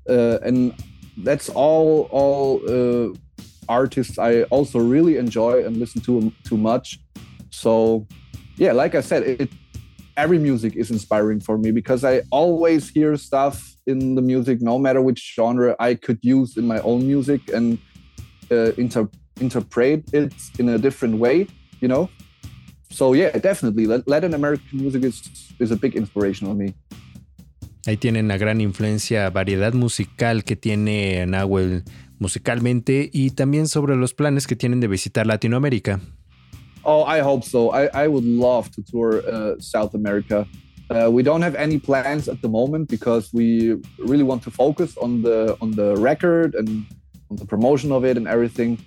uh, 0.09 0.39
and 0.43 0.75
that's 1.19 1.49
all 1.49 2.09
all 2.11 2.61
uh, 2.69 3.13
artists 3.69 4.19
I 4.19 4.43
also 4.45 4.79
really 4.79 5.17
enjoy 5.17 5.65
and 5.65 5.77
listen 5.77 6.01
to 6.03 6.33
too 6.45 6.57
much. 6.57 6.99
So, 7.51 8.07
yeah, 8.57 8.73
like 8.73 8.95
I 8.95 9.01
said, 9.01 9.23
it, 9.23 9.51
every 10.19 10.39
music 10.39 10.75
is 10.77 10.91
inspiring 10.91 11.41
for 11.41 11.57
me 11.57 11.71
because 11.71 12.03
I 12.05 12.23
always 12.31 12.91
hear 12.91 13.17
stuff 13.17 13.57
in 13.87 14.17
the 14.17 14.23
music, 14.23 14.61
no 14.61 14.77
matter 14.79 15.01
which 15.01 15.35
genre 15.35 15.77
I 15.79 15.95
could 15.95 16.19
use 16.23 16.59
in 16.59 16.67
my 16.67 16.81
own 16.81 17.07
music 17.07 17.41
and 17.55 17.79
uh, 18.51 18.73
inter- 18.77 19.09
interpret 19.41 20.03
it 20.13 20.35
in 20.59 20.69
a 20.69 20.79
different 20.79 21.19
way, 21.19 21.47
you 21.81 21.89
know? 21.89 22.11
So 22.91 23.15
yeah, 23.15 23.31
definitely 23.39 23.87
Latin 23.87 24.35
American 24.35 24.79
music 24.81 25.05
is, 25.05 25.23
is 25.61 25.71
a 25.71 25.77
big 25.77 25.95
inspiration 25.95 26.49
on 26.49 26.59
me. 26.59 26.75
Ahí 27.87 27.97
tienen 27.97 28.27
una 28.27 28.37
gran 28.37 28.61
influencia, 28.61 29.31
variedad 29.31 29.73
musical 29.73 30.45
que 30.45 30.57
tiene 30.57 31.25
Nahuel 31.27 31.85
musicalmente 32.19 33.09
y 33.13 33.31
también 33.31 33.69
sobre 33.69 33.97
los 33.97 34.13
planes 34.15 34.47
que 34.47 34.57
tienen 34.57 34.81
de 34.81 34.89
visitar 34.89 35.27
Latinoamérica. 35.27 36.01
Oh, 36.91 37.05
I 37.05 37.19
hope 37.21 37.45
so. 37.45 37.71
I, 37.71 37.91
I 37.93 38.09
would 38.09 38.25
love 38.25 38.71
to 38.71 38.83
tour 38.83 39.21
uh, 39.29 39.61
South 39.61 39.93
America. 39.93 40.47
Uh, 40.89 41.11
we 41.13 41.23
don't 41.23 41.43
have 41.43 41.55
any 41.55 41.79
plans 41.79 42.31
at 42.31 42.41
the 42.41 42.49
moment 42.49 42.89
because 42.89 43.31
we 43.31 43.75
really 43.99 44.23
want 44.23 44.43
to 44.45 44.51
focus 44.51 44.97
on 44.97 45.21
the 45.21 45.55
on 45.61 45.73
the 45.73 45.97
record 45.97 46.55
and 46.55 46.87
on 47.31 47.37
the 47.37 47.45
promotion 47.45 47.93
of 47.93 48.07
it 48.07 48.17
and 48.17 48.27
everything. 48.27 48.79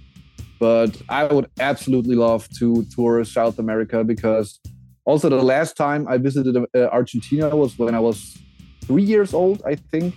But 0.59 0.99
I 1.09 1.25
would 1.25 1.47
absolutely 1.59 2.15
love 2.15 2.49
to 2.57 2.83
tour 2.95 3.23
South 3.23 3.59
America 3.59 4.03
because 4.03 4.59
also 5.05 5.29
the 5.29 5.43
last 5.55 5.77
time 5.77 6.07
I 6.07 6.17
visited 6.17 6.57
uh, 6.57 6.79
Argentina 6.99 7.55
was 7.55 7.77
when 7.77 7.93
I 7.93 7.99
was 7.99 8.35
three 8.83 9.03
years 9.03 9.31
old, 9.31 9.61
I 9.63 9.75
think, 9.75 10.15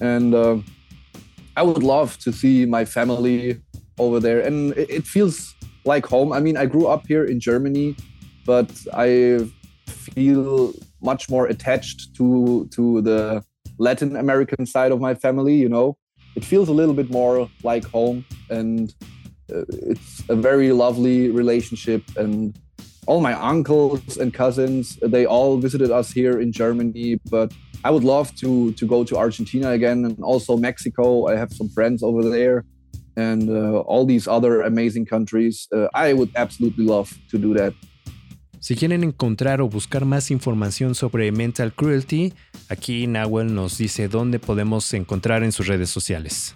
and 0.00 0.32
uh, 0.32 0.58
I 1.56 1.64
would 1.64 1.82
love 1.82 2.18
to 2.18 2.30
see 2.32 2.66
my 2.66 2.84
family 2.84 3.60
over 3.98 4.20
there, 4.20 4.42
and 4.42 4.76
it, 4.76 4.90
it 4.98 5.04
feels 5.08 5.55
like 5.86 6.06
home. 6.06 6.32
I 6.32 6.40
mean, 6.40 6.56
I 6.56 6.66
grew 6.66 6.86
up 6.86 7.06
here 7.06 7.24
in 7.24 7.40
Germany, 7.40 7.96
but 8.44 8.70
I 8.92 9.48
feel 9.86 10.72
much 11.02 11.30
more 11.30 11.46
attached 11.46 12.14
to 12.16 12.68
to 12.72 13.00
the 13.02 13.44
Latin 13.78 14.16
American 14.16 14.66
side 14.66 14.92
of 14.92 15.00
my 15.00 15.14
family. 15.14 15.54
You 15.54 15.68
know, 15.68 15.96
it 16.34 16.44
feels 16.44 16.68
a 16.68 16.72
little 16.72 16.94
bit 16.94 17.10
more 17.10 17.48
like 17.62 17.84
home, 17.84 18.24
and 18.50 18.94
uh, 19.52 19.64
it's 19.90 20.22
a 20.28 20.36
very 20.36 20.72
lovely 20.72 21.30
relationship. 21.30 22.02
And 22.16 22.58
all 23.06 23.20
my 23.20 23.34
uncles 23.34 24.16
and 24.16 24.34
cousins, 24.34 24.98
they 25.00 25.26
all 25.26 25.58
visited 25.58 25.90
us 25.90 26.10
here 26.10 26.40
in 26.40 26.50
Germany, 26.50 27.20
but 27.30 27.52
I 27.84 27.90
would 27.90 28.04
love 28.04 28.34
to 28.36 28.72
to 28.72 28.86
go 28.86 29.04
to 29.04 29.16
Argentina 29.16 29.70
again 29.70 30.04
and 30.04 30.18
also 30.22 30.56
Mexico. 30.56 31.26
I 31.26 31.36
have 31.36 31.52
some 31.52 31.68
friends 31.68 32.02
over 32.02 32.22
there 32.28 32.64
and 33.16 33.48
uh, 33.48 33.80
all 33.80 34.04
these 34.04 34.28
other 34.28 34.62
amazing 34.62 35.06
countries. 35.06 35.68
Uh, 35.72 35.88
I 35.94 36.12
would 36.12 36.30
absolutely 36.36 36.84
love 36.84 37.12
to 37.30 37.38
do 37.38 37.54
that. 37.54 37.72
Si 38.60 38.74
quieren 38.74 39.04
encontrar 39.04 39.60
o 39.60 39.68
buscar 39.68 40.04
más 40.04 40.30
información 40.30 40.94
sobre 40.94 41.30
mental 41.30 41.72
cruelty, 41.72 42.32
aquí 42.68 43.06
Nahuel 43.06 43.54
nos 43.54 43.78
dice 43.78 44.08
dónde 44.08 44.38
podemos 44.40 44.92
encontrar 44.94 45.44
en 45.44 45.52
sus 45.52 45.68
redes 45.68 45.90
sociales. 45.90 46.54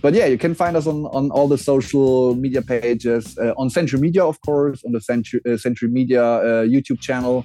but 0.00 0.14
yeah, 0.14 0.26
you 0.26 0.38
can 0.38 0.54
find 0.54 0.76
us 0.76 0.86
on, 0.86 1.06
on 1.06 1.30
all 1.30 1.48
the 1.48 1.58
social 1.58 2.34
media 2.34 2.62
pages, 2.62 3.36
uh, 3.38 3.52
on 3.56 3.70
Century 3.70 4.00
Media, 4.00 4.24
of 4.24 4.40
course, 4.42 4.84
on 4.84 4.92
the 4.92 5.00
Century, 5.00 5.40
uh, 5.46 5.56
Century 5.56 5.88
Media 5.88 6.22
uh, 6.22 6.64
YouTube 6.64 7.00
channel. 7.00 7.44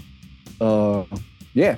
Uh, 0.62 1.04
yeah. 1.54 1.78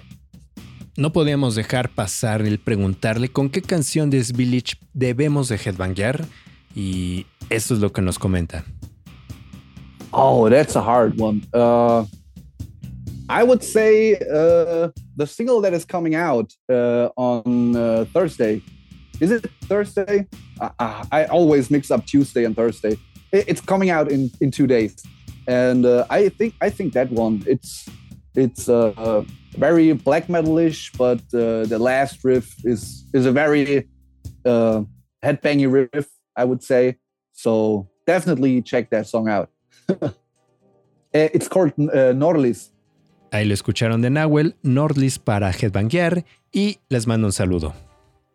No 0.98 1.12
podíamos 1.12 1.56
dejar 1.56 1.90
pasar 1.90 2.42
el 2.42 2.58
preguntarle 2.58 3.30
con 3.30 3.50
qué 3.50 3.62
canción 3.62 4.10
de 4.10 4.24
Village 4.34 4.76
debemos 4.94 5.50
de 5.50 5.58
headbanguear 5.58 6.26
y 6.74 7.26
esto 7.50 7.74
es 7.74 7.82
lo 7.82 7.92
que 7.92 8.02
nos 8.02 8.18
comenta. 8.18 8.64
Oh, 10.18 10.48
that's 10.48 10.78
a 10.78 10.82
hard 10.82 11.20
one. 11.20 11.44
Uh, 11.54 12.06
I 13.28 13.44
would 13.44 13.62
say 13.62 14.16
uh, 14.16 14.88
the 15.18 15.28
single 15.28 15.60
that 15.60 15.74
is 15.74 15.84
coming 15.84 16.16
out 16.16 16.54
uh, 16.72 17.10
on 17.18 17.76
uh, 17.76 18.06
Thursday. 18.14 18.62
Is 19.20 19.32
it 19.32 19.46
Thursday? 19.64 20.26
I, 20.62 21.06
I, 21.12 21.26
always 21.26 21.70
mix 21.70 21.92
up 21.92 22.06
Tuesday 22.06 22.46
and 22.46 22.56
Thursday. 22.56 22.98
It's 23.34 23.60
coming 23.60 23.90
out 23.90 24.10
in, 24.10 24.32
in 24.40 24.52
two 24.52 24.68
days, 24.68 25.04
and 25.48 25.86
uh, 25.86 26.06
I 26.10 26.30
think 26.30 26.54
I 26.62 26.70
think 26.70 26.94
that 26.94 27.12
one. 27.12 27.44
It's 27.46 27.90
it's 28.36 28.70
uh, 28.70 29.24
very 29.58 29.92
black 29.92 30.28
metalish, 30.28 30.98
but 30.98 31.20
uh, 31.34 31.66
the 31.66 31.80
last 31.80 32.24
riff 32.24 32.56
is 32.64 33.04
is 33.14 33.26
a 33.26 33.34
very 33.34 33.90
headbangy 34.46 35.70
riff, 35.70 36.08
I 36.38 36.46
would 36.46 36.64
say. 36.64 36.96
So 37.34 37.90
definitely 38.08 38.62
check 38.62 38.92
that 38.92 39.08
song 39.08 39.28
out. 39.28 39.50
it's 41.14 41.48
called 41.48 41.74
Norlis 41.78 42.72
Ahí 43.36 43.44
lo 43.44 43.54
escucharon 43.54 44.02
de 44.02 44.10
Nahuel, 44.10 44.56
Nordlis 44.64 45.20
para 45.20 45.52
Headbanguear 45.52 46.24
y 46.54 46.80
les 46.88 47.06
mando 47.06 47.28
un 47.28 47.34
saludo. 47.34 47.74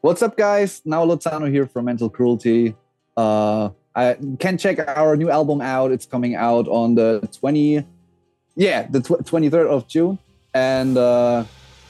What's 0.02 0.22
up, 0.22 0.36
guys? 0.36 0.82
Now 0.84 1.06
Lozano 1.06 1.50
here 1.50 1.66
from 1.66 1.86
Mental 1.86 2.10
Cruelty. 2.10 2.74
Uh, 3.16 3.70
I 3.94 4.16
can 4.38 4.58
check 4.58 4.78
our 4.78 5.16
new 5.16 5.30
album 5.30 5.62
out. 5.62 5.90
It's 5.90 6.04
coming 6.04 6.34
out 6.34 6.68
on 6.68 6.96
the 6.96 7.26
20, 7.40 7.82
yeah, 8.56 8.86
the 8.90 9.00
23rd 9.00 9.68
of 9.68 9.88
June. 9.88 10.18
And 10.52 10.98
uh, 10.98 11.44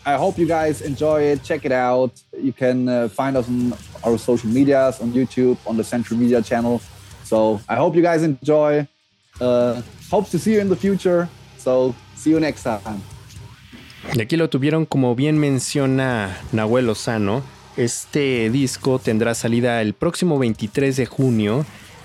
I 0.07 0.15
hope 0.15 0.39
you 0.39 0.47
guys 0.47 0.81
enjoy 0.81 1.23
it. 1.23 1.43
Check 1.43 1.65
it 1.65 1.73
out. 1.73 2.23
You 2.41 2.53
can 2.53 2.89
uh, 2.89 3.09
find 3.09 3.37
us 3.37 3.49
on 3.49 3.75
our 4.05 4.19
social 4.19 4.51
medias, 4.51 5.01
on 5.01 5.13
YouTube, 5.13 5.59
on 5.67 5.77
the 5.77 5.83
Central 5.83 6.17
Media 6.17 6.43
channel. 6.43 6.81
So 7.25 7.61
I 7.69 7.75
hope 7.75 7.97
you 7.97 8.03
guys 8.03 8.23
enjoy. 8.23 8.87
Uh, 9.41 9.81
hope 10.11 10.29
to 10.31 10.39
see 10.39 10.55
you 10.55 10.61
in 10.61 10.69
the 10.69 10.77
future. 10.77 11.29
So 11.59 11.95
See 12.21 12.33
you 12.33 12.41
next 12.41 12.65
time. 12.65 13.01
Y 14.15 14.21
aquí 14.21 14.37
lo 14.37 14.51
tuvieron, 14.51 14.85
como 14.85 15.15
bien 15.15 15.39
menciona 15.39 16.39
Nahuel 16.53 16.87
Lozano. 16.87 17.43
Este 17.79 18.51
disco 18.51 18.99
tendrá 18.99 19.35
salida 19.35 19.81
el 19.81 19.95
próximo 19.95 20.39
23 20.39 20.97
de 20.97 21.07
junio. 21.07 21.65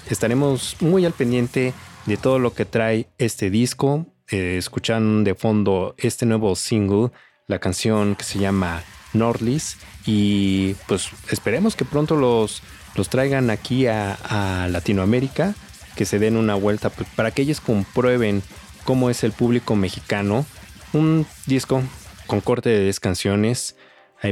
Estaremos 0.10 0.78
muy 0.80 1.06
al 1.06 1.12
pendiente 1.12 1.74
de 2.06 2.16
todo 2.16 2.40
lo 2.40 2.54
que 2.54 2.64
trae 2.64 3.08
este 3.18 3.50
disco. 3.50 4.06
Eh, 4.30 4.56
escuchan 4.58 5.26
de 5.26 5.36
fondo 5.36 5.96
este 5.98 6.26
nuevo 6.26 6.56
single, 6.56 7.12
la 7.48 7.60
canción 7.60 8.16
que 8.16 8.24
se 8.24 8.40
llama 8.40 8.84
Nordlis. 9.12 9.78
Y 10.06 10.76
pues 10.88 11.10
esperemos 11.30 11.76
que 11.76 11.84
pronto 11.84 12.16
los, 12.16 12.64
los 12.96 13.10
traigan 13.10 13.50
aquí 13.50 13.88
a, 13.88 14.14
a 14.14 14.70
Latinoamérica, 14.70 15.56
que 15.96 16.06
se 16.06 16.20
den 16.20 16.38
una 16.38 16.56
vuelta 16.56 16.90
pues, 16.90 17.08
para 17.16 17.32
que 17.32 17.42
ellos 17.42 17.62
comprueben 17.62 18.44
cómo 18.84 19.10
es 19.10 19.24
el 19.24 19.32
público 19.32 19.76
mexicano. 19.76 20.46
Un 20.94 21.26
disco 21.46 21.82
con 22.28 22.42
corte 22.42 22.70
de 22.70 22.84
10 22.84 23.00
canciones 23.00 23.76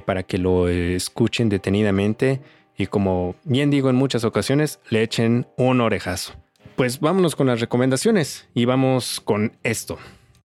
para 0.06 0.24
que 0.24 0.38
lo 0.38 0.70
escuchen 0.70 1.50
detenidamente 1.50 2.42
y 2.78 2.88
como 2.88 3.36
bien 3.44 3.70
digo 3.70 3.90
en 3.90 3.96
muchas 3.96 4.24
ocasiones, 4.24 4.80
le 4.90 5.04
echen 5.04 5.48
un 5.58 5.82
orejazo. 5.82 6.34
Pues 6.76 7.00
vámonos 7.00 7.36
con 7.36 7.48
las 7.48 7.60
recomendaciones 7.60 8.48
y 8.54 8.66
vamos 8.66 9.22
con 9.24 9.56
esto. 9.62 10.00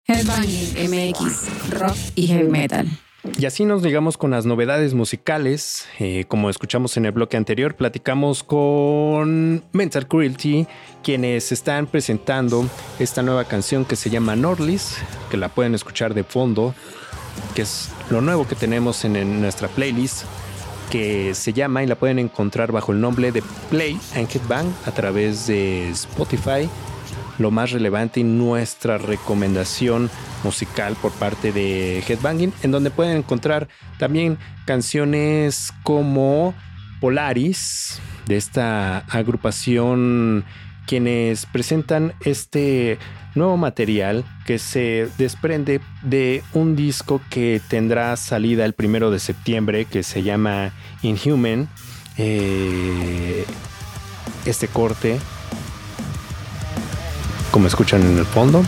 Headbanging 0.07 0.89
MX, 0.89 1.71
rock 1.71 1.95
y 2.15 2.27
heavy 2.27 2.49
metal. 2.49 2.87
Y 3.35 3.45
así 3.45 3.65
nos 3.65 3.83
llegamos 3.83 4.17
con 4.17 4.31
las 4.31 4.45
novedades 4.45 4.93
musicales. 4.93 5.85
Eh, 5.99 6.25
como 6.27 6.49
escuchamos 6.49 6.97
en 6.97 7.05
el 7.05 7.11
bloque 7.11 7.37
anterior, 7.37 7.75
platicamos 7.75 8.43
con 8.43 9.63
Mental 9.73 10.07
Cruelty, 10.07 10.67
quienes 11.03 11.51
están 11.51 11.87
presentando 11.87 12.67
esta 12.99 13.21
nueva 13.21 13.45
canción 13.45 13.85
que 13.85 13.95
se 13.95 14.09
llama 14.09 14.35
Nordlis, 14.35 14.97
que 15.29 15.37
la 15.37 15.49
pueden 15.49 15.75
escuchar 15.75 16.13
de 16.13 16.23
fondo, 16.23 16.73
que 17.53 17.63
es 17.63 17.89
lo 18.09 18.21
nuevo 18.21 18.47
que 18.47 18.55
tenemos 18.55 19.03
en, 19.05 19.41
nuestra 19.41 19.67
playlist, 19.67 20.23
que 20.89 21.33
se 21.35 21.53
llama 21.53 21.83
y 21.83 21.87
la 21.87 21.95
pueden 21.95 22.19
encontrar 22.19 22.71
bajo 22.71 22.91
el 22.91 23.01
nombre 23.01 23.31
de 23.31 23.43
Play 23.69 23.99
and 24.15 24.29
Headbang 24.33 24.73
a 24.85 24.91
través 24.91 25.47
de 25.47 25.89
Spotify 25.89 26.69
lo 27.37 27.51
más 27.51 27.71
relevante 27.71 28.19
y 28.19 28.23
nuestra 28.23 28.97
recomendación 28.97 30.09
musical 30.43 30.95
por 31.01 31.11
parte 31.11 31.51
de 31.51 32.03
Headbanging, 32.07 32.53
en 32.63 32.71
donde 32.71 32.91
pueden 32.91 33.17
encontrar 33.17 33.67
también 33.99 34.37
canciones 34.65 35.73
como 35.83 36.53
Polaris, 36.99 37.99
de 38.25 38.37
esta 38.37 38.99
agrupación 39.09 40.45
quienes 40.85 41.45
presentan 41.45 42.13
este 42.21 42.97
nuevo 43.35 43.57
material 43.57 44.25
que 44.45 44.57
se 44.57 45.09
desprende 45.17 45.81
de 46.01 46.43
un 46.53 46.75
disco 46.75 47.21
que 47.29 47.61
tendrá 47.67 48.15
salida 48.15 48.65
el 48.65 48.73
primero 48.73 49.11
de 49.11 49.19
septiembre 49.19 49.85
que 49.85 50.01
se 50.01 50.23
llama 50.23 50.71
Inhuman. 51.03 51.67
Eh, 52.17 53.45
este 54.45 54.67
corte 54.67 55.19
como 57.57 57.69
escuchan 57.69 58.03
en 58.03 58.19
el 58.19 58.25
fondo. 58.27 58.63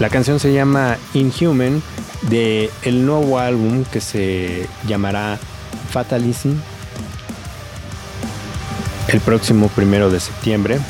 La 0.00 0.10
canción 0.10 0.40
se 0.40 0.52
llama 0.52 0.98
Inhuman 1.14 1.80
de 2.22 2.70
el 2.82 3.06
nuevo 3.06 3.38
álbum 3.38 3.84
que 3.84 4.00
se 4.00 4.68
llamará 4.88 5.38
Fatalism 5.92 6.54
el 9.06 9.20
próximo 9.20 9.68
primero 9.68 10.10
de 10.10 10.18
septiembre. 10.18 10.80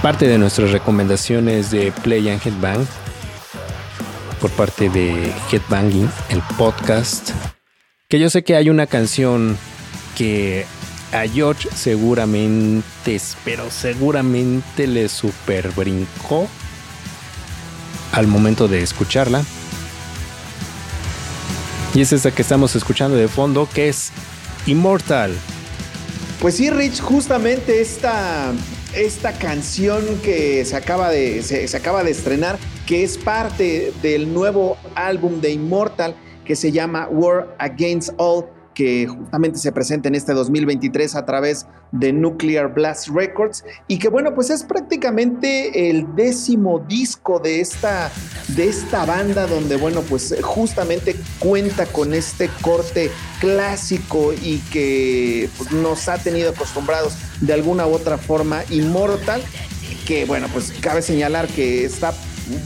Parte 0.00 0.28
de 0.28 0.38
nuestras 0.38 0.70
recomendaciones 0.70 1.72
de 1.72 1.90
Play 1.90 2.30
and 2.30 2.46
Headbang 2.46 2.86
por 4.40 4.52
parte 4.52 4.88
de 4.88 5.32
Headbanging, 5.50 6.08
el 6.28 6.42
podcast. 6.56 7.30
Que 8.08 8.20
yo 8.20 8.30
sé 8.30 8.44
que 8.44 8.54
hay 8.54 8.70
una 8.70 8.86
canción 8.86 9.58
que 10.16 10.64
a 11.12 11.26
George 11.26 11.68
seguramente, 11.74 13.20
pero 13.44 13.70
seguramente 13.70 14.86
le 14.86 15.08
super 15.08 15.70
brincó 15.70 16.48
al 18.12 18.26
momento 18.26 18.68
de 18.68 18.82
escucharla. 18.82 19.44
Y 21.94 22.02
es 22.02 22.12
esta 22.12 22.30
que 22.30 22.42
estamos 22.42 22.76
escuchando 22.76 23.16
de 23.16 23.28
fondo, 23.28 23.68
que 23.72 23.88
es 23.88 24.12
Immortal. 24.66 25.32
Pues 26.40 26.54
sí, 26.54 26.70
Rich, 26.70 27.00
justamente 27.00 27.80
esta, 27.80 28.52
esta 28.94 29.32
canción 29.32 30.04
que 30.22 30.64
se 30.64 30.76
acaba, 30.76 31.10
de, 31.10 31.42
se 31.42 31.76
acaba 31.76 32.04
de 32.04 32.12
estrenar, 32.12 32.58
que 32.86 33.02
es 33.02 33.18
parte 33.18 33.92
del 34.02 34.32
nuevo 34.32 34.76
álbum 34.94 35.40
de 35.40 35.50
Immortal, 35.52 36.14
que 36.44 36.56
se 36.56 36.72
llama 36.72 37.08
War 37.10 37.54
Against 37.58 38.10
All 38.16 38.46
que 38.74 39.06
justamente 39.06 39.58
se 39.58 39.72
presenta 39.72 40.08
en 40.08 40.14
este 40.14 40.32
2023 40.32 41.16
a 41.16 41.24
través 41.24 41.66
de 41.92 42.12
Nuclear 42.12 42.72
Blast 42.72 43.08
Records 43.08 43.64
y 43.88 43.98
que 43.98 44.08
bueno, 44.08 44.34
pues 44.34 44.50
es 44.50 44.62
prácticamente 44.62 45.90
el 45.90 46.14
décimo 46.14 46.78
disco 46.78 47.40
de 47.40 47.60
esta, 47.60 48.10
de 48.48 48.68
esta 48.68 49.04
banda 49.04 49.46
donde 49.46 49.76
bueno, 49.76 50.02
pues 50.02 50.34
justamente 50.42 51.16
cuenta 51.38 51.86
con 51.86 52.14
este 52.14 52.48
corte 52.62 53.10
clásico 53.40 54.32
y 54.32 54.58
que 54.72 55.48
pues, 55.58 55.72
nos 55.72 56.08
ha 56.08 56.18
tenido 56.18 56.50
acostumbrados 56.50 57.16
de 57.40 57.52
alguna 57.52 57.86
u 57.86 57.94
otra 57.94 58.18
forma 58.18 58.62
inmortal 58.70 59.42
que 60.06 60.24
bueno, 60.24 60.48
pues 60.52 60.72
cabe 60.80 61.02
señalar 61.02 61.46
que 61.48 61.84
está 61.84 62.12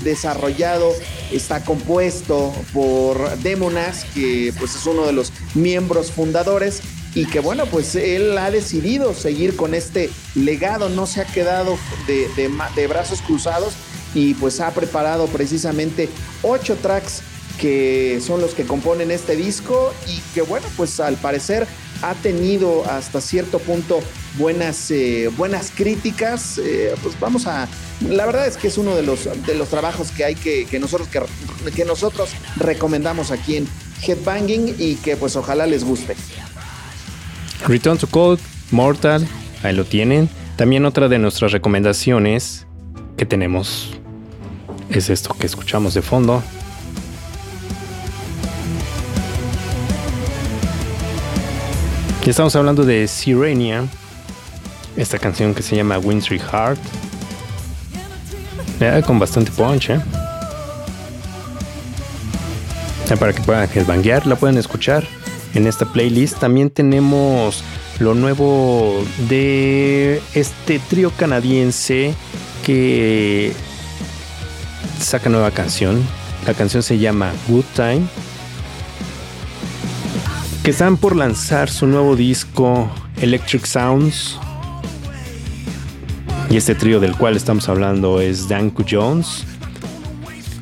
desarrollado, 0.02 0.92
está 1.32 1.64
compuesto 1.64 2.52
por 2.72 3.38
Demonas, 3.38 4.04
que 4.14 4.52
pues 4.58 4.74
es 4.74 4.86
uno 4.86 5.06
de 5.06 5.12
los 5.12 5.32
miembros 5.54 6.10
fundadores 6.10 6.82
y 7.14 7.26
que 7.26 7.40
bueno, 7.40 7.66
pues 7.66 7.94
él 7.94 8.36
ha 8.38 8.50
decidido 8.50 9.14
seguir 9.14 9.56
con 9.56 9.74
este 9.74 10.10
legado, 10.34 10.88
no 10.88 11.06
se 11.06 11.20
ha 11.20 11.24
quedado 11.24 11.78
de, 12.06 12.86
brazos 12.88 13.22
cruzados 13.22 13.74
y 14.14 14.34
pues 14.34 14.60
ha 14.60 14.70
preparado 14.72 15.26
precisamente 15.26 16.08
ocho 16.42 16.76
tracks 16.76 17.22
que 17.60 18.20
son 18.20 18.40
los 18.40 18.52
que 18.54 18.64
componen 18.64 19.12
este 19.12 19.36
disco 19.36 19.94
y 20.08 20.18
que 20.34 20.42
bueno, 20.42 20.66
pues 20.76 20.98
al 20.98 21.14
parecer 21.16 21.68
ha 22.02 22.14
tenido 22.14 22.84
hasta 22.90 23.20
cierto 23.20 23.60
punto 23.60 24.00
buenas, 24.38 24.90
eh, 24.90 25.30
buenas 25.36 25.70
críticas. 25.70 26.58
Eh, 26.58 26.94
pues 27.02 27.18
vamos 27.18 27.46
a. 27.46 27.68
La 28.00 28.26
verdad 28.26 28.46
es 28.46 28.56
que 28.56 28.68
es 28.68 28.78
uno 28.78 28.94
de 28.94 29.02
los, 29.02 29.24
de 29.46 29.54
los 29.54 29.68
trabajos 29.68 30.10
que 30.10 30.24
hay 30.24 30.34
que, 30.34 30.66
que 30.66 30.78
nosotros, 30.78 31.08
que, 31.08 31.20
que 31.70 31.84
nosotros 31.84 32.30
recomendamos 32.56 33.30
aquí 33.30 33.56
en 33.56 33.68
Headbanging 34.02 34.74
y 34.78 34.96
que 34.96 35.16
pues 35.16 35.36
ojalá 35.36 35.66
les 35.66 35.84
guste. 35.84 36.16
Return 37.66 37.96
to 37.96 38.06
Cold, 38.06 38.40
Mortal, 38.70 39.26
ahí 39.62 39.74
lo 39.74 39.84
tienen. 39.84 40.28
También 40.56 40.84
otra 40.84 41.08
de 41.08 41.18
nuestras 41.18 41.52
recomendaciones 41.52 42.66
que 43.16 43.24
tenemos 43.24 43.90
es 44.90 45.10
esto 45.10 45.34
que 45.38 45.46
escuchamos 45.46 45.94
de 45.94 46.02
fondo. 46.02 46.42
Ya 52.24 52.30
estamos 52.30 52.56
hablando 52.56 52.84
de 52.84 53.06
Sirenia, 53.06 53.84
esta 54.96 55.18
canción 55.18 55.54
que 55.54 55.62
se 55.62 55.76
llama 55.76 55.98
Wintry 55.98 56.38
Heart. 56.38 56.80
Con 59.06 59.18
bastante 59.18 59.50
punch, 59.50 59.90
¿eh? 59.90 60.00
Para 63.18 63.32
que 63.32 63.42
puedan 63.42 63.68
headbanguear, 63.72 64.26
la 64.26 64.36
pueden 64.36 64.58
escuchar 64.58 65.06
en 65.54 65.66
esta 65.66 65.86
playlist. 65.86 66.38
También 66.38 66.70
tenemos 66.70 67.62
lo 67.98 68.14
nuevo 68.14 69.04
de 69.28 70.20
este 70.34 70.78
trío 70.78 71.10
canadiense 71.16 72.14
que 72.64 73.52
saca 75.00 75.30
nueva 75.30 75.50
canción. 75.50 76.02
La 76.46 76.54
canción 76.54 76.82
se 76.82 76.98
llama 76.98 77.32
Good 77.48 77.64
Time. 77.76 78.02
Que 80.62 80.70
están 80.70 80.96
por 80.96 81.14
lanzar 81.14 81.70
su 81.70 81.86
nuevo 81.86 82.16
disco 82.16 82.90
Electric 83.20 83.64
Sounds. 83.66 84.38
Y 86.50 86.56
este 86.56 86.74
trío 86.74 87.00
del 87.00 87.16
cual 87.16 87.36
estamos 87.36 87.68
hablando 87.68 88.20
es 88.20 88.48
Danko 88.48 88.84
Jones. 88.88 89.44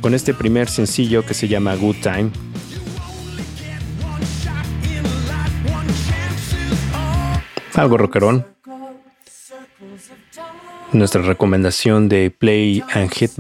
Con 0.01 0.14
este 0.14 0.35
primer 0.35 0.68
sencillo 0.68 1.24
que 1.24 1.35
se 1.35 1.49
llama 1.49 1.74
Good 1.74 1.97
Time. 2.03 2.30
Algo 7.74 7.99
rockerón. 7.99 8.47
Nuestra 10.93 11.22
recomendación 11.22 12.09
de 12.09 12.30
Play 12.30 12.83
and 12.93 13.11
Hit 13.11 13.33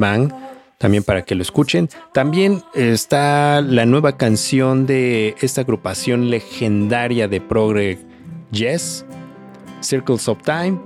también 0.78 1.04
para 1.04 1.22
que 1.22 1.34
lo 1.36 1.42
escuchen. 1.42 1.88
También 2.12 2.62
está 2.74 3.60
la 3.60 3.86
nueva 3.86 4.16
canción 4.16 4.86
de 4.86 5.36
esta 5.40 5.60
agrupación 5.60 6.28
legendaria 6.28 7.28
de 7.28 7.40
Progre 7.40 7.98
Yes, 8.50 9.04
Circles 9.80 10.28
of 10.28 10.42
Time, 10.42 10.80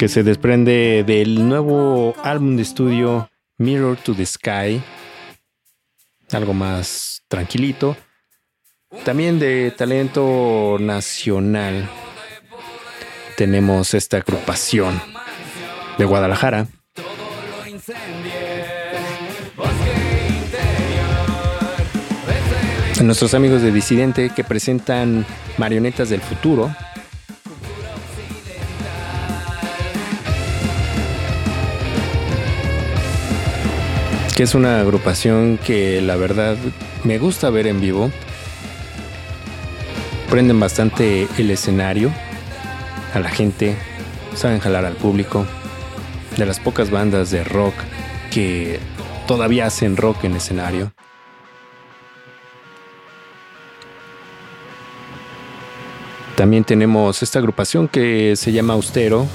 que 0.00 0.08
se 0.08 0.22
desprende 0.22 1.04
del 1.06 1.46
nuevo 1.46 2.14
álbum 2.24 2.56
de 2.56 2.62
estudio 2.62 3.28
Mirror 3.58 3.98
to 3.98 4.14
the 4.14 4.24
Sky, 4.24 4.80
algo 6.32 6.54
más 6.54 7.20
tranquilito. 7.28 7.98
También 9.04 9.38
de 9.38 9.70
talento 9.76 10.78
nacional 10.80 11.86
tenemos 13.36 13.92
esta 13.92 14.16
agrupación 14.16 14.98
de 15.98 16.04
Guadalajara. 16.06 16.66
Nuestros 23.02 23.34
amigos 23.34 23.60
de 23.60 23.70
Disidente 23.70 24.30
que 24.34 24.44
presentan 24.44 25.26
Marionetas 25.58 26.08
del 26.08 26.22
Futuro. 26.22 26.74
Que 34.40 34.44
es 34.44 34.54
una 34.54 34.80
agrupación 34.80 35.58
que 35.58 36.00
la 36.00 36.16
verdad 36.16 36.56
me 37.04 37.18
gusta 37.18 37.50
ver 37.50 37.66
en 37.66 37.78
vivo. 37.78 38.10
Prenden 40.30 40.58
bastante 40.58 41.28
el 41.36 41.50
escenario 41.50 42.10
a 43.12 43.18
la 43.18 43.28
gente, 43.28 43.76
saben 44.34 44.58
jalar 44.58 44.86
al 44.86 44.94
público 44.94 45.44
de 46.38 46.46
las 46.46 46.58
pocas 46.58 46.90
bandas 46.90 47.30
de 47.30 47.44
rock 47.44 47.74
que 48.30 48.80
todavía 49.26 49.66
hacen 49.66 49.98
rock 49.98 50.24
en 50.24 50.36
escenario. 50.36 50.90
También 56.34 56.64
tenemos 56.64 57.22
esta 57.22 57.40
agrupación 57.40 57.88
que 57.88 58.36
se 58.36 58.52
llama 58.52 58.72
Austero, 58.72 59.26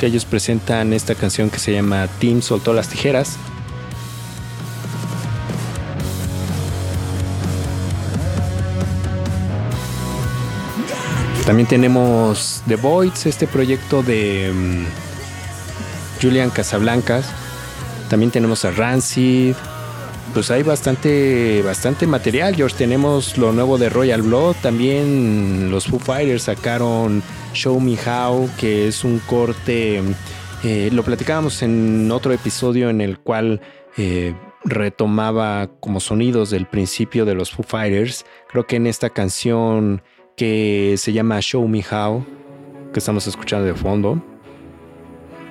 que 0.00 0.06
ellos 0.06 0.24
presentan 0.24 0.92
esta 0.92 1.14
canción 1.14 1.48
que 1.48 1.60
se 1.60 1.70
llama 1.74 2.08
Team 2.18 2.42
Soltó 2.42 2.72
las 2.72 2.88
Tijeras. 2.88 3.38
También 11.48 11.66
tenemos 11.66 12.62
The 12.68 12.76
Voids, 12.76 13.24
este 13.24 13.46
proyecto 13.46 14.02
de 14.02 14.52
mm, 14.54 14.84
Julian 16.22 16.50
Casablancas. 16.50 17.32
También 18.10 18.30
tenemos 18.30 18.66
a 18.66 18.70
Rancid. 18.70 19.54
Pues 20.34 20.50
hay 20.50 20.62
bastante, 20.62 21.62
bastante 21.62 22.06
material, 22.06 22.54
George. 22.54 22.76
Tenemos 22.76 23.38
lo 23.38 23.52
nuevo 23.52 23.78
de 23.78 23.88
Royal 23.88 24.20
Blood. 24.20 24.56
También 24.60 25.70
los 25.70 25.86
Foo 25.86 25.98
Fighters 25.98 26.42
sacaron 26.42 27.22
Show 27.54 27.80
Me 27.80 27.94
How, 27.94 28.50
que 28.58 28.86
es 28.86 29.02
un 29.02 29.18
corte. 29.20 30.02
Eh, 30.64 30.90
lo 30.92 31.02
platicábamos 31.02 31.62
en 31.62 32.10
otro 32.12 32.34
episodio 32.34 32.90
en 32.90 33.00
el 33.00 33.20
cual 33.20 33.62
eh, 33.96 34.34
retomaba 34.64 35.70
como 35.80 36.00
sonidos 36.00 36.50
del 36.50 36.66
principio 36.66 37.24
de 37.24 37.34
los 37.34 37.50
Foo 37.52 37.64
Fighters. 37.64 38.26
Creo 38.50 38.66
que 38.66 38.76
en 38.76 38.86
esta 38.86 39.08
canción 39.08 40.02
que 40.38 40.94
se 40.96 41.12
llama 41.12 41.40
Show 41.40 41.66
Me 41.68 41.84
How, 41.84 42.24
que 42.92 43.00
estamos 43.00 43.26
escuchando 43.26 43.66
de 43.66 43.74
fondo, 43.74 44.22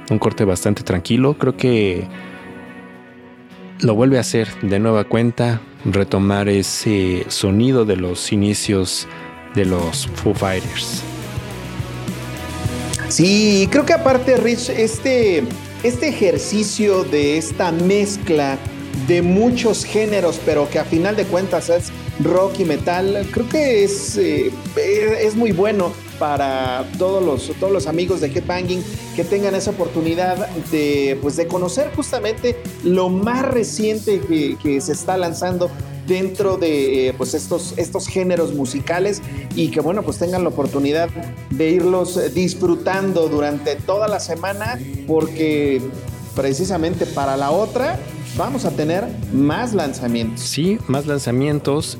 un 0.09 0.17
corte 0.17 0.45
bastante 0.45 0.81
tranquilo. 0.81 1.37
Creo 1.37 1.57
que 1.57 2.07
lo 3.81 3.93
vuelve 3.93 4.17
a 4.17 4.21
hacer 4.21 4.47
de 4.61 4.79
nueva 4.79 5.03
cuenta, 5.03 5.61
retomar 5.85 6.47
ese 6.47 7.25
sonido 7.27 7.83
de 7.85 7.97
los 7.97 8.31
inicios 8.31 9.07
de 9.53 9.65
los 9.65 10.07
Foo 10.07 10.33
Fighters. 10.33 11.03
Sí, 13.09 13.67
creo 13.69 13.85
que 13.85 13.93
aparte, 13.93 14.37
Rich, 14.37 14.69
este, 14.69 15.43
este 15.83 16.07
ejercicio 16.07 17.03
de 17.03 17.37
esta 17.37 17.73
mezcla 17.73 18.57
de 19.07 19.21
muchos 19.21 19.83
géneros, 19.83 20.39
pero 20.45 20.69
que 20.69 20.79
a 20.79 20.85
final 20.85 21.17
de 21.17 21.25
cuentas 21.25 21.69
es 21.69 21.91
rock 22.23 22.59
y 22.59 22.65
metal, 22.65 23.27
creo 23.31 23.47
que 23.49 23.83
es, 23.83 24.17
eh, 24.17 24.51
es 25.21 25.35
muy 25.35 25.51
bueno 25.51 25.91
para 26.17 26.89
todos 26.97 27.23
los, 27.23 27.51
todos 27.59 27.71
los 27.71 27.87
amigos 27.87 28.21
de 28.21 28.27
Headbanging 28.27 28.83
que 29.15 29.23
tengan 29.23 29.55
esa 29.55 29.71
oportunidad 29.71 30.47
de, 30.71 31.17
pues, 31.21 31.35
de 31.35 31.47
conocer 31.47 31.91
justamente 31.95 32.57
lo 32.83 33.09
más 33.09 33.43
reciente 33.43 34.19
que, 34.19 34.81
se 34.81 34.91
está 34.91 35.17
lanzando 35.17 35.69
dentro 36.07 36.57
de 36.57 37.13
pues 37.17 37.33
estos, 37.33 37.73
estos 37.77 38.07
géneros 38.07 38.53
musicales 38.53 39.21
y 39.55 39.69
que 39.69 39.81
bueno 39.81 40.03
pues 40.03 40.17
tengan 40.17 40.43
la 40.43 40.49
oportunidad 40.49 41.09
de 41.49 41.69
irlos 41.69 42.33
disfrutando 42.33 43.27
durante 43.27 43.75
toda 43.75 44.07
la 44.07 44.19
semana 44.19 44.79
porque 45.05 45.81
precisamente 46.35 47.05
para 47.07 47.35
la 47.35 47.51
otra 47.51 47.99
vamos 48.35 48.65
a 48.65 48.71
tener 48.71 49.05
más 49.33 49.73
lanzamientos. 49.73 50.41
Sí, 50.41 50.77
más 50.87 51.05
lanzamientos 51.05 51.97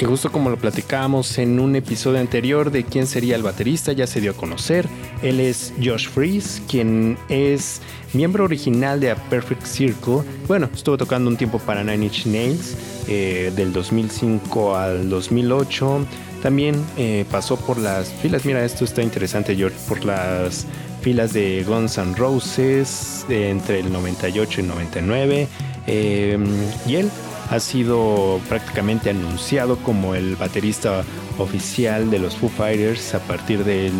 y 0.00 0.04
justo 0.04 0.30
como 0.30 0.48
lo 0.48 0.56
platicábamos 0.56 1.38
en 1.38 1.58
un 1.58 1.74
episodio 1.74 2.20
anterior 2.20 2.70
de 2.70 2.84
quién 2.84 3.08
sería 3.08 3.34
el 3.34 3.42
baterista, 3.42 3.92
ya 3.92 4.06
se 4.06 4.20
dio 4.20 4.30
a 4.30 4.34
conocer. 4.34 4.88
Él 5.22 5.40
es 5.40 5.72
Josh 5.82 6.08
Freeze, 6.08 6.62
quien 6.68 7.18
es 7.28 7.80
miembro 8.12 8.44
original 8.44 9.00
de 9.00 9.10
A 9.10 9.16
Perfect 9.16 9.66
Circle. 9.66 10.20
Bueno, 10.46 10.70
estuvo 10.72 10.96
tocando 10.96 11.28
un 11.28 11.36
tiempo 11.36 11.58
para 11.58 11.82
Nine 11.82 12.04
Inch 12.04 12.26
Nails, 12.26 12.76
eh, 13.08 13.52
del 13.56 13.72
2005 13.72 14.76
al 14.76 15.10
2008. 15.10 16.06
También 16.44 16.76
eh, 16.96 17.24
pasó 17.28 17.56
por 17.56 17.78
las 17.78 18.08
filas, 18.08 18.44
mira, 18.44 18.64
esto 18.64 18.84
está 18.84 19.02
interesante, 19.02 19.56
George, 19.56 19.76
por 19.88 20.04
las 20.04 20.64
filas 21.00 21.32
de 21.32 21.64
Guns 21.66 21.98
N' 21.98 22.14
Roses 22.14 23.26
entre 23.28 23.80
el 23.80 23.92
98 23.92 24.60
y 24.60 24.64
99. 24.64 25.48
Eh, 25.88 26.38
y 26.86 26.96
él 26.96 27.10
ha 27.50 27.58
sido 27.60 28.40
prácticamente 28.48 29.10
anunciado 29.10 29.76
como 29.78 30.14
el 30.14 30.36
baterista 30.36 31.02
oficial 31.38 32.10
de 32.10 32.18
los 32.18 32.36
Foo 32.36 32.50
Fighters 32.50 33.14
a 33.14 33.20
partir 33.20 33.64
de 33.64 33.90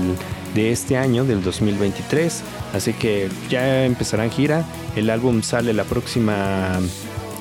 este 0.54 0.96
año, 0.96 1.24
del 1.24 1.42
2023. 1.42 2.42
Así 2.74 2.92
que 2.92 3.28
ya 3.48 3.86
empezarán 3.86 4.30
gira. 4.30 4.64
El 4.96 5.08
álbum 5.08 5.42
sale 5.42 5.72
la 5.72 5.84
próxima 5.84 6.78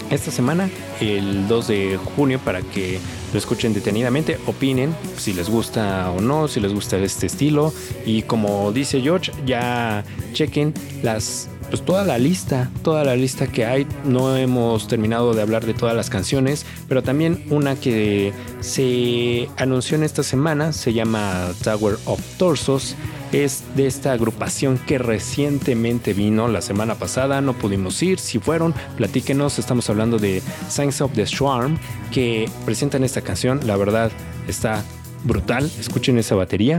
esta 0.10 0.32
semana, 0.32 0.70
el 1.02 1.48
2 1.48 1.68
de 1.68 2.00
junio, 2.16 2.40
para 2.40 2.62
que 2.62 3.00
lo 3.34 3.38
escuchen 3.38 3.74
detenidamente, 3.74 4.40
opinen 4.46 4.96
si 5.18 5.34
les 5.34 5.50
gusta 5.50 6.12
o 6.12 6.22
no, 6.22 6.48
si 6.48 6.60
les 6.60 6.74
gusta 6.74 6.98
este 6.98 7.28
estilo. 7.28 7.74
Y 8.06 8.22
como 8.22 8.72
dice 8.72 9.02
George, 9.02 9.32
ya 9.46 10.06
chequen 10.34 10.74
las 11.04 11.50
pues 11.70 11.84
toda 11.84 12.04
la 12.04 12.18
lista, 12.18 12.70
toda 12.84 13.04
la 13.04 13.16
lista 13.16 13.48
que 13.48 13.66
hay. 13.66 13.88
No 14.06 14.36
hemos 14.36 14.88
terminado 14.88 15.34
de 15.34 15.42
hablar 15.42 15.66
de 15.66 15.74
todas 15.74 15.96
las 15.96 16.10
canciones, 16.10 16.66
pero 16.88 17.04
también 17.04 17.46
una 17.50 17.76
que 17.76 18.34
se 18.62 19.50
anunció 19.58 19.98
en 19.98 20.04
esta 20.04 20.24
semana 20.24 20.74
se 20.74 20.94
llama 20.94 21.50
Tower 21.64 21.98
of 22.06 22.22
Torsos. 22.38 22.96
Es 23.32 23.64
de 23.76 23.88
esta 23.88 24.14
agrupación 24.14 24.78
que 24.78 24.98
recientemente 24.98 26.14
vino 26.14 26.48
la 26.48 26.62
semana 26.62 26.96
pasada. 26.96 27.42
No 27.42 27.54
pudimos 27.54 28.02
ir. 28.02 28.20
Si 28.20 28.40
fueron, 28.40 28.74
platíquenos. 28.96 29.60
Estamos 29.60 29.90
hablando 29.90 30.18
de 30.18 30.42
Signs 30.70 31.02
of 31.02 31.12
the 31.14 31.26
Swarm 31.26 31.78
que 32.12 32.50
presentan 32.66 33.04
esta 33.04 33.22
canción. 33.22 33.60
La 33.66 33.76
verdad 33.76 34.12
está 34.48 34.84
brutal. 35.26 35.70
Escuchen 35.78 36.18
esa 36.18 36.36
batería. 36.36 36.78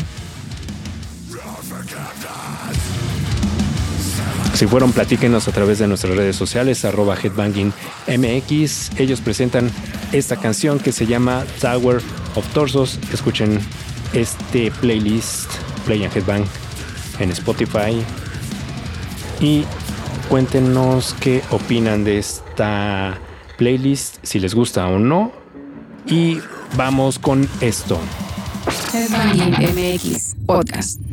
Si 4.58 4.66
fueron, 4.66 4.90
platíquenos 4.90 5.46
a 5.46 5.52
través 5.52 5.78
de 5.78 5.86
nuestras 5.86 6.16
redes 6.16 6.34
sociales, 6.34 6.84
arroba 6.84 7.14
headbangingmx. 7.14 8.90
Ellos 8.98 9.20
presentan 9.20 9.70
esta 10.10 10.34
canción 10.34 10.80
que 10.80 10.90
se 10.90 11.06
llama 11.06 11.44
Tower 11.60 12.02
of 12.34 12.44
Torsos. 12.52 12.98
Escuchen 13.12 13.60
este 14.14 14.72
playlist, 14.72 15.48
Play 15.86 16.04
and 16.04 16.16
Headbang, 16.16 16.44
en 17.20 17.30
Spotify. 17.30 18.02
Y 19.38 19.62
cuéntenos 20.28 21.14
qué 21.20 21.40
opinan 21.52 22.02
de 22.02 22.18
esta 22.18 23.16
playlist, 23.58 24.16
si 24.24 24.40
les 24.40 24.56
gusta 24.56 24.88
o 24.88 24.98
no. 24.98 25.30
Y 26.04 26.40
vamos 26.76 27.20
con 27.20 27.48
esto. 27.60 28.00
Headbanging 28.92 29.52
MX 29.52 30.34
Podcast. 30.46 31.07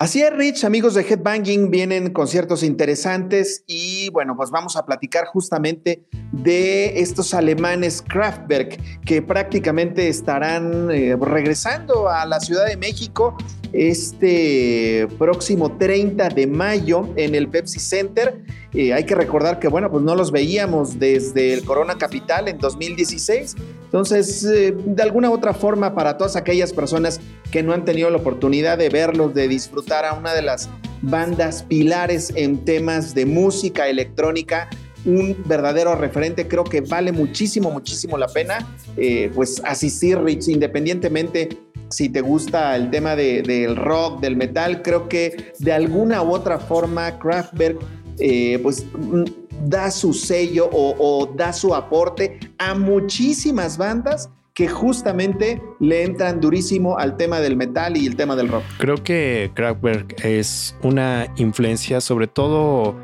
Así 0.00 0.22
es, 0.22 0.32
Rich, 0.32 0.64
amigos 0.64 0.94
de 0.94 1.02
Headbanging, 1.02 1.70
vienen 1.70 2.10
conciertos 2.14 2.62
interesantes 2.62 3.64
y 3.66 4.08
bueno, 4.08 4.34
pues 4.34 4.50
vamos 4.50 4.74
a 4.76 4.86
platicar 4.86 5.26
justamente 5.26 6.06
de 6.32 7.02
estos 7.02 7.34
alemanes 7.34 8.00
Kraftwerk 8.00 8.80
que 9.04 9.20
prácticamente 9.20 10.08
estarán 10.08 10.90
eh, 10.90 11.18
regresando 11.20 12.08
a 12.08 12.24
la 12.24 12.40
Ciudad 12.40 12.64
de 12.64 12.78
México 12.78 13.36
este 13.72 15.06
próximo 15.18 15.76
30 15.76 16.28
de 16.30 16.46
mayo 16.46 17.08
en 17.16 17.34
el 17.34 17.48
Pepsi 17.48 17.78
Center. 17.78 18.42
Eh, 18.72 18.92
hay 18.92 19.04
que 19.04 19.14
recordar 19.14 19.58
que, 19.58 19.68
bueno, 19.68 19.90
pues 19.90 20.02
no 20.02 20.14
los 20.14 20.30
veíamos 20.32 20.98
desde 20.98 21.52
el 21.52 21.64
Corona 21.64 21.96
Capital 21.98 22.48
en 22.48 22.58
2016. 22.58 23.56
Entonces, 23.84 24.44
eh, 24.44 24.72
de 24.72 25.02
alguna 25.02 25.30
otra 25.30 25.54
forma, 25.54 25.94
para 25.94 26.16
todas 26.16 26.36
aquellas 26.36 26.72
personas 26.72 27.20
que 27.50 27.62
no 27.62 27.72
han 27.72 27.84
tenido 27.84 28.10
la 28.10 28.18
oportunidad 28.18 28.78
de 28.78 28.88
verlos, 28.88 29.34
de 29.34 29.48
disfrutar 29.48 30.04
a 30.04 30.14
una 30.14 30.34
de 30.34 30.42
las 30.42 30.68
bandas 31.02 31.62
pilares 31.62 32.32
en 32.36 32.64
temas 32.64 33.14
de 33.14 33.26
música 33.26 33.88
electrónica, 33.88 34.68
un 35.04 35.36
verdadero 35.46 35.94
referente. 35.94 36.46
Creo 36.46 36.64
que 36.64 36.82
vale 36.82 37.12
muchísimo, 37.12 37.70
muchísimo 37.70 38.18
la 38.18 38.28
pena 38.28 38.76
eh, 38.96 39.30
pues 39.34 39.62
asistir, 39.64 40.18
independientemente 40.46 41.48
si 41.90 42.08
te 42.08 42.20
gusta 42.20 42.76
el 42.76 42.90
tema 42.90 43.16
del 43.16 43.76
rock, 43.76 44.20
del 44.20 44.36
metal. 44.36 44.82
Creo 44.82 45.08
que 45.08 45.52
de 45.58 45.72
alguna 45.72 46.22
u 46.22 46.32
otra 46.32 46.58
forma 46.58 47.18
Kraftwerk 47.18 47.78
eh, 48.18 48.58
pues 48.62 48.86
mm, 48.92 49.24
da 49.64 49.90
su 49.90 50.12
sello 50.12 50.68
o, 50.72 51.26
da 51.36 51.52
su 51.52 51.74
aporte 51.74 52.38
a 52.58 52.74
muchísimas 52.74 53.76
bandas 53.76 54.30
que 54.54 54.68
justamente 54.68 55.62
le 55.78 56.04
entran 56.04 56.40
durísimo 56.40 56.98
al 56.98 57.16
tema 57.16 57.40
del 57.40 57.56
metal 57.56 57.96
y 57.96 58.06
el 58.06 58.16
tema 58.16 58.36
del 58.36 58.48
rock. 58.48 58.64
Creo 58.78 59.02
que 59.02 59.50
Kraftwerk 59.54 60.24
es 60.24 60.76
una 60.82 61.26
influencia 61.36 62.00
sobre 62.00 62.26
todo 62.26 62.94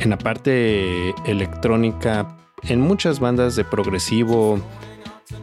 en 0.00 0.10
la 0.10 0.18
parte 0.18 1.10
electrónica, 1.26 2.36
en 2.62 2.80
muchas 2.80 3.20
bandas 3.20 3.54
de 3.56 3.64
progresivo, 3.64 4.60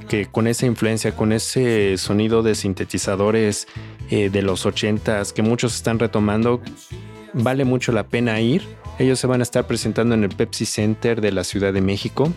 que 0.08 0.26
con 0.26 0.48
esa 0.48 0.66
influencia, 0.66 1.16
con 1.16 1.32
ese 1.32 1.98
sonido 1.98 2.44
de 2.44 2.56
sintetizadores 2.56 3.68
eh, 4.10 4.30
de 4.30 4.42
los 4.42 4.66
ochentas 4.66 5.34
que 5.34 5.42
muchos 5.42 5.76
están 5.76 6.00
retomando, 6.00 6.62
vale 7.34 7.66
mucho 7.66 7.92
la 7.92 8.08
pena 8.08 8.40
ir. 8.40 8.64
Ellos 8.98 9.20
se 9.20 9.28
van 9.28 9.42
a 9.42 9.44
estar 9.44 9.68
presentando 9.68 10.16
en 10.16 10.24
el 10.24 10.30
Pepsi 10.30 10.66
Center 10.66 11.22
de 11.22 11.32
la 11.32 11.44
Ciudad 11.44 11.74
de 11.74 11.82
México 11.82 12.32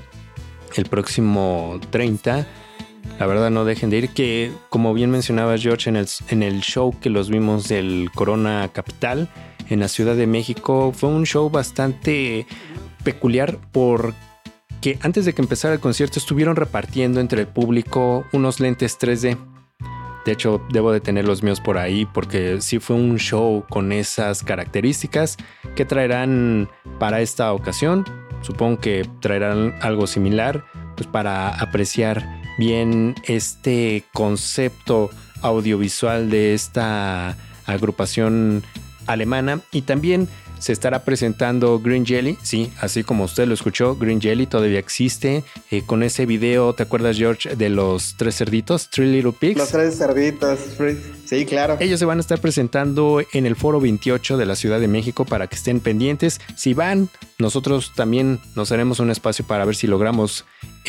el 0.77 0.87
próximo 0.87 1.81
30. 1.91 2.47
La 3.19 3.27
verdad 3.27 3.51
no 3.51 3.65
dejen 3.65 3.91
de 3.91 3.99
ir, 3.99 4.09
que 4.11 4.53
como 4.69 4.95
bien 4.95 5.11
mencionaba 5.11 5.57
George 5.57 5.89
en 5.89 5.97
el, 5.97 6.07
en 6.29 6.43
el 6.43 6.61
show 6.61 6.95
que 7.01 7.11
los 7.11 7.31
vimos 7.31 7.69
del 7.69 8.11
Corona 8.15 8.69
Capital 8.73 9.29
en 9.69 9.81
la 9.81 9.89
Ciudad 9.89 10.17
de 10.17 10.27
México, 10.27 10.93
fue 10.95 11.09
un 11.09 11.25
show 11.25 11.51
bastante 11.51 12.47
peculiar 13.05 13.59
porque 13.73 14.15
que 14.81 14.99
antes 15.03 15.25
de 15.25 15.33
que 15.33 15.43
empezara 15.43 15.75
el 15.75 15.81
concierto 15.81 16.19
estuvieron 16.19 16.57
repartiendo 16.57 17.21
entre 17.21 17.43
el 17.43 17.47
público 17.49 18.25
unos 18.33 18.61
lentes 18.61 18.99
3D. 18.99 19.37
De 20.25 20.33
hecho, 20.33 20.61
debo 20.71 20.93
de 20.93 21.01
tener 21.01 21.25
los 21.25 21.43
míos 21.43 21.61
por 21.61 21.79
ahí 21.79 22.07
porque 22.07 22.61
sí 22.61 22.79
fue 22.79 22.97
un 22.97 23.19
show 23.19 23.65
con 23.69 23.93
esas 23.93 24.43
características 24.43 25.37
que 25.75 25.85
traerán 25.85 26.69
para 26.99 27.21
esta 27.21 27.53
ocasión. 27.53 28.05
Supongo 28.43 28.81
que 28.81 29.09
traerán 29.21 29.75
algo 29.81 30.07
similar 30.07 30.65
pues 30.97 31.09
para 31.09 31.49
apreciar 31.49 32.43
bien 32.59 33.15
este 33.25 34.05
concepto 34.13 35.11
audiovisual 35.43 36.29
de 36.29 36.55
esta 36.55 37.37
agrupación 37.67 38.63
alemana 39.07 39.61
y 39.73 39.83
también 39.83 40.29
se 40.59 40.73
estará 40.73 41.05
presentando 41.05 41.79
Green 41.79 42.05
Jelly, 42.05 42.39
sí, 42.43 42.73
así 42.81 43.05
como 43.05 43.25
usted 43.25 43.47
lo 43.47 43.55
escuchó, 43.55 43.97
Green 43.97 44.21
Jelly 44.21 44.47
todavía 44.47 44.79
existe. 44.79 45.45
Eh, 45.71 45.83
con 45.85 46.03
ese 46.03 46.27
video, 46.27 46.73
¿te 46.73 46.83
acuerdas, 46.83 47.17
George, 47.17 47.57
de 47.57 47.69
los 47.69 48.17
tres 48.17 48.37
cerditos? 48.37 48.91
Three 48.91 49.13
Little 49.13 49.33
Pigs. 49.33 49.59
Los 49.59 49.71
tres 49.71 49.97
cerditos, 49.97 50.59
sí, 51.25 51.45
claro. 51.45 51.77
Ellos 51.81 51.99
se 51.99 52.05
van 52.05 52.19
a 52.19 52.21
estar 52.21 52.41
presentando 52.41 53.23
en 53.33 53.47
el 53.47 53.57
Foro 53.57 53.81
28 53.81 54.37
de 54.37 54.47
la 54.47 54.57
Ciudad 54.57 54.81
de 54.81 54.89
México 54.89 55.25
para 55.25 55.47
que 55.47 55.57
estén 55.57 55.81
pendientes. 55.81 56.41
Si 56.57 56.75
van, 56.75 57.09
nosotros 57.39 57.93
también 57.95 58.41
nos 58.55 58.73
haremos 58.73 59.01
un 59.01 59.11
espacio 59.11 59.47
para 59.47 59.65
ver 59.65 59.77
si 59.77 59.87
logramos 59.87 60.45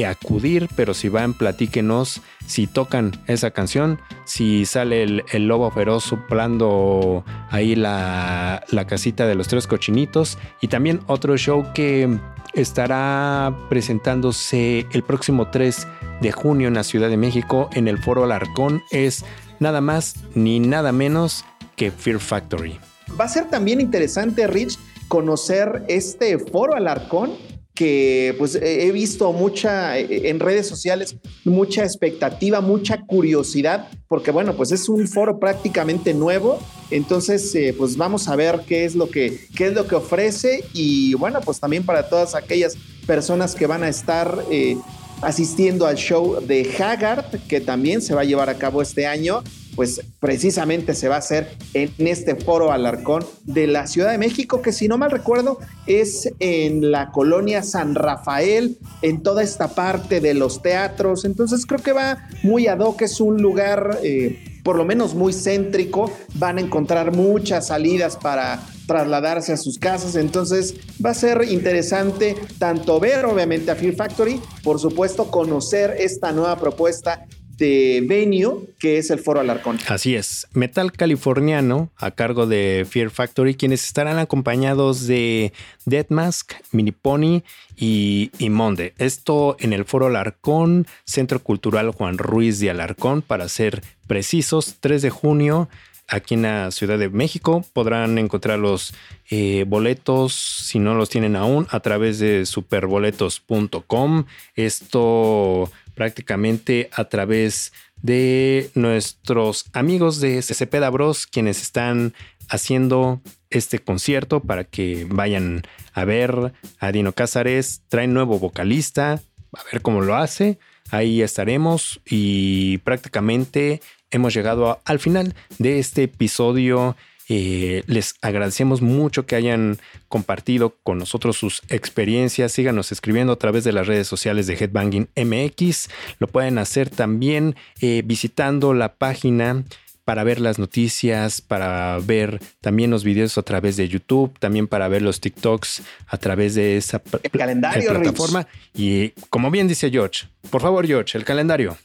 acudir, 0.05 0.67
pero 0.75 0.93
si 0.93 1.09
van, 1.09 1.33
platíquenos 1.33 2.21
si 2.45 2.67
tocan 2.67 3.11
esa 3.27 3.51
canción, 3.51 3.99
si 4.25 4.65
sale 4.65 5.03
el, 5.03 5.47
lobo 5.47 5.69
feroz 5.71 6.03
soplando 6.03 7.23
ahí 7.49 7.75
la, 7.75 8.63
la 8.69 8.87
casita 8.87 9.27
de 9.27 9.35
los 9.35 9.47
tres 9.47 9.67
cochinitos 9.67 10.37
y 10.61 10.67
también 10.67 11.01
otro 11.07 11.37
show 11.37 11.65
que 11.73 12.19
estará 12.53 13.55
presentándose 13.69 14.85
el 14.91 15.03
próximo 15.03 15.49
3 15.49 15.87
de 16.21 16.31
junio 16.31 16.67
en 16.67 16.73
la 16.73 16.83
Ciudad 16.83 17.09
de 17.09 17.17
México 17.17 17.69
en 17.73 17.87
el 17.87 17.97
Foro 17.99 18.23
Alarcón 18.23 18.83
es 18.91 19.23
nada 19.59 19.81
más 19.81 20.15
ni 20.35 20.59
nada 20.59 20.91
menos 20.91 21.45
que 21.75 21.91
Fear 21.91 22.19
Factory. 22.19 22.79
Va 23.19 23.25
a 23.25 23.29
ser 23.29 23.49
también 23.49 23.81
interesante, 23.81 24.47
Rich, 24.47 24.77
conocer 25.07 25.83
este 25.87 26.37
foro 26.37 26.75
Alarcón 26.75 27.31
que 27.79 28.35
pues 28.37 28.55
he 28.61 28.91
visto 28.91 29.31
mucha 29.31 29.97
en 29.97 30.41
redes 30.41 30.67
sociales, 30.67 31.15
mucha 31.45 31.85
expectativa, 31.85 32.59
mucha 32.59 33.05
curiosidad, 33.05 33.87
porque 34.09 34.31
bueno, 34.31 34.53
pues 34.57 34.73
es 34.73 34.89
un 34.89 35.07
foro 35.07 35.39
prácticamente 35.39 36.13
nuevo, 36.13 36.59
entonces 36.91 37.55
eh, 37.55 37.73
pues 37.77 37.95
vamos 37.95 38.27
a 38.27 38.35
ver 38.35 38.63
qué 38.67 38.83
es 38.83 38.95
lo 38.95 39.09
que 39.09 39.47
qué 39.55 39.67
es 39.67 39.73
lo 39.73 39.87
que 39.87 39.95
ofrece 39.95 40.65
y 40.73 41.13
bueno, 41.13 41.39
pues 41.39 41.61
también 41.61 41.85
para 41.85 42.09
todas 42.09 42.35
aquellas 42.35 42.75
personas 43.07 43.55
que 43.55 43.65
van 43.65 43.83
a 43.83 43.87
estar 43.87 44.43
eh, 44.51 44.75
asistiendo 45.21 45.85
al 45.85 45.95
show 45.95 46.45
de 46.45 46.69
Haggard, 46.77 47.47
que 47.47 47.61
también 47.61 48.01
se 48.01 48.13
va 48.13 48.23
a 48.23 48.25
llevar 48.25 48.49
a 48.49 48.57
cabo 48.57 48.81
este 48.81 49.07
año 49.07 49.41
pues 49.79 50.01
precisamente 50.19 50.93
se 50.93 51.07
va 51.07 51.15
a 51.15 51.19
hacer 51.19 51.55
en 51.73 51.93
este 52.05 52.35
foro 52.35 52.73
Alarcón 52.73 53.25
de 53.45 53.65
la 53.65 53.87
Ciudad 53.87 54.11
de 54.11 54.17
México, 54.17 54.61
que 54.61 54.73
si 54.73 54.89
no 54.89 54.97
mal 54.97 55.09
recuerdo 55.09 55.57
es 55.87 56.29
en 56.41 56.91
la 56.91 57.11
colonia 57.11 57.63
San 57.63 57.95
Rafael, 57.95 58.77
en 59.01 59.23
toda 59.23 59.41
esta 59.41 59.69
parte 59.69 60.19
de 60.19 60.33
los 60.33 60.61
teatros. 60.61 61.23
Entonces 61.23 61.65
creo 61.65 61.81
que 61.81 61.93
va 61.93 62.27
muy 62.43 62.67
ad 62.67 62.79
hoc, 62.79 63.03
es 63.03 63.21
un 63.21 63.41
lugar 63.41 63.99
eh, 64.03 64.59
por 64.65 64.75
lo 64.75 64.83
menos 64.83 65.15
muy 65.15 65.31
céntrico, 65.31 66.11
van 66.33 66.57
a 66.57 66.61
encontrar 66.61 67.15
muchas 67.15 67.67
salidas 67.67 68.17
para 68.17 68.59
trasladarse 68.85 69.53
a 69.53 69.57
sus 69.57 69.79
casas. 69.79 70.17
Entonces 70.17 70.75
va 71.03 71.11
a 71.11 71.13
ser 71.13 71.45
interesante 71.49 72.35
tanto 72.57 72.99
ver 72.99 73.23
obviamente 73.23 73.71
a 73.71 73.75
Fear 73.75 73.95
Factory, 73.95 74.41
por 74.61 74.77
supuesto 74.77 75.31
conocer 75.31 75.95
esta 75.99 76.33
nueva 76.33 76.57
propuesta 76.57 77.25
este 77.59 77.99
venue 78.01 78.69
que 78.79 78.97
es 78.97 79.09
el 79.09 79.19
Foro 79.19 79.41
Alarcón. 79.41 79.77
Así 79.89 80.15
es, 80.15 80.47
metal 80.53 80.93
californiano 80.93 81.89
a 81.97 82.11
cargo 82.11 82.47
de 82.47 82.87
Fear 82.89 83.09
Factory, 83.09 83.55
quienes 83.55 83.83
estarán 83.83 84.17
acompañados 84.17 85.07
de 85.07 85.51
Dead 85.85 86.05
Mask, 86.07 86.53
Mini 86.71 86.93
Pony 86.93 87.43
y, 87.75 88.31
y 88.39 88.49
Monde. 88.49 88.93
Esto 88.97 89.57
en 89.59 89.73
el 89.73 89.83
Foro 89.83 90.07
Alarcón, 90.07 90.87
Centro 91.03 91.43
Cultural 91.43 91.91
Juan 91.91 92.17
Ruiz 92.17 92.59
de 92.59 92.69
Alarcón, 92.69 93.21
para 93.21 93.49
ser 93.49 93.83
precisos, 94.07 94.77
3 94.79 95.01
de 95.01 95.09
junio 95.09 95.67
aquí 96.07 96.35
en 96.35 96.43
la 96.43 96.71
Ciudad 96.71 96.97
de 96.97 97.09
México. 97.09 97.65
Podrán 97.73 98.17
encontrar 98.17 98.59
los 98.59 98.93
eh, 99.29 99.65
boletos, 99.67 100.33
si 100.33 100.79
no 100.79 100.95
los 100.95 101.09
tienen 101.09 101.35
aún, 101.35 101.67
a 101.71 101.81
través 101.81 102.19
de 102.19 102.45
superboletos.com. 102.45 104.25
Esto 104.55 105.71
prácticamente 105.99 106.89
a 106.93 107.09
través 107.09 107.73
de 108.01 108.69
nuestros 108.73 109.65
amigos 109.73 110.21
de 110.21 110.41
Cepeda 110.41 110.89
Bros, 110.89 111.27
quienes 111.27 111.61
están 111.61 112.13
haciendo 112.47 113.19
este 113.49 113.79
concierto 113.79 114.39
para 114.39 114.63
que 114.63 115.05
vayan 115.09 115.63
a 115.91 116.05
ver 116.05 116.53
a 116.79 116.91
Dino 116.93 117.11
Cázares. 117.11 117.81
Trae 117.89 118.07
nuevo 118.07 118.39
vocalista, 118.39 119.21
a 119.51 119.63
ver 119.73 119.81
cómo 119.81 119.99
lo 119.99 120.15
hace. 120.15 120.57
Ahí 120.89 121.21
estaremos 121.21 121.99
y 122.05 122.77
prácticamente 122.77 123.81
hemos 124.09 124.33
llegado 124.33 124.79
al 124.85 124.99
final 124.99 125.35
de 125.57 125.79
este 125.79 126.03
episodio. 126.03 126.95
Eh, 127.29 127.83
les 127.85 128.15
agradecemos 128.21 128.81
mucho 128.81 129.27
que 129.27 129.35
hayan 129.35 129.77
compartido 130.07 130.75
con 130.81 130.97
nosotros 130.97 131.37
sus 131.37 131.61
experiencias. 131.69 132.51
Síganos 132.51 132.91
escribiendo 132.91 133.33
a 133.33 133.37
través 133.37 133.63
de 133.63 133.71
las 133.71 133.85
redes 133.85 134.07
sociales 134.07 134.47
de 134.47 134.55
Headbanging 134.55 135.09
MX. 135.15 135.89
Lo 136.17 136.27
pueden 136.27 136.57
hacer 136.57 136.89
también 136.89 137.55
eh, 137.81 138.01
visitando 138.03 138.73
la 138.73 138.95
página 138.95 139.63
para 140.05 140.23
ver 140.23 140.41
las 140.41 140.57
noticias, 140.57 141.39
para 141.39 141.99
ver 141.99 142.39
también 142.61 142.89
los 142.89 143.03
videos 143.03 143.37
a 143.37 143.43
través 143.43 143.77
de 143.77 143.87
YouTube, 143.87 144.33
también 144.39 144.67
para 144.67 144.87
ver 144.87 145.03
los 145.03 145.19
TikToks 145.21 145.83
a 146.07 146.17
través 146.17 146.55
de 146.55 146.77
esa 146.77 146.99
calendario, 147.31 147.91
plataforma. 147.91 148.47
Y 148.73 149.09
como 149.29 149.51
bien 149.51 149.67
dice 149.67 149.91
George, 149.91 150.25
por 150.49 150.63
favor 150.63 150.87
George, 150.87 151.15
el 151.15 151.25
calendario 151.25 151.77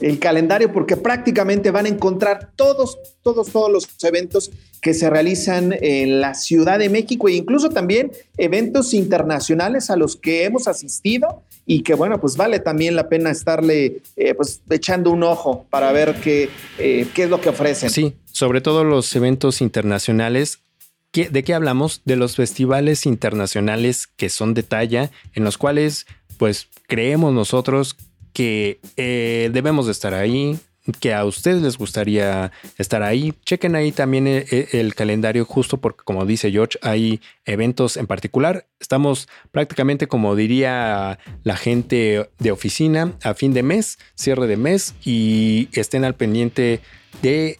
el 0.00 0.18
calendario 0.18 0.72
porque 0.72 0.96
prácticamente 0.96 1.70
van 1.70 1.86
a 1.86 1.88
encontrar 1.88 2.52
todos, 2.56 2.98
todos, 3.22 3.50
todos 3.50 3.70
los 3.70 3.88
eventos 4.04 4.50
que 4.80 4.94
se 4.94 5.08
realizan 5.10 5.74
en 5.80 6.20
la 6.20 6.34
Ciudad 6.34 6.78
de 6.78 6.88
México 6.88 7.28
e 7.28 7.32
incluso 7.32 7.70
también 7.70 8.12
eventos 8.36 8.94
internacionales 8.94 9.90
a 9.90 9.96
los 9.96 10.16
que 10.16 10.44
hemos 10.44 10.68
asistido 10.68 11.42
y 11.64 11.82
que 11.82 11.94
bueno, 11.94 12.20
pues 12.20 12.36
vale 12.36 12.60
también 12.60 12.94
la 12.94 13.08
pena 13.08 13.30
estarle 13.30 14.02
eh, 14.16 14.34
pues 14.34 14.60
echando 14.70 15.10
un 15.10 15.22
ojo 15.22 15.66
para 15.70 15.90
ver 15.92 16.14
qué, 16.22 16.48
eh, 16.78 17.06
qué 17.14 17.24
es 17.24 17.30
lo 17.30 17.40
que 17.40 17.48
ofrecen. 17.48 17.90
Sí, 17.90 18.14
sobre 18.30 18.60
todo 18.60 18.84
los 18.84 19.14
eventos 19.16 19.60
internacionales 19.60 20.60
¿De 21.12 21.44
qué 21.44 21.54
hablamos? 21.54 22.02
De 22.04 22.16
los 22.16 22.36
festivales 22.36 23.06
internacionales 23.06 24.06
que 24.06 24.28
son 24.28 24.52
de 24.52 24.62
talla, 24.62 25.10
en 25.32 25.44
los 25.44 25.56
cuales 25.56 26.06
pues 26.36 26.68
creemos 26.88 27.32
nosotros 27.32 27.96
que 28.36 28.80
eh, 28.98 29.48
debemos 29.50 29.86
de 29.86 29.92
estar 29.92 30.12
ahí, 30.12 30.58
que 31.00 31.14
a 31.14 31.24
ustedes 31.24 31.62
les 31.62 31.78
gustaría 31.78 32.52
estar 32.76 33.02
ahí. 33.02 33.32
Chequen 33.46 33.74
ahí 33.74 33.92
también 33.92 34.26
el, 34.26 34.44
eh, 34.50 34.68
el, 34.72 34.94
calendario 34.94 35.46
justo 35.46 35.78
porque 35.78 36.04
como 36.04 36.26
dice 36.26 36.50
George, 36.52 36.78
hay 36.82 37.22
eventos 37.46 37.96
en 37.96 38.06
particular. 38.06 38.66
Estamos 38.78 39.26
prácticamente 39.52 40.06
como 40.06 40.36
diría 40.36 41.18
la 41.44 41.56
gente 41.56 42.28
de 42.38 42.50
oficina 42.50 43.14
a 43.22 43.32
fin 43.32 43.54
de 43.54 43.62
mes, 43.62 43.98
cierre 44.16 44.46
de 44.46 44.58
mes 44.58 44.94
y 45.02 45.70
estén 45.72 46.04
al 46.04 46.14
pendiente 46.14 46.82
de... 47.22 47.58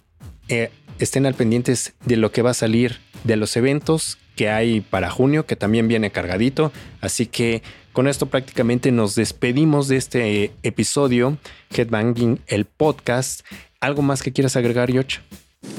Eh, 0.49 0.71
estén 0.99 1.25
al 1.25 1.35
pendientes 1.35 1.95
de 2.05 2.17
lo 2.17 2.33
que 2.33 2.43
va 2.43 2.51
a 2.51 2.55
salir 2.55 3.01
de 3.25 3.37
los 3.37 3.57
eventos 3.57 4.19
que 4.37 4.51
hay 4.51 4.83
para 4.83 5.11
junio, 5.11 5.47
que 5.47 5.57
también 5.57 5.89
viene 5.89 6.11
cargadito. 6.11 6.71
Así 7.01 7.27
que 7.27 7.63
con 7.97 8.09
esto 8.09 8.27
prácticamente 8.27 8.93
nos 8.93 9.15
despedimos 9.15 9.89
de 9.89 9.97
este 9.97 10.53
episodio, 10.63 11.39
Headbanging, 11.75 12.41
el 12.47 12.67
podcast. 12.67 13.41
¿Algo 13.81 14.03
más 14.03 14.23
que 14.23 14.35
quieras 14.35 14.55
agregar, 14.55 14.93
Yoch? 14.93 15.21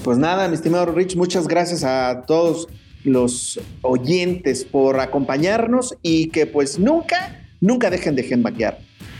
Pues 0.04 0.18
nada, 0.18 0.48
mi 0.48 0.56
estimado 0.56 0.88
Rich, 0.88 1.16
muchas 1.16 1.48
gracias 1.48 1.84
a 1.84 2.24
todos 2.26 2.70
los 3.04 3.60
oyentes 3.84 4.66
por 4.66 5.00
acompañarnos 5.00 5.96
y 6.02 6.30
que 6.30 6.48
pues 6.48 6.80
nunca, 6.80 7.48
nunca 7.62 7.92
dejen 7.92 8.16
de 8.16 8.24
headbanguear. 8.24 8.80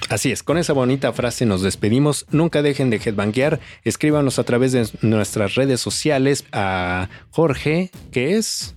Así 0.10 0.32
es, 0.32 0.42
con 0.42 0.58
esa 0.58 0.74
bonita 0.74 1.14
frase 1.14 1.46
nos 1.46 1.62
despedimos. 1.62 2.26
Nunca 2.32 2.64
dejen 2.64 2.90
de 2.90 2.98
headbanguear. 2.98 3.60
Escríbanos 3.84 4.40
a 4.40 4.44
través 4.44 4.72
de 4.72 4.88
nuestras 5.04 5.54
redes 5.54 5.80
sociales 5.82 6.46
a 6.52 7.10
Jorge, 7.30 7.92
que 8.12 8.38
es 8.38 8.77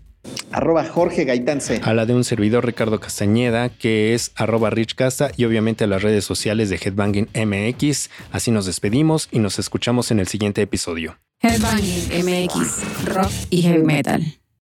arroba 0.52 0.84
Jorge 0.84 1.24
Gaitance. 1.24 1.80
A 1.82 1.94
la 1.94 2.06
de 2.06 2.14
un 2.14 2.24
servidor 2.24 2.66
Ricardo 2.66 3.00
Castañeda, 3.00 3.68
que 3.68 4.14
es 4.14 4.32
arroba 4.36 4.70
Rich 4.70 4.94
Casta, 4.94 5.30
y 5.36 5.44
obviamente 5.44 5.84
a 5.84 5.86
las 5.86 6.02
redes 6.02 6.24
sociales 6.24 6.70
de 6.70 6.76
Headbanging 6.76 7.28
MX. 7.34 8.10
Así 8.32 8.50
nos 8.50 8.66
despedimos 8.66 9.28
y 9.30 9.38
nos 9.38 9.58
escuchamos 9.58 10.10
en 10.10 10.20
el 10.20 10.28
siguiente 10.28 10.62
episodio. 10.62 11.18
Headbanging 11.42 12.24
MX, 12.24 13.06
rock 13.06 13.32
y 13.50 13.62
heavy 13.62 13.82
metal. 13.82 14.39